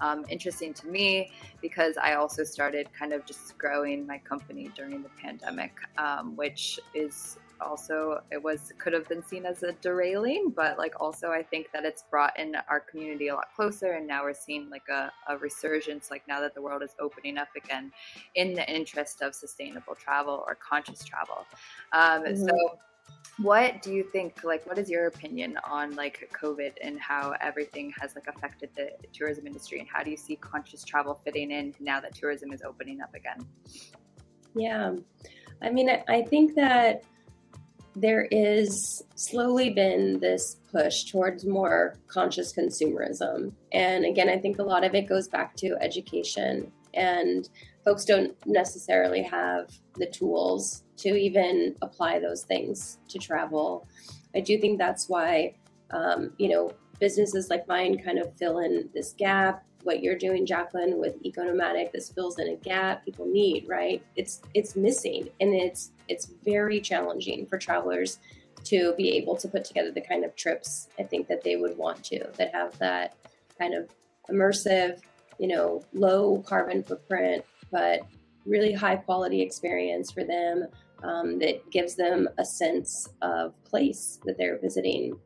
um, 0.00 0.24
interesting 0.28 0.72
to 0.74 0.86
me 0.86 1.32
because 1.60 1.96
I 1.96 2.14
also 2.14 2.44
started 2.44 2.88
kind 2.98 3.12
of 3.12 3.26
just 3.26 3.58
growing 3.58 4.06
my 4.06 4.18
company 4.18 4.70
during 4.76 5.02
the 5.02 5.10
pandemic, 5.20 5.72
um, 5.98 6.36
which 6.36 6.78
is 6.94 7.38
also 7.60 8.20
it 8.30 8.42
was 8.42 8.72
could 8.78 8.92
have 8.92 9.08
been 9.08 9.24
seen 9.24 9.44
as 9.44 9.62
a 9.64 9.72
derailing 9.82 10.52
but 10.54 10.78
like 10.78 10.94
also 11.00 11.30
i 11.30 11.42
think 11.42 11.66
that 11.72 11.84
it's 11.84 12.04
brought 12.10 12.38
in 12.38 12.54
our 12.68 12.80
community 12.80 13.28
a 13.28 13.34
lot 13.34 13.48
closer 13.54 13.92
and 13.92 14.06
now 14.06 14.22
we're 14.22 14.34
seeing 14.34 14.70
like 14.70 14.88
a, 14.88 15.10
a 15.28 15.36
resurgence 15.38 16.08
like 16.10 16.22
now 16.28 16.40
that 16.40 16.54
the 16.54 16.62
world 16.62 16.82
is 16.84 16.94
opening 17.00 17.36
up 17.36 17.48
again 17.56 17.90
in 18.36 18.54
the 18.54 18.72
interest 18.72 19.22
of 19.22 19.34
sustainable 19.34 19.94
travel 19.94 20.44
or 20.46 20.54
conscious 20.56 21.04
travel 21.04 21.44
um, 21.92 22.22
mm-hmm. 22.22 22.46
so 22.46 22.78
what 23.38 23.82
do 23.82 23.92
you 23.92 24.02
think 24.02 24.42
like 24.42 24.66
what 24.66 24.78
is 24.78 24.90
your 24.90 25.06
opinion 25.06 25.56
on 25.64 25.94
like 25.94 26.28
covid 26.34 26.72
and 26.82 26.98
how 26.98 27.34
everything 27.40 27.92
has 28.00 28.16
like 28.16 28.26
affected 28.26 28.68
the 28.76 28.90
tourism 29.12 29.46
industry? 29.46 29.78
And 29.78 29.88
how 29.88 30.02
do 30.02 30.10
you 30.10 30.16
see 30.16 30.36
conscious 30.36 30.84
travel 30.84 31.20
fitting 31.24 31.50
in 31.52 31.74
now 31.78 32.00
that 32.00 32.14
tourism 32.14 32.52
is 32.52 32.62
opening 32.62 33.00
up 33.00 33.14
again? 33.14 33.46
Yeah. 34.54 34.96
I 35.62 35.70
mean 35.70 35.88
i 36.08 36.22
think 36.22 36.54
that 36.56 37.04
there 37.94 38.28
is 38.30 39.02
slowly 39.16 39.70
been 39.70 40.20
this 40.20 40.58
push 40.70 41.04
towards 41.04 41.44
more 41.44 41.96
conscious 42.06 42.52
consumerism. 42.52 43.52
And 43.72 44.04
again 44.04 44.28
i 44.28 44.36
think 44.36 44.58
a 44.58 44.64
lot 44.64 44.82
of 44.82 44.96
it 44.96 45.08
goes 45.08 45.28
back 45.28 45.54
to 45.56 45.76
education 45.80 46.72
and 46.94 47.48
folks 47.84 48.04
don't 48.04 48.34
necessarily 48.46 49.22
have 49.22 49.70
the 49.96 50.06
tools 50.06 50.84
to 50.98 51.14
even 51.14 51.74
apply 51.82 52.18
those 52.18 52.42
things 52.42 52.98
to 53.08 53.18
travel. 53.18 53.86
I 54.34 54.40
do 54.40 54.58
think 54.58 54.78
that's 54.78 55.08
why, 55.08 55.54
um, 55.90 56.32
you 56.38 56.48
know, 56.48 56.72
businesses 57.00 57.50
like 57.50 57.66
mine 57.68 57.98
kind 58.02 58.18
of 58.18 58.36
fill 58.36 58.58
in 58.58 58.88
this 58.94 59.12
gap. 59.12 59.64
What 59.84 60.02
you're 60.02 60.18
doing, 60.18 60.44
Jaclyn, 60.44 60.98
with 60.98 61.22
Ecomadic, 61.22 61.92
this 61.92 62.10
fills 62.10 62.38
in 62.38 62.48
a 62.48 62.56
gap 62.56 63.04
people 63.04 63.26
need, 63.26 63.68
right? 63.68 64.02
It's 64.16 64.42
it's 64.52 64.74
missing, 64.74 65.28
and 65.40 65.54
it's 65.54 65.92
it's 66.08 66.26
very 66.44 66.80
challenging 66.80 67.46
for 67.46 67.58
travelers 67.58 68.18
to 68.64 68.92
be 68.96 69.16
able 69.16 69.36
to 69.36 69.48
put 69.48 69.64
together 69.64 69.92
the 69.92 70.00
kind 70.00 70.24
of 70.24 70.34
trips 70.34 70.88
I 70.98 71.04
think 71.04 71.28
that 71.28 71.44
they 71.44 71.56
would 71.56 71.78
want 71.78 72.02
to 72.06 72.26
that 72.36 72.52
have 72.52 72.76
that 72.78 73.14
kind 73.56 73.72
of 73.72 73.88
immersive, 74.28 75.00
you 75.38 75.46
know, 75.46 75.84
low 75.92 76.42
carbon 76.46 76.82
footprint, 76.82 77.44
but 77.70 78.00
really 78.46 78.72
high 78.72 78.96
quality 78.96 79.40
experience 79.40 80.10
for 80.10 80.24
them 80.24 80.66
um, 81.02 81.38
that 81.38 81.70
gives 81.70 81.94
them 81.94 82.28
a 82.38 82.44
sense 82.44 83.08
of 83.22 83.52
place 83.64 84.18
that 84.24 84.36
they're 84.38 84.58
visiting. 84.58 85.18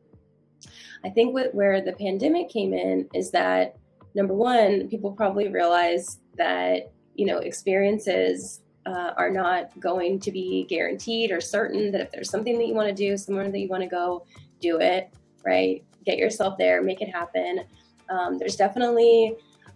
I 1.03 1.09
think 1.09 1.33
what, 1.33 1.53
where 1.53 1.81
the 1.81 1.93
pandemic 1.93 2.49
came 2.49 2.73
in 2.73 3.09
is 3.13 3.31
that 3.31 3.75
number 4.15 4.33
one, 4.33 4.87
people 4.87 5.11
probably 5.11 5.47
realize 5.49 6.19
that 6.37 6.91
you 7.15 7.25
know 7.25 7.37
experiences 7.39 8.61
uh, 8.85 9.13
are 9.17 9.29
not 9.29 9.77
going 9.79 10.19
to 10.19 10.31
be 10.31 10.65
guaranteed 10.69 11.31
or 11.31 11.41
certain. 11.41 11.91
That 11.91 12.01
if 12.01 12.11
there's 12.11 12.29
something 12.29 12.57
that 12.57 12.67
you 12.67 12.73
want 12.73 12.89
to 12.89 12.95
do, 12.95 13.17
somewhere 13.17 13.49
that 13.49 13.59
you 13.59 13.67
want 13.67 13.83
to 13.83 13.89
go, 13.89 14.25
do 14.61 14.79
it. 14.79 15.09
Right, 15.45 15.83
get 16.05 16.17
yourself 16.17 16.57
there, 16.57 16.81
make 16.81 17.01
it 17.01 17.09
happen. 17.09 17.65
Um, 18.09 18.37
there's 18.37 18.55
definitely 18.55 19.35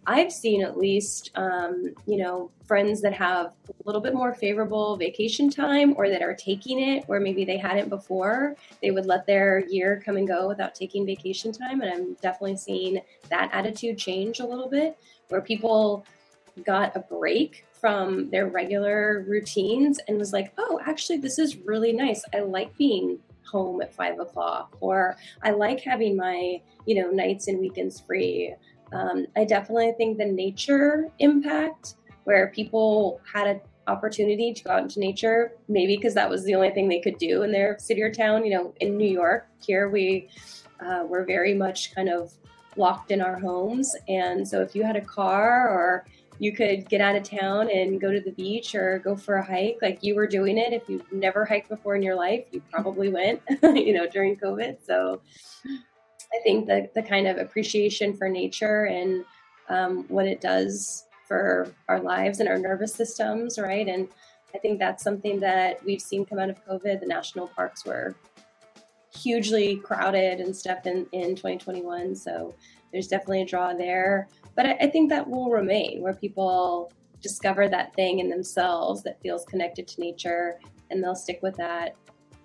I've 0.10 0.32
seen 0.32 0.64
at 0.64 0.78
least, 0.78 1.32
um, 1.36 1.94
you 2.06 2.18
know, 2.18 2.50
friends 2.66 3.02
that 3.02 3.14
have 3.14 3.48
a 3.68 3.74
little 3.84 4.00
bit 4.00 4.14
more 4.14 4.34
favorable 4.34 4.96
vacation 4.96 5.50
time 5.50 5.94
or 5.98 6.08
that 6.10 6.22
are 6.22 6.34
taking 6.34 6.80
it 6.80 7.04
where 7.08 7.20
maybe 7.20 7.44
they 7.44 7.58
hadn't 7.58 7.90
before. 7.90 8.56
They 8.82 8.92
would 8.92 9.06
let 9.06 9.28
their 9.28 9.66
year 9.68 10.02
come 10.04 10.16
and 10.16 10.26
go 10.26 10.48
without 10.48 10.74
taking 10.74 11.06
vacation 11.06 11.52
time. 11.52 11.82
And 11.82 11.92
I'm 11.92 12.14
definitely 12.22 12.56
seeing 12.56 13.02
that 13.30 13.50
attitude 13.52 13.98
change 13.98 14.40
a 14.40 14.46
little 14.46 14.70
bit 14.70 14.98
where 15.28 15.42
people 15.42 16.06
got 16.66 16.96
a 16.96 17.02
break 17.02 17.66
from 17.74 18.30
their 18.30 18.48
regular 18.48 19.26
routines 19.28 20.00
and 20.08 20.18
was 20.18 20.32
like, 20.32 20.54
oh, 20.58 20.80
actually, 20.86 21.18
this 21.18 21.38
is 21.38 21.58
really 21.58 21.92
nice. 21.92 22.24
I 22.34 22.40
like 22.40 22.76
being 22.78 23.20
home 23.46 23.82
at 23.82 23.94
five 23.94 24.20
o'clock, 24.20 24.76
or 24.80 25.18
I 25.44 25.52
like 25.52 25.82
having 25.82 26.16
my, 26.16 26.62
you 26.86 27.02
know, 27.02 27.10
nights 27.10 27.48
and 27.48 27.60
weekends 27.60 28.00
free. 28.00 28.56
Um, 28.94 29.28
I 29.36 29.46
definitely 29.46 29.94
think 29.98 30.18
the 30.18 30.26
nature 30.26 31.10
impact, 31.20 31.96
where 32.24 32.48
people 32.48 33.22
had 33.32 33.48
an 33.48 33.62
opportunity 33.88 34.54
to 34.54 34.64
go 34.64 34.72
out 34.72 34.84
into 34.84 35.00
nature, 35.00 35.54
maybe 35.68 35.96
because 35.96 36.14
that 36.14 36.30
was 36.30 36.44
the 36.44 36.56
only 36.56 36.72
thing 36.72 36.90
they 36.90 37.00
could 37.00 37.18
do 37.18 37.44
in 37.44 37.52
their 37.52 37.78
city 37.80 38.02
or 38.02 38.12
town. 38.12 38.46
You 38.46 38.54
know, 38.54 38.74
in 38.82 38.98
New 38.98 39.10
York, 39.10 39.48
here 39.66 39.90
we 39.90 40.30
uh, 40.80 41.04
were 41.08 41.26
very 41.26 41.54
much 41.54 41.96
kind 41.96 42.10
of 42.10 42.34
locked 42.76 43.12
in 43.12 43.22
our 43.22 43.40
homes. 43.40 43.96
And 44.08 44.48
so 44.48 44.62
if 44.62 44.76
you 44.76 44.84
had 44.84 44.96
a 44.96 45.02
car 45.02 45.70
or 45.70 46.06
you 46.40 46.54
could 46.54 46.88
get 46.90 47.02
out 47.02 47.16
of 47.16 47.24
town 47.24 47.70
and 47.72 48.00
go 48.00 48.12
to 48.12 48.20
the 48.20 48.32
beach 48.32 48.76
or 48.76 49.00
go 49.00 49.16
for 49.16 49.36
a 49.36 49.44
hike 49.44 49.78
like 49.82 50.04
you 50.04 50.16
were 50.16 50.28
doing 50.28 50.58
it 50.58 50.74
if 50.74 50.88
you've 50.88 51.12
never 51.12 51.46
hiked 51.46 51.70
before 51.70 51.96
in 51.96 52.04
your 52.04 52.16
life 52.16 52.46
you 52.52 52.62
probably 52.72 53.10
went 53.10 53.42
you 53.64 53.94
know 53.94 54.08
during 54.08 54.36
covid 54.36 54.78
so 54.86 55.22
i 56.38 56.42
think 56.44 56.68
the, 56.68 56.90
the 56.96 57.02
kind 57.02 57.28
of 57.28 57.38
appreciation 57.38 58.16
for 58.16 58.30
nature 58.30 58.86
and 58.86 59.26
um, 59.70 60.06
what 60.08 60.26
it 60.26 60.40
does 60.40 61.06
for 61.28 61.74
our 61.90 62.00
lives 62.00 62.40
and 62.40 62.48
our 62.48 62.58
nervous 62.58 62.94
systems 62.94 63.60
right? 63.60 63.88
And 63.88 64.08
i 64.56 64.58
think 64.58 64.80
that's 64.80 65.04
something 65.04 65.40
that 65.42 65.84
we've 65.84 66.02
seen 66.02 66.26
come 66.26 66.40
out 66.40 66.50
of 66.50 66.66
covid. 66.66 67.00
The 67.00 67.06
national 67.06 67.48
parks 67.48 67.86
were 67.86 68.16
hugely 69.14 69.78
crowded 69.78 70.40
and 70.40 70.56
stuff 70.56 70.86
in, 70.86 71.08
in 71.12 71.36
2021 71.36 72.16
so 72.16 72.54
there's 72.92 73.08
definitely 73.08 73.42
a 73.42 73.46
draw 73.46 73.74
there. 73.74 74.28
But 74.56 74.66
I, 74.66 74.72
I 74.82 74.88
think 74.88 75.10
that 75.10 75.28
will 75.28 75.50
remain 75.50 76.02
where 76.02 76.14
people 76.14 76.92
discover 77.22 77.68
that 77.70 77.94
thing 77.96 78.20
in 78.20 78.30
themselves 78.30 79.04
that 79.04 79.22
feels 79.22 79.46
connected 79.46 79.88
to 79.88 80.02
nature 80.02 80.60
and 80.90 81.04
they'll 81.04 81.16
stick 81.16 81.40
with 81.42 81.56
that. 81.58 81.96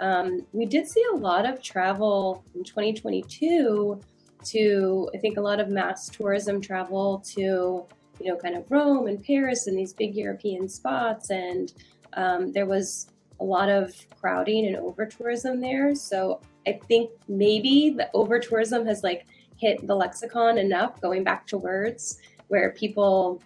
Um, 0.03 0.45
we 0.53 0.67
did 0.67 0.89
see 0.89 1.05
a 1.13 1.17
lot 1.17 1.47
of 1.47 1.63
travel 1.63 2.45
in 2.57 2.65
2022 2.65 4.01
to, 4.47 5.11
I 5.15 5.19
think, 5.19 5.37
a 5.37 5.41
lot 5.41 5.61
of 5.61 5.69
mass 5.69 6.09
tourism 6.09 6.61
travel 6.61 7.23
to, 7.37 7.41
you 7.41 7.87
know, 8.27 8.37
kind 8.37 8.57
of 8.57 8.69
Rome 8.69 9.07
and 9.07 9.23
Paris 9.23 9.69
and 9.69 9.79
these 9.79 9.93
big 9.93 10.17
European 10.17 10.69
spots. 10.69 11.31
And 11.31 11.73
um, 12.15 12.51
there 12.51 12.67
was 12.67 13.13
a 13.39 13.45
lot 13.45 13.69
of 13.69 13.95
crowding 14.21 14.67
and 14.67 14.75
over 14.75 15.07
tourism 15.07 15.61
there. 15.61 15.95
So 15.95 16.41
I 16.67 16.81
think 16.89 17.11
maybe 17.29 17.95
the 17.97 18.11
over 18.13 18.41
tourism 18.41 18.85
has 18.87 19.05
like 19.05 19.25
hit 19.57 19.87
the 19.87 19.95
lexicon 19.95 20.59
enough, 20.59 21.01
going 21.01 21.23
back 21.23 21.47
to 21.47 21.59
words, 21.59 22.19
where 22.49 22.73
people 22.73 23.41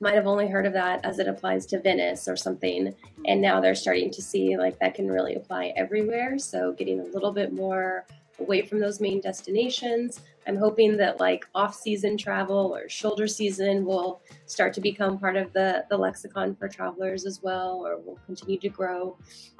might 0.00 0.14
have 0.14 0.26
only 0.26 0.48
heard 0.48 0.66
of 0.66 0.72
that 0.72 1.04
as 1.04 1.18
it 1.18 1.28
applies 1.28 1.66
to 1.66 1.80
Venice 1.80 2.26
or 2.26 2.36
something. 2.36 2.94
And 3.26 3.40
now 3.40 3.60
they're 3.60 3.74
starting 3.74 4.10
to 4.12 4.22
see 4.22 4.56
like 4.56 4.78
that 4.78 4.94
can 4.94 5.10
really 5.10 5.34
apply 5.34 5.74
everywhere. 5.76 6.38
So 6.38 6.72
getting 6.72 7.00
a 7.00 7.04
little 7.04 7.32
bit 7.32 7.52
more 7.52 8.06
away 8.38 8.62
from 8.62 8.80
those 8.80 9.00
main 9.00 9.20
destinations. 9.20 10.20
I'm 10.46 10.56
hoping 10.56 10.96
that 10.96 11.20
like 11.20 11.46
off-season 11.54 12.16
travel 12.16 12.74
or 12.74 12.88
shoulder 12.88 13.26
season 13.26 13.84
will 13.84 14.22
start 14.46 14.72
to 14.74 14.80
become 14.80 15.18
part 15.18 15.36
of 15.36 15.52
the, 15.52 15.84
the 15.90 15.96
lexicon 15.96 16.56
for 16.56 16.66
travelers 16.66 17.26
as 17.26 17.42
well, 17.42 17.86
or 17.86 17.98
will 17.98 18.18
continue 18.24 18.58
to 18.60 18.68
grow 18.70 19.18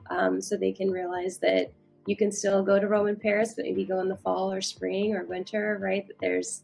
um, 0.09 0.41
so 0.41 0.57
they 0.57 0.73
can 0.73 0.91
realize 0.91 1.37
that 1.39 1.71
you 2.07 2.17
can 2.17 2.33
still 2.33 2.63
go 2.63 2.81
to 2.81 2.89
Rome 2.89 3.09
and 3.09 3.21
Paris, 3.21 3.53
but 3.55 3.67
maybe 3.67 3.85
go 3.85 4.01
in 4.01 4.09
the 4.09 4.17
fall 4.17 4.51
or 4.51 4.63
spring 4.63 5.15
or 5.15 5.25
winter, 5.25 5.79
right? 5.81 6.07
But 6.07 6.17
there's 6.21 6.63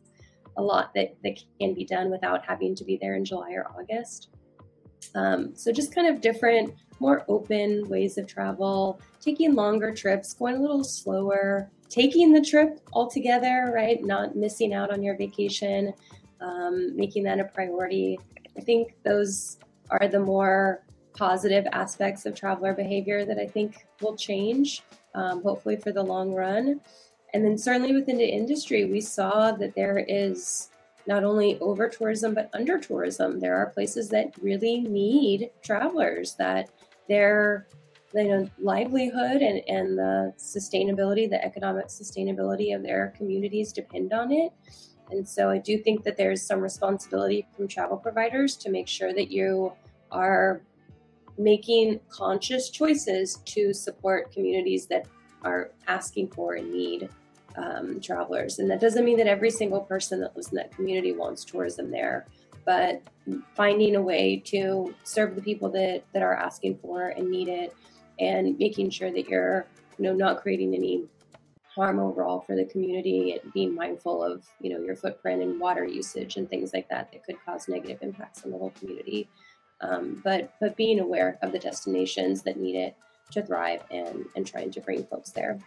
a 0.56 0.62
lot 0.62 0.92
that, 0.94 1.16
that 1.22 1.38
can 1.60 1.74
be 1.74 1.84
done 1.84 2.10
without 2.10 2.44
having 2.44 2.74
to 2.74 2.84
be 2.84 2.98
there 3.00 3.14
in 3.14 3.24
July 3.24 3.52
or 3.52 3.70
August. 3.78 4.28
Um, 5.14 5.54
so 5.54 5.72
just 5.72 5.94
kind 5.94 6.08
of 6.08 6.20
different, 6.20 6.74
more 6.98 7.24
open 7.28 7.88
ways 7.88 8.18
of 8.18 8.26
travel, 8.26 9.00
taking 9.20 9.54
longer 9.54 9.92
trips, 9.92 10.32
going 10.34 10.56
a 10.56 10.60
little 10.60 10.84
slower, 10.84 11.70
taking 11.88 12.32
the 12.32 12.40
trip 12.40 12.80
altogether, 12.92 13.70
right? 13.74 14.02
Not 14.02 14.36
missing 14.36 14.74
out 14.74 14.90
on 14.90 15.02
your 15.02 15.16
vacation, 15.16 15.92
um, 16.40 16.96
making 16.96 17.24
that 17.24 17.38
a 17.38 17.44
priority. 17.44 18.18
I 18.56 18.60
think 18.60 18.94
those 19.04 19.58
are 19.90 20.08
the 20.08 20.20
more 20.20 20.82
positive 21.14 21.66
aspects 21.72 22.26
of 22.26 22.34
traveler 22.34 22.74
behavior 22.74 23.24
that 23.24 23.38
I 23.38 23.46
think 23.46 23.86
will 24.00 24.16
change 24.16 24.82
um, 25.14 25.42
hopefully 25.42 25.76
for 25.76 25.92
the 25.92 26.02
long 26.02 26.32
run. 26.32 26.80
And 27.36 27.44
then 27.44 27.58
certainly 27.58 27.92
within 27.92 28.16
the 28.16 28.26
industry, 28.26 28.86
we 28.86 29.02
saw 29.02 29.52
that 29.52 29.74
there 29.74 29.98
is 29.98 30.70
not 31.06 31.22
only 31.22 31.58
over 31.60 31.86
tourism 31.86 32.32
but 32.32 32.48
under 32.54 32.78
tourism. 32.78 33.40
There 33.40 33.54
are 33.54 33.66
places 33.66 34.08
that 34.08 34.32
really 34.40 34.80
need 34.80 35.50
travelers 35.62 36.34
that 36.36 36.70
their 37.10 37.66
you 38.14 38.24
know 38.24 38.48
livelihood 38.58 39.42
and, 39.42 39.60
and 39.68 39.98
the 39.98 40.32
sustainability, 40.38 41.28
the 41.28 41.44
economic 41.44 41.88
sustainability 41.88 42.74
of 42.74 42.82
their 42.82 43.12
communities 43.18 43.70
depend 43.70 44.14
on 44.14 44.32
it. 44.32 44.50
And 45.10 45.28
so 45.28 45.50
I 45.50 45.58
do 45.58 45.76
think 45.76 46.04
that 46.04 46.16
there's 46.16 46.40
some 46.40 46.60
responsibility 46.60 47.46
from 47.54 47.68
travel 47.68 47.98
providers 47.98 48.56
to 48.56 48.70
make 48.70 48.88
sure 48.88 49.12
that 49.12 49.30
you 49.30 49.74
are 50.10 50.62
making 51.36 52.00
conscious 52.08 52.70
choices 52.70 53.42
to 53.44 53.74
support 53.74 54.32
communities 54.32 54.86
that 54.86 55.04
are 55.42 55.70
asking 55.86 56.28
for 56.28 56.54
and 56.54 56.72
need 56.72 57.10
um, 57.56 58.00
travelers. 58.00 58.58
And 58.58 58.70
that 58.70 58.80
doesn't 58.80 59.04
mean 59.04 59.16
that 59.18 59.26
every 59.26 59.50
single 59.50 59.80
person 59.80 60.20
that 60.20 60.36
lives 60.36 60.48
in 60.48 60.56
that 60.56 60.74
community 60.74 61.12
wants 61.12 61.44
tourism 61.44 61.90
there, 61.90 62.26
but 62.64 63.02
finding 63.54 63.96
a 63.96 64.02
way 64.02 64.42
to 64.46 64.94
serve 65.04 65.34
the 65.34 65.42
people 65.42 65.68
that, 65.70 66.04
that 66.12 66.22
are 66.22 66.34
asking 66.34 66.78
for 66.78 67.08
and 67.08 67.30
need 67.30 67.48
it 67.48 67.74
and 68.18 68.58
making 68.58 68.90
sure 68.90 69.10
that 69.10 69.28
you're 69.28 69.66
you 69.98 70.04
know 70.04 70.14
not 70.14 70.40
creating 70.40 70.74
any 70.74 71.04
harm 71.74 71.98
overall 71.98 72.40
for 72.40 72.56
the 72.56 72.64
community 72.64 73.32
and 73.32 73.52
being 73.52 73.74
mindful 73.74 74.22
of 74.22 74.44
you 74.60 74.70
know 74.70 74.82
your 74.82 74.96
footprint 74.96 75.42
and 75.42 75.60
water 75.60 75.84
usage 75.84 76.36
and 76.36 76.48
things 76.48 76.72
like 76.72 76.88
that 76.88 77.12
that 77.12 77.24
could 77.24 77.36
cause 77.44 77.68
negative 77.68 77.98
impacts 78.00 78.42
on 78.44 78.50
the 78.50 78.56
whole 78.56 78.72
community 78.78 79.28
um, 79.80 80.20
but 80.24 80.54
but 80.60 80.76
being 80.76 81.00
aware 81.00 81.38
of 81.42 81.52
the 81.52 81.58
destinations 81.58 82.42
that 82.42 82.56
need 82.58 82.76
it 82.76 82.96
to 83.30 83.42
thrive 83.42 83.82
and 83.90 84.24
and 84.34 84.46
trying 84.46 84.70
to 84.72 84.80
bring 84.80 85.04
folks 85.04 85.30
there. 85.30 85.58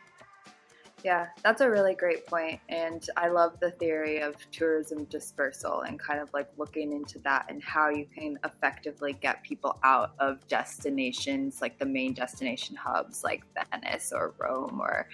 Yeah, 1.03 1.27
that's 1.43 1.61
a 1.61 1.69
really 1.69 1.95
great 1.95 2.25
point. 2.27 2.59
And 2.67 3.05
I 3.15 3.29
love 3.29 3.59
the 3.59 3.71
theory 3.71 4.21
of 4.21 4.35
tourism 4.51 5.05
dispersal 5.05 5.81
and 5.81 5.99
kind 5.99 6.19
of 6.19 6.31
like 6.33 6.49
looking 6.57 6.91
into 6.91 7.19
that 7.19 7.45
and 7.49 7.63
how 7.63 7.89
you 7.89 8.05
can 8.13 8.37
effectively 8.43 9.13
get 9.13 9.41
people 9.43 9.79
out 9.83 10.11
of 10.19 10.45
destinations 10.47 11.61
like 11.61 11.79
the 11.79 11.85
main 11.85 12.13
destination 12.13 12.75
hubs 12.75 13.23
like 13.23 13.43
Venice 13.71 14.11
or 14.13 14.33
Rome 14.39 14.79
or 14.81 15.07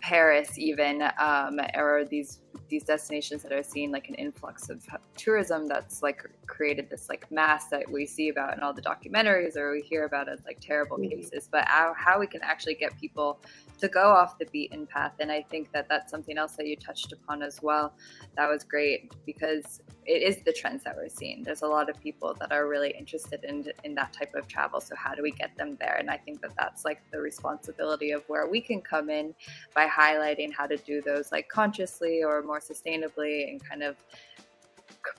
Paris, 0.00 0.58
even, 0.58 1.02
um, 1.18 1.58
or 1.74 2.04
these 2.04 2.40
these 2.68 2.84
destinations 2.84 3.42
that 3.42 3.52
are 3.52 3.62
seeing 3.62 3.92
like 3.92 4.08
an 4.08 4.14
influx 4.14 4.68
of 4.70 4.84
tourism 5.16 5.66
that's 5.66 6.02
like 6.02 6.22
created 6.46 6.88
this 6.90 7.08
like 7.08 7.30
mass 7.30 7.68
that 7.68 7.88
we 7.90 8.06
see 8.06 8.28
about 8.28 8.56
in 8.56 8.62
all 8.62 8.72
the 8.72 8.82
documentaries 8.82 9.56
or 9.56 9.72
we 9.72 9.80
hear 9.80 10.04
about 10.04 10.28
as 10.28 10.40
like 10.44 10.58
terrible 10.60 10.96
mm-hmm. 10.96 11.10
cases 11.10 11.48
but 11.50 11.64
how, 11.68 11.94
how 11.96 12.18
we 12.18 12.26
can 12.26 12.40
actually 12.42 12.74
get 12.74 12.98
people 12.98 13.40
to 13.78 13.88
go 13.88 14.08
off 14.08 14.38
the 14.38 14.46
beaten 14.46 14.86
path 14.86 15.12
and 15.20 15.30
i 15.30 15.42
think 15.50 15.70
that 15.72 15.88
that's 15.88 16.10
something 16.10 16.38
else 16.38 16.56
that 16.56 16.66
you 16.66 16.76
touched 16.76 17.12
upon 17.12 17.42
as 17.42 17.62
well. 17.62 17.94
That 18.36 18.48
was 18.48 18.64
great 18.64 19.12
because 19.24 19.80
it 20.04 20.22
is 20.22 20.42
the 20.44 20.52
trends 20.52 20.84
that 20.84 20.96
we're 20.96 21.08
seeing. 21.08 21.42
There's 21.42 21.62
a 21.62 21.66
lot 21.66 21.90
of 21.90 22.00
people 22.00 22.34
that 22.38 22.52
are 22.52 22.68
really 22.68 22.90
interested 22.90 23.44
in 23.44 23.70
in 23.84 23.94
that 23.94 24.12
type 24.12 24.34
of 24.34 24.46
travel 24.48 24.80
so 24.80 24.94
how 24.96 25.14
do 25.14 25.22
we 25.22 25.32
get 25.32 25.56
them 25.56 25.76
there? 25.80 25.96
And 25.98 26.10
i 26.10 26.16
think 26.16 26.40
that 26.42 26.52
that's 26.56 26.84
like 26.84 27.00
the 27.12 27.20
responsibility 27.20 28.10
of 28.12 28.22
where 28.28 28.46
we 28.46 28.60
can 28.60 28.80
come 28.80 29.10
in 29.10 29.34
by 29.74 29.86
highlighting 29.86 30.52
how 30.52 30.66
to 30.66 30.76
do 30.76 31.00
those 31.00 31.32
like 31.32 31.48
consciously 31.48 32.22
or 32.22 32.42
more 32.42 32.60
sustainably 32.60 33.48
and 33.48 33.62
kind 33.62 33.82
of 33.82 33.96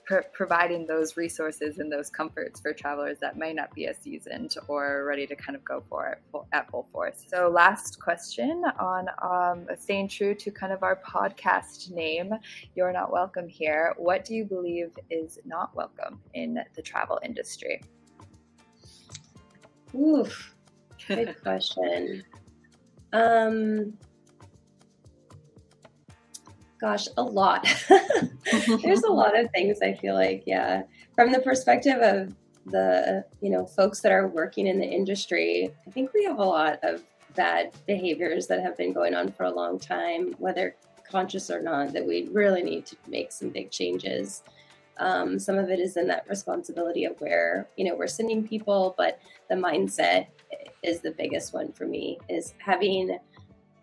pr- 0.04 0.28
providing 0.32 0.86
those 0.86 1.16
resources 1.16 1.78
and 1.78 1.92
those 1.92 2.10
comforts 2.10 2.60
for 2.60 2.72
travelers 2.72 3.18
that 3.20 3.36
may 3.36 3.52
not 3.52 3.74
be 3.74 3.86
as 3.86 3.98
seasoned 3.98 4.54
or 4.66 5.04
ready 5.04 5.26
to 5.26 5.36
kind 5.36 5.56
of 5.56 5.64
go 5.64 5.82
for 5.88 6.08
it 6.08 6.18
at 6.52 6.70
full 6.70 6.88
force. 6.92 7.24
So, 7.28 7.48
last 7.48 8.00
question 8.00 8.64
on 8.78 9.08
um, 9.22 9.66
staying 9.78 10.08
true 10.08 10.34
to 10.34 10.50
kind 10.50 10.72
of 10.72 10.82
our 10.82 10.96
podcast 10.96 11.90
name, 11.90 12.32
You're 12.74 12.92
Not 12.92 13.12
Welcome 13.12 13.48
Here. 13.48 13.94
What 13.96 14.24
do 14.24 14.34
you 14.34 14.44
believe 14.44 14.90
is 15.10 15.38
not 15.44 15.74
welcome 15.74 16.20
in 16.34 16.60
the 16.74 16.82
travel 16.82 17.18
industry? 17.22 17.80
Oof, 19.94 20.54
good 21.06 21.36
question. 21.42 22.24
Um, 23.12 23.94
Gosh, 26.80 27.08
a 27.16 27.22
lot. 27.22 27.66
There's 28.82 29.02
a 29.02 29.10
lot 29.10 29.38
of 29.38 29.50
things 29.50 29.78
I 29.82 29.94
feel 29.94 30.14
like, 30.14 30.44
yeah. 30.46 30.82
From 31.14 31.32
the 31.32 31.40
perspective 31.40 31.98
of 32.00 32.34
the, 32.66 33.24
you 33.40 33.50
know, 33.50 33.66
folks 33.66 34.00
that 34.00 34.12
are 34.12 34.28
working 34.28 34.66
in 34.66 34.78
the 34.78 34.86
industry, 34.86 35.74
I 35.86 35.90
think 35.90 36.12
we 36.12 36.24
have 36.24 36.38
a 36.38 36.44
lot 36.44 36.78
of 36.82 37.02
bad 37.34 37.72
behaviors 37.86 38.46
that 38.46 38.60
have 38.60 38.76
been 38.76 38.92
going 38.92 39.14
on 39.14 39.32
for 39.32 39.44
a 39.44 39.50
long 39.50 39.78
time, 39.78 40.34
whether 40.38 40.76
conscious 41.10 41.50
or 41.50 41.60
not, 41.60 41.92
that 41.92 42.06
we 42.06 42.28
really 42.30 42.62
need 42.62 42.86
to 42.86 42.96
make 43.08 43.32
some 43.32 43.50
big 43.50 43.70
changes. 43.70 44.42
Um, 44.98 45.38
some 45.38 45.58
of 45.58 45.70
it 45.70 45.78
is 45.78 45.96
in 45.96 46.08
that 46.08 46.28
responsibility 46.28 47.04
of 47.04 47.20
where 47.20 47.68
you 47.76 47.84
know 47.84 47.94
we're 47.94 48.08
sending 48.08 48.46
people, 48.46 48.94
but 48.98 49.20
the 49.48 49.54
mindset 49.54 50.26
is 50.82 51.00
the 51.00 51.12
biggest 51.12 51.54
one 51.54 51.72
for 51.72 51.86
me. 51.86 52.18
Is 52.28 52.54
having 52.58 53.18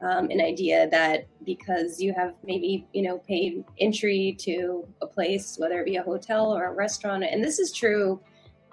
um, 0.02 0.30
an 0.30 0.42
idea 0.42 0.88
that 0.90 1.28
because 1.46 2.02
you 2.02 2.14
have 2.14 2.34
maybe 2.44 2.88
you 2.94 3.02
know 3.02 3.18
paid 3.20 3.64
entry 3.80 4.36
to 4.40 4.88
a 5.02 5.08
place 5.08 5.58
whether 5.58 5.80
it 5.80 5.86
be 5.86 5.96
a 5.96 6.04
hotel 6.04 6.56
or 6.56 6.66
a 6.66 6.74
restaurant 6.74 7.24
and 7.24 7.44
this 7.44 7.60
is 7.60 7.72
true 7.72 8.20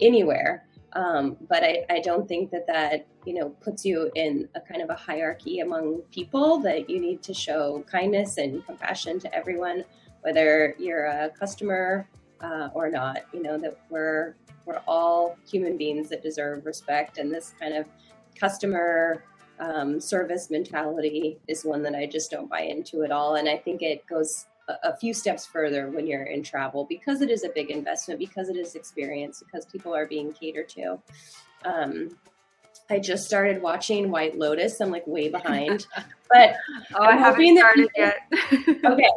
anywhere 0.00 0.64
um, 0.94 1.36
but 1.48 1.62
I, 1.62 1.84
I 1.88 2.00
don't 2.00 2.28
think 2.28 2.50
that 2.50 2.66
that 2.66 3.06
you 3.24 3.34
know 3.34 3.50
puts 3.60 3.84
you 3.84 4.10
in 4.14 4.48
a 4.54 4.60
kind 4.60 4.82
of 4.82 4.90
a 4.90 4.94
hierarchy 4.94 5.60
among 5.60 6.02
people 6.10 6.58
that 6.60 6.90
you 6.90 7.00
need 7.00 7.22
to 7.22 7.34
show 7.34 7.84
kindness 7.90 8.36
and 8.36 8.64
compassion 8.66 9.18
to 9.20 9.34
everyone 9.34 9.84
whether 10.22 10.74
you're 10.78 11.06
a 11.06 11.30
customer 11.30 12.08
uh, 12.42 12.68
or 12.74 12.90
not. 12.90 13.22
You 13.32 13.42
know 13.42 13.58
that 13.58 13.78
we're 13.88 14.36
we're 14.64 14.82
all 14.86 15.36
human 15.48 15.76
beings 15.76 16.08
that 16.10 16.22
deserve 16.22 16.66
respect, 16.66 17.18
and 17.18 17.32
this 17.32 17.54
kind 17.58 17.74
of 17.74 17.86
customer 18.38 19.24
um, 19.58 20.00
service 20.00 20.50
mentality 20.50 21.38
is 21.48 21.64
one 21.64 21.82
that 21.82 21.94
I 21.94 22.06
just 22.06 22.30
don't 22.30 22.48
buy 22.48 22.62
into 22.62 23.02
at 23.04 23.12
all. 23.12 23.36
And 23.36 23.48
I 23.48 23.56
think 23.56 23.82
it 23.82 24.06
goes 24.06 24.46
a, 24.68 24.90
a 24.90 24.96
few 24.96 25.14
steps 25.14 25.46
further 25.46 25.90
when 25.90 26.06
you're 26.06 26.24
in 26.24 26.42
travel 26.42 26.84
because 26.88 27.20
it 27.20 27.30
is 27.30 27.44
a 27.44 27.50
big 27.50 27.70
investment, 27.70 28.18
because 28.18 28.48
it 28.48 28.56
is 28.56 28.74
experience, 28.74 29.42
because 29.44 29.66
people 29.66 29.94
are 29.94 30.06
being 30.06 30.32
catered 30.32 30.68
to. 30.70 30.98
Um, 31.64 32.16
I 32.92 32.98
just 32.98 33.24
started 33.24 33.62
watching 33.62 34.10
White 34.10 34.38
Lotus. 34.38 34.78
I'm 34.78 34.90
like 34.90 35.06
way 35.06 35.30
behind, 35.30 35.86
but 36.30 36.54
oh, 36.94 37.02
I'm 37.02 37.16
I 37.16 37.20
haven't 37.20 37.56
started 37.56 37.88
yet. 37.96 38.16
okay, 38.84 39.10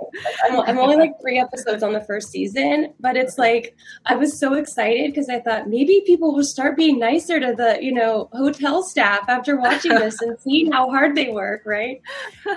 I'm, 0.45 0.61
I'm, 0.61 0.77
only 0.77 0.95
like 0.95 1.11
three 1.21 1.37
episodes 1.37 1.83
on 1.83 1.91
the 1.91 1.99
first 1.99 2.29
season, 2.29 2.93
but 3.01 3.17
it's 3.17 3.37
like 3.37 3.75
I 4.05 4.15
was 4.15 4.39
so 4.39 4.53
excited 4.53 5.11
because 5.11 5.27
I 5.27 5.41
thought 5.41 5.67
maybe 5.67 6.03
people 6.05 6.33
will 6.33 6.45
start 6.45 6.77
being 6.77 6.99
nicer 6.99 7.37
to 7.37 7.53
the 7.53 7.77
you 7.81 7.91
know 7.91 8.29
hotel 8.31 8.81
staff 8.81 9.27
after 9.27 9.57
watching 9.59 9.93
this 9.95 10.21
and 10.21 10.39
seeing 10.39 10.71
how 10.71 10.89
hard 10.89 11.15
they 11.15 11.27
work, 11.27 11.63
right? 11.65 12.01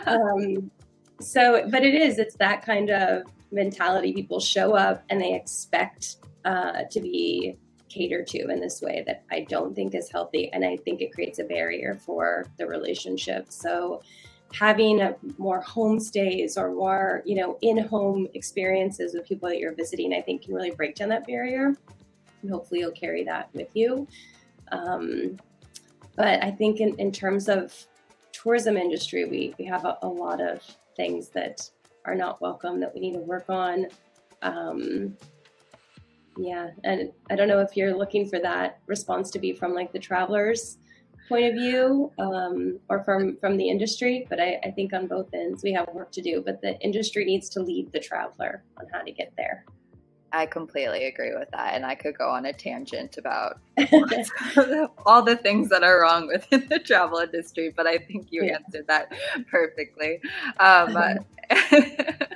Um, 0.06 0.70
so, 1.20 1.68
but 1.68 1.82
it 1.82 1.94
is 1.94 2.18
it's 2.18 2.36
that 2.36 2.64
kind 2.64 2.90
of 2.90 3.24
mentality. 3.50 4.12
People 4.12 4.38
show 4.38 4.76
up 4.76 5.02
and 5.10 5.20
they 5.20 5.34
expect 5.34 6.18
uh, 6.44 6.82
to 6.92 7.00
be 7.00 7.56
cater 7.88 8.22
to 8.22 8.48
in 8.48 8.60
this 8.60 8.80
way 8.80 9.02
that 9.06 9.24
I 9.30 9.46
don't 9.48 9.74
think 9.74 9.94
is 9.94 10.10
healthy. 10.10 10.50
And 10.52 10.64
I 10.64 10.76
think 10.76 11.00
it 11.00 11.12
creates 11.12 11.38
a 11.38 11.44
barrier 11.44 11.94
for 11.94 12.46
the 12.58 12.66
relationship. 12.66 13.46
So 13.48 14.02
having 14.52 15.00
a, 15.00 15.14
more 15.36 15.62
homestays 15.62 16.56
or 16.56 16.72
more, 16.72 17.22
you 17.26 17.36
know, 17.36 17.58
in-home 17.60 18.28
experiences 18.34 19.14
with 19.14 19.26
people 19.26 19.48
that 19.48 19.58
you're 19.58 19.74
visiting, 19.74 20.14
I 20.14 20.22
think 20.22 20.42
can 20.42 20.54
really 20.54 20.70
break 20.70 20.94
down 20.94 21.10
that 21.10 21.26
barrier. 21.26 21.76
And 22.42 22.50
hopefully 22.50 22.80
you'll 22.80 22.92
carry 22.92 23.24
that 23.24 23.50
with 23.52 23.68
you. 23.74 24.06
Um, 24.72 25.38
but 26.16 26.42
I 26.42 26.50
think 26.50 26.80
in, 26.80 26.94
in 26.98 27.12
terms 27.12 27.48
of 27.48 27.74
tourism 28.32 28.76
industry, 28.76 29.24
we, 29.24 29.54
we 29.58 29.64
have 29.66 29.84
a, 29.84 29.98
a 30.02 30.08
lot 30.08 30.40
of 30.40 30.62
things 30.96 31.28
that 31.30 31.70
are 32.04 32.14
not 32.14 32.40
welcome 32.40 32.80
that 32.80 32.94
we 32.94 33.00
need 33.00 33.12
to 33.12 33.18
work 33.18 33.46
on. 33.48 33.86
Um, 34.42 35.16
yeah, 36.38 36.70
and 36.84 37.12
I 37.30 37.36
don't 37.36 37.48
know 37.48 37.60
if 37.60 37.76
you're 37.76 37.96
looking 37.96 38.28
for 38.28 38.38
that 38.38 38.78
response 38.86 39.30
to 39.32 39.38
be 39.38 39.52
from 39.52 39.74
like 39.74 39.92
the 39.92 39.98
travelers 39.98 40.78
point 41.28 41.46
of 41.46 41.54
view 41.54 42.10
um, 42.18 42.78
or 42.88 43.02
from 43.04 43.36
from 43.36 43.56
the 43.56 43.68
industry, 43.68 44.26
but 44.30 44.40
I, 44.40 44.60
I 44.64 44.70
think 44.70 44.92
on 44.92 45.06
both 45.06 45.28
ends 45.34 45.62
we 45.62 45.72
have 45.72 45.88
work 45.92 46.12
to 46.12 46.22
do. 46.22 46.42
But 46.44 46.62
the 46.62 46.78
industry 46.80 47.24
needs 47.24 47.48
to 47.50 47.60
lead 47.60 47.92
the 47.92 48.00
traveler 48.00 48.62
on 48.78 48.86
how 48.92 49.02
to 49.02 49.12
get 49.12 49.32
there. 49.36 49.64
I 50.32 50.46
completely 50.46 51.06
agree 51.06 51.34
with 51.34 51.50
that. 51.52 51.74
And 51.74 51.86
I 51.86 51.94
could 51.94 52.16
go 52.16 52.28
on 52.28 52.46
a 52.46 52.52
tangent 52.52 53.16
about 53.18 53.58
all 55.06 55.22
the 55.22 55.36
things 55.36 55.70
that 55.70 55.82
are 55.82 56.02
wrong 56.02 56.28
within 56.28 56.66
the 56.68 56.78
travel 56.78 57.18
industry, 57.18 57.72
but 57.74 57.86
I 57.86 57.98
think 57.98 58.28
you 58.30 58.44
yeah. 58.44 58.56
answered 58.56 58.86
that 58.88 59.12
perfectly. 59.50 60.20
Um, 60.60 60.96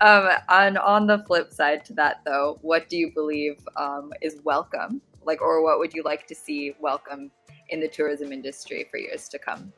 um, 0.00 0.30
and 0.48 0.78
on 0.78 1.06
the 1.06 1.24
flip 1.26 1.52
side 1.52 1.84
to 1.86 1.92
that, 1.94 2.20
though, 2.24 2.58
what 2.62 2.88
do 2.88 2.96
you 2.96 3.12
believe 3.12 3.56
um, 3.76 4.12
is 4.22 4.40
welcome? 4.44 5.00
Like, 5.24 5.42
or 5.42 5.62
what 5.62 5.78
would 5.78 5.92
you 5.94 6.02
like 6.02 6.26
to 6.28 6.34
see 6.34 6.74
welcome 6.80 7.30
in 7.68 7.80
the 7.80 7.88
tourism 7.88 8.32
industry 8.32 8.86
for 8.90 8.98
years 8.98 9.28
to 9.28 9.38
come? 9.38 9.72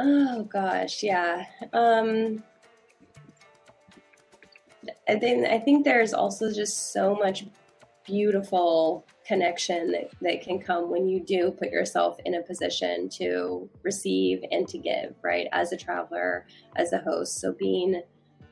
Oh 0.00 0.44
gosh, 0.44 1.02
yeah. 1.02 1.44
Um, 1.72 2.42
I 5.08 5.16
think 5.16 5.46
I 5.46 5.58
think 5.58 5.84
there's 5.84 6.14
also 6.14 6.52
just 6.52 6.92
so 6.92 7.14
much 7.14 7.46
beautiful 8.04 9.04
connection 9.28 9.92
that, 9.92 10.10
that 10.22 10.40
can 10.40 10.58
come 10.58 10.90
when 10.90 11.06
you 11.06 11.20
do 11.20 11.50
put 11.50 11.70
yourself 11.70 12.18
in 12.24 12.34
a 12.34 12.42
position 12.42 13.10
to 13.10 13.68
receive 13.82 14.42
and 14.50 14.66
to 14.66 14.78
give, 14.78 15.14
right? 15.22 15.46
As 15.52 15.70
a 15.70 15.76
traveler, 15.76 16.46
as 16.76 16.94
a 16.94 16.98
host. 16.98 17.38
So 17.38 17.52
being 17.52 18.02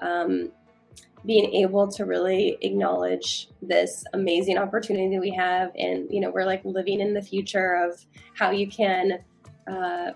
um, 0.01 0.53
being 1.25 1.53
able 1.55 1.89
to 1.89 2.05
really 2.05 2.59
acknowledge 2.61 3.49
this 3.63 4.05
amazing 4.13 4.59
opportunity 4.59 5.19
we 5.19 5.31
have 5.31 5.73
and 5.77 6.07
you 6.11 6.21
know 6.21 6.31
we're 6.31 6.45
like 6.45 6.65
living 6.65 7.01
in 7.01 7.15
the 7.15 7.23
future 7.23 7.75
of 7.75 8.05
how 8.35 8.51
you 8.51 8.69
can 8.69 9.19
uh, 9.67 10.13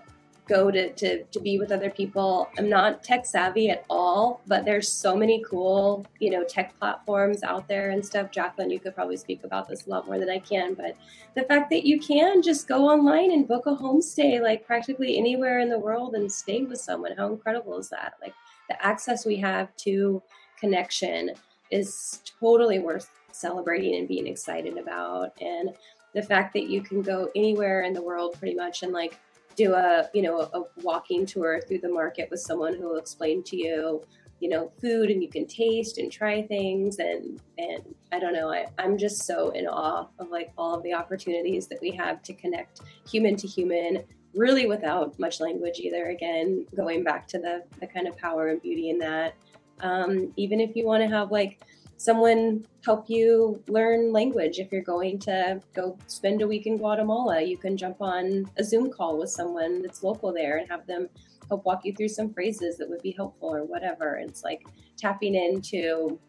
go 0.51 0.69
to, 0.69 0.91
to, 0.91 1.23
to 1.23 1.39
be 1.39 1.57
with 1.57 1.71
other 1.71 1.89
people. 1.89 2.49
I'm 2.57 2.69
not 2.69 3.03
tech 3.03 3.25
savvy 3.25 3.69
at 3.69 3.85
all, 3.89 4.41
but 4.47 4.65
there's 4.65 4.91
so 4.91 5.15
many 5.15 5.41
cool, 5.49 6.05
you 6.19 6.29
know, 6.29 6.43
tech 6.43 6.77
platforms 6.77 7.41
out 7.41 7.69
there 7.69 7.91
and 7.91 8.05
stuff. 8.05 8.31
Jaclyn, 8.31 8.69
you 8.69 8.79
could 8.79 8.93
probably 8.93 9.15
speak 9.15 9.45
about 9.45 9.69
this 9.69 9.87
a 9.87 9.89
lot 9.89 10.07
more 10.07 10.19
than 10.19 10.29
I 10.29 10.39
can, 10.39 10.73
but 10.73 10.97
the 11.35 11.43
fact 11.43 11.69
that 11.69 11.85
you 11.85 12.01
can 12.01 12.41
just 12.41 12.67
go 12.67 12.89
online 12.89 13.31
and 13.31 13.47
book 13.47 13.65
a 13.65 13.75
homestay 13.75 14.41
like 14.41 14.65
practically 14.67 15.17
anywhere 15.17 15.59
in 15.59 15.69
the 15.69 15.79
world 15.79 16.15
and 16.15 16.29
stay 16.29 16.63
with 16.63 16.81
someone, 16.81 17.15
how 17.15 17.27
incredible 17.27 17.77
is 17.77 17.87
that? 17.89 18.15
Like 18.21 18.33
the 18.67 18.85
access 18.85 19.25
we 19.25 19.37
have 19.37 19.73
to 19.77 20.21
connection 20.59 21.31
is 21.71 22.19
totally 22.41 22.79
worth 22.79 23.09
celebrating 23.31 23.95
and 23.95 24.07
being 24.07 24.27
excited 24.27 24.77
about. 24.77 25.31
And 25.39 25.69
the 26.13 26.21
fact 26.21 26.53
that 26.55 26.69
you 26.69 26.81
can 26.81 27.01
go 27.01 27.29
anywhere 27.37 27.83
in 27.83 27.93
the 27.93 28.01
world 28.01 28.35
pretty 28.37 28.55
much 28.55 28.83
and 28.83 28.91
like 28.91 29.17
do 29.55 29.73
a 29.73 30.09
you 30.13 30.21
know 30.21 30.39
a 30.41 30.63
walking 30.81 31.25
tour 31.25 31.61
through 31.67 31.79
the 31.79 31.89
market 31.89 32.29
with 32.29 32.39
someone 32.39 32.75
who 32.75 32.87
will 32.89 32.97
explain 32.97 33.43
to 33.43 33.57
you 33.57 34.01
you 34.39 34.49
know 34.49 34.71
food 34.81 35.09
and 35.09 35.21
you 35.21 35.29
can 35.29 35.45
taste 35.45 35.97
and 35.97 36.11
try 36.11 36.41
things. 36.41 36.97
And 36.99 37.39
and 37.57 37.83
i 38.11 38.19
don't 38.19 38.33
know 38.33 38.51
I, 38.51 38.65
i'm 38.79 38.97
just 38.97 39.23
so 39.23 39.51
in 39.51 39.67
awe 39.67 40.07
of 40.19 40.29
like 40.29 40.51
all 40.57 40.75
of 40.75 40.83
the 40.83 40.93
opportunities 40.93 41.67
that 41.67 41.79
we 41.81 41.91
have 41.91 42.23
to 42.23 42.33
connect 42.33 42.81
human 43.07 43.35
to 43.37 43.47
human 43.47 44.03
really 44.33 44.65
without 44.65 45.17
much 45.19 45.39
language 45.39 45.79
either. 45.79 46.09
Again 46.09 46.65
going 46.75 47.03
back 47.03 47.27
to 47.29 47.39
the 47.39 47.63
the 47.79 47.87
kind 47.87 48.07
of 48.07 48.17
power 48.17 48.47
and 48.49 48.61
beauty 48.61 48.89
in 48.89 48.97
that. 48.99 49.35
Um, 49.81 50.31
even 50.37 50.59
if 50.59 50.75
you 50.75 50.85
want 50.85 51.01
to 51.03 51.09
have 51.09 51.31
like 51.31 51.61
someone 52.01 52.65
help 52.83 53.07
you 53.11 53.61
learn 53.67 54.11
language. 54.11 54.57
If 54.57 54.71
you're 54.71 54.81
going 54.81 55.19
to 55.19 55.61
go 55.75 55.95
spend 56.07 56.41
a 56.41 56.47
week 56.47 56.65
in 56.65 56.77
Guatemala, 56.77 57.43
you 57.43 57.57
can 57.57 57.77
jump 57.77 57.97
on 58.01 58.49
a 58.57 58.63
Zoom 58.63 58.89
call 58.89 59.19
with 59.19 59.29
someone 59.29 59.83
that's 59.83 60.01
local 60.01 60.33
there 60.33 60.57
and 60.57 60.67
have 60.67 60.87
them 60.87 61.07
help 61.47 61.63
walk 61.63 61.85
you 61.85 61.93
through 61.93 62.07
some 62.07 62.33
phrases 62.33 62.75
that 62.79 62.89
would 62.89 63.03
be 63.03 63.11
helpful 63.11 63.53
or 63.55 63.65
whatever. 63.65 64.15
It's 64.15 64.43
like 64.43 64.65
tapping 64.97 65.35
into 65.35 66.19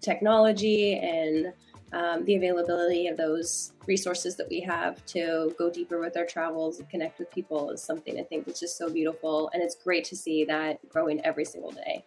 technology 0.00 0.98
and 0.98 1.52
um, 1.92 2.24
the 2.24 2.36
availability 2.36 3.08
of 3.08 3.18
those 3.18 3.74
resources 3.86 4.34
that 4.36 4.48
we 4.48 4.60
have 4.60 5.04
to 5.06 5.54
go 5.58 5.68
deeper 5.68 6.00
with 6.00 6.16
our 6.16 6.24
travels 6.24 6.78
and 6.78 6.88
connect 6.88 7.18
with 7.18 7.30
people 7.30 7.68
is 7.68 7.82
something 7.82 8.18
I 8.18 8.22
think 8.22 8.48
is 8.48 8.58
just 8.58 8.78
so 8.78 8.90
beautiful. 8.90 9.50
And 9.52 9.62
it's 9.62 9.74
great 9.74 10.04
to 10.06 10.16
see 10.16 10.46
that 10.46 10.78
growing 10.88 11.22
every 11.22 11.44
single 11.44 11.72
day. 11.72 12.02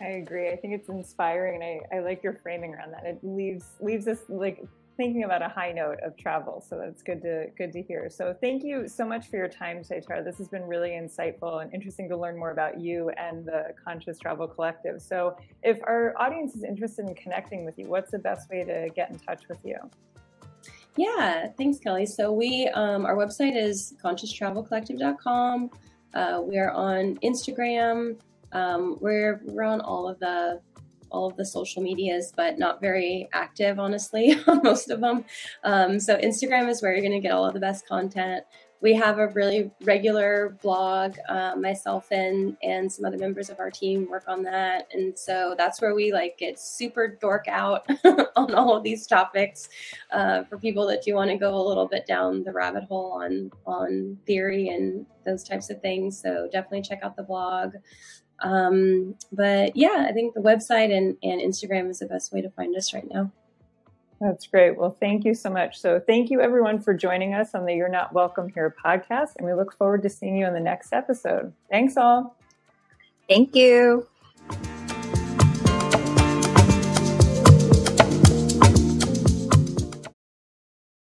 I 0.00 0.08
agree. 0.08 0.50
I 0.50 0.56
think 0.56 0.74
it's 0.74 0.88
inspiring. 0.88 1.62
I, 1.62 1.96
I 1.96 2.00
like 2.00 2.22
your 2.22 2.34
framing 2.42 2.74
around 2.74 2.92
that. 2.92 3.04
It 3.04 3.18
leaves 3.22 3.64
leaves 3.80 4.08
us 4.08 4.18
like 4.28 4.64
thinking 4.96 5.24
about 5.24 5.40
a 5.40 5.48
high 5.48 5.72
note 5.72 5.98
of 6.04 6.14
travel. 6.16 6.62
So 6.66 6.78
that's 6.78 7.02
good 7.02 7.22
to 7.22 7.46
good 7.56 7.72
to 7.72 7.82
hear. 7.82 8.10
So 8.10 8.34
thank 8.38 8.62
you 8.62 8.86
so 8.86 9.06
much 9.06 9.28
for 9.28 9.36
your 9.36 9.48
time 9.48 9.82
today. 9.82 10.02
This 10.22 10.36
has 10.36 10.48
been 10.48 10.64
really 10.64 10.90
insightful 10.90 11.62
and 11.62 11.72
interesting 11.72 12.08
to 12.10 12.16
learn 12.16 12.38
more 12.38 12.50
about 12.50 12.78
you 12.78 13.10
and 13.10 13.46
the 13.46 13.74
Conscious 13.82 14.18
Travel 14.18 14.46
Collective. 14.46 15.00
So 15.00 15.36
if 15.62 15.78
our 15.84 16.14
audience 16.18 16.54
is 16.54 16.64
interested 16.64 17.08
in 17.08 17.14
connecting 17.14 17.64
with 17.64 17.78
you, 17.78 17.86
what's 17.86 18.10
the 18.10 18.18
best 18.18 18.50
way 18.50 18.62
to 18.64 18.90
get 18.94 19.10
in 19.10 19.18
touch 19.18 19.48
with 19.48 19.58
you? 19.64 19.76
Yeah, 20.96 21.48
thanks, 21.56 21.78
Kelly. 21.78 22.04
So 22.04 22.30
we 22.32 22.68
um, 22.68 23.06
our 23.06 23.16
website 23.16 23.56
is 23.56 23.94
conscioustravelcollective.com. 24.04 25.70
Uh, 26.12 26.42
we 26.44 26.58
are 26.58 26.72
on 26.72 27.16
Instagram, 27.18 28.18
um, 28.52 28.98
we're 29.00 29.40
we're 29.44 29.62
on 29.62 29.80
all 29.80 30.08
of 30.08 30.18
the 30.18 30.60
all 31.10 31.26
of 31.26 31.36
the 31.36 31.44
social 31.44 31.82
medias, 31.82 32.32
but 32.34 32.58
not 32.58 32.80
very 32.80 33.28
active, 33.32 33.78
honestly, 33.78 34.36
on 34.46 34.62
most 34.62 34.90
of 34.90 35.00
them. 35.00 35.24
Um, 35.64 36.00
so 36.00 36.16
Instagram 36.16 36.68
is 36.68 36.82
where 36.82 36.92
you're 36.92 37.02
going 37.02 37.12
to 37.12 37.20
get 37.20 37.32
all 37.32 37.46
of 37.46 37.54
the 37.54 37.60
best 37.60 37.86
content. 37.86 38.44
We 38.82 38.94
have 38.94 39.18
a 39.18 39.28
really 39.28 39.70
regular 39.82 40.56
blog. 40.62 41.16
Uh, 41.28 41.54
myself 41.54 42.10
and 42.10 42.56
and 42.62 42.90
some 42.90 43.04
other 43.04 43.18
members 43.18 43.50
of 43.50 43.60
our 43.60 43.70
team 43.70 44.08
work 44.08 44.24
on 44.26 44.42
that, 44.44 44.88
and 44.94 45.18
so 45.18 45.54
that's 45.58 45.82
where 45.82 45.94
we 45.94 46.14
like 46.14 46.38
get 46.38 46.58
super 46.58 47.18
dork 47.20 47.46
out 47.46 47.86
on 48.36 48.54
all 48.54 48.74
of 48.74 48.82
these 48.82 49.06
topics 49.06 49.68
uh, 50.12 50.44
for 50.44 50.56
people 50.56 50.86
that 50.86 51.02
do 51.04 51.14
want 51.14 51.30
to 51.30 51.36
go 51.36 51.54
a 51.54 51.68
little 51.68 51.86
bit 51.86 52.06
down 52.06 52.42
the 52.42 52.52
rabbit 52.52 52.84
hole 52.84 53.12
on 53.12 53.50
on 53.66 54.16
theory 54.26 54.68
and 54.68 55.04
those 55.26 55.44
types 55.44 55.68
of 55.68 55.82
things. 55.82 56.18
So 56.18 56.48
definitely 56.50 56.80
check 56.80 57.00
out 57.02 57.16
the 57.16 57.22
blog. 57.22 57.74
Um, 58.40 59.16
but 59.32 59.76
yeah, 59.76 60.06
I 60.08 60.12
think 60.12 60.34
the 60.34 60.40
website 60.40 60.96
and, 60.96 61.16
and 61.22 61.40
Instagram 61.40 61.90
is 61.90 61.98
the 61.98 62.06
best 62.06 62.32
way 62.32 62.40
to 62.40 62.50
find 62.50 62.74
us 62.76 62.94
right 62.94 63.08
now. 63.10 63.30
That's 64.20 64.46
great. 64.46 64.76
Well, 64.76 64.96
thank 65.00 65.24
you 65.24 65.34
so 65.34 65.48
much. 65.48 65.80
So, 65.80 65.98
thank 65.98 66.30
you 66.30 66.42
everyone 66.42 66.78
for 66.78 66.92
joining 66.92 67.32
us 67.32 67.54
on 67.54 67.64
the 67.64 67.74
You're 67.74 67.88
Not 67.88 68.12
Welcome 68.12 68.50
Here 68.50 68.74
podcast. 68.84 69.36
And 69.38 69.46
we 69.46 69.54
look 69.54 69.74
forward 69.76 70.02
to 70.02 70.10
seeing 70.10 70.36
you 70.36 70.46
in 70.46 70.52
the 70.52 70.60
next 70.60 70.92
episode. 70.92 71.54
Thanks 71.70 71.96
all. 71.96 72.36
Thank 73.28 73.54
you. 73.54 74.06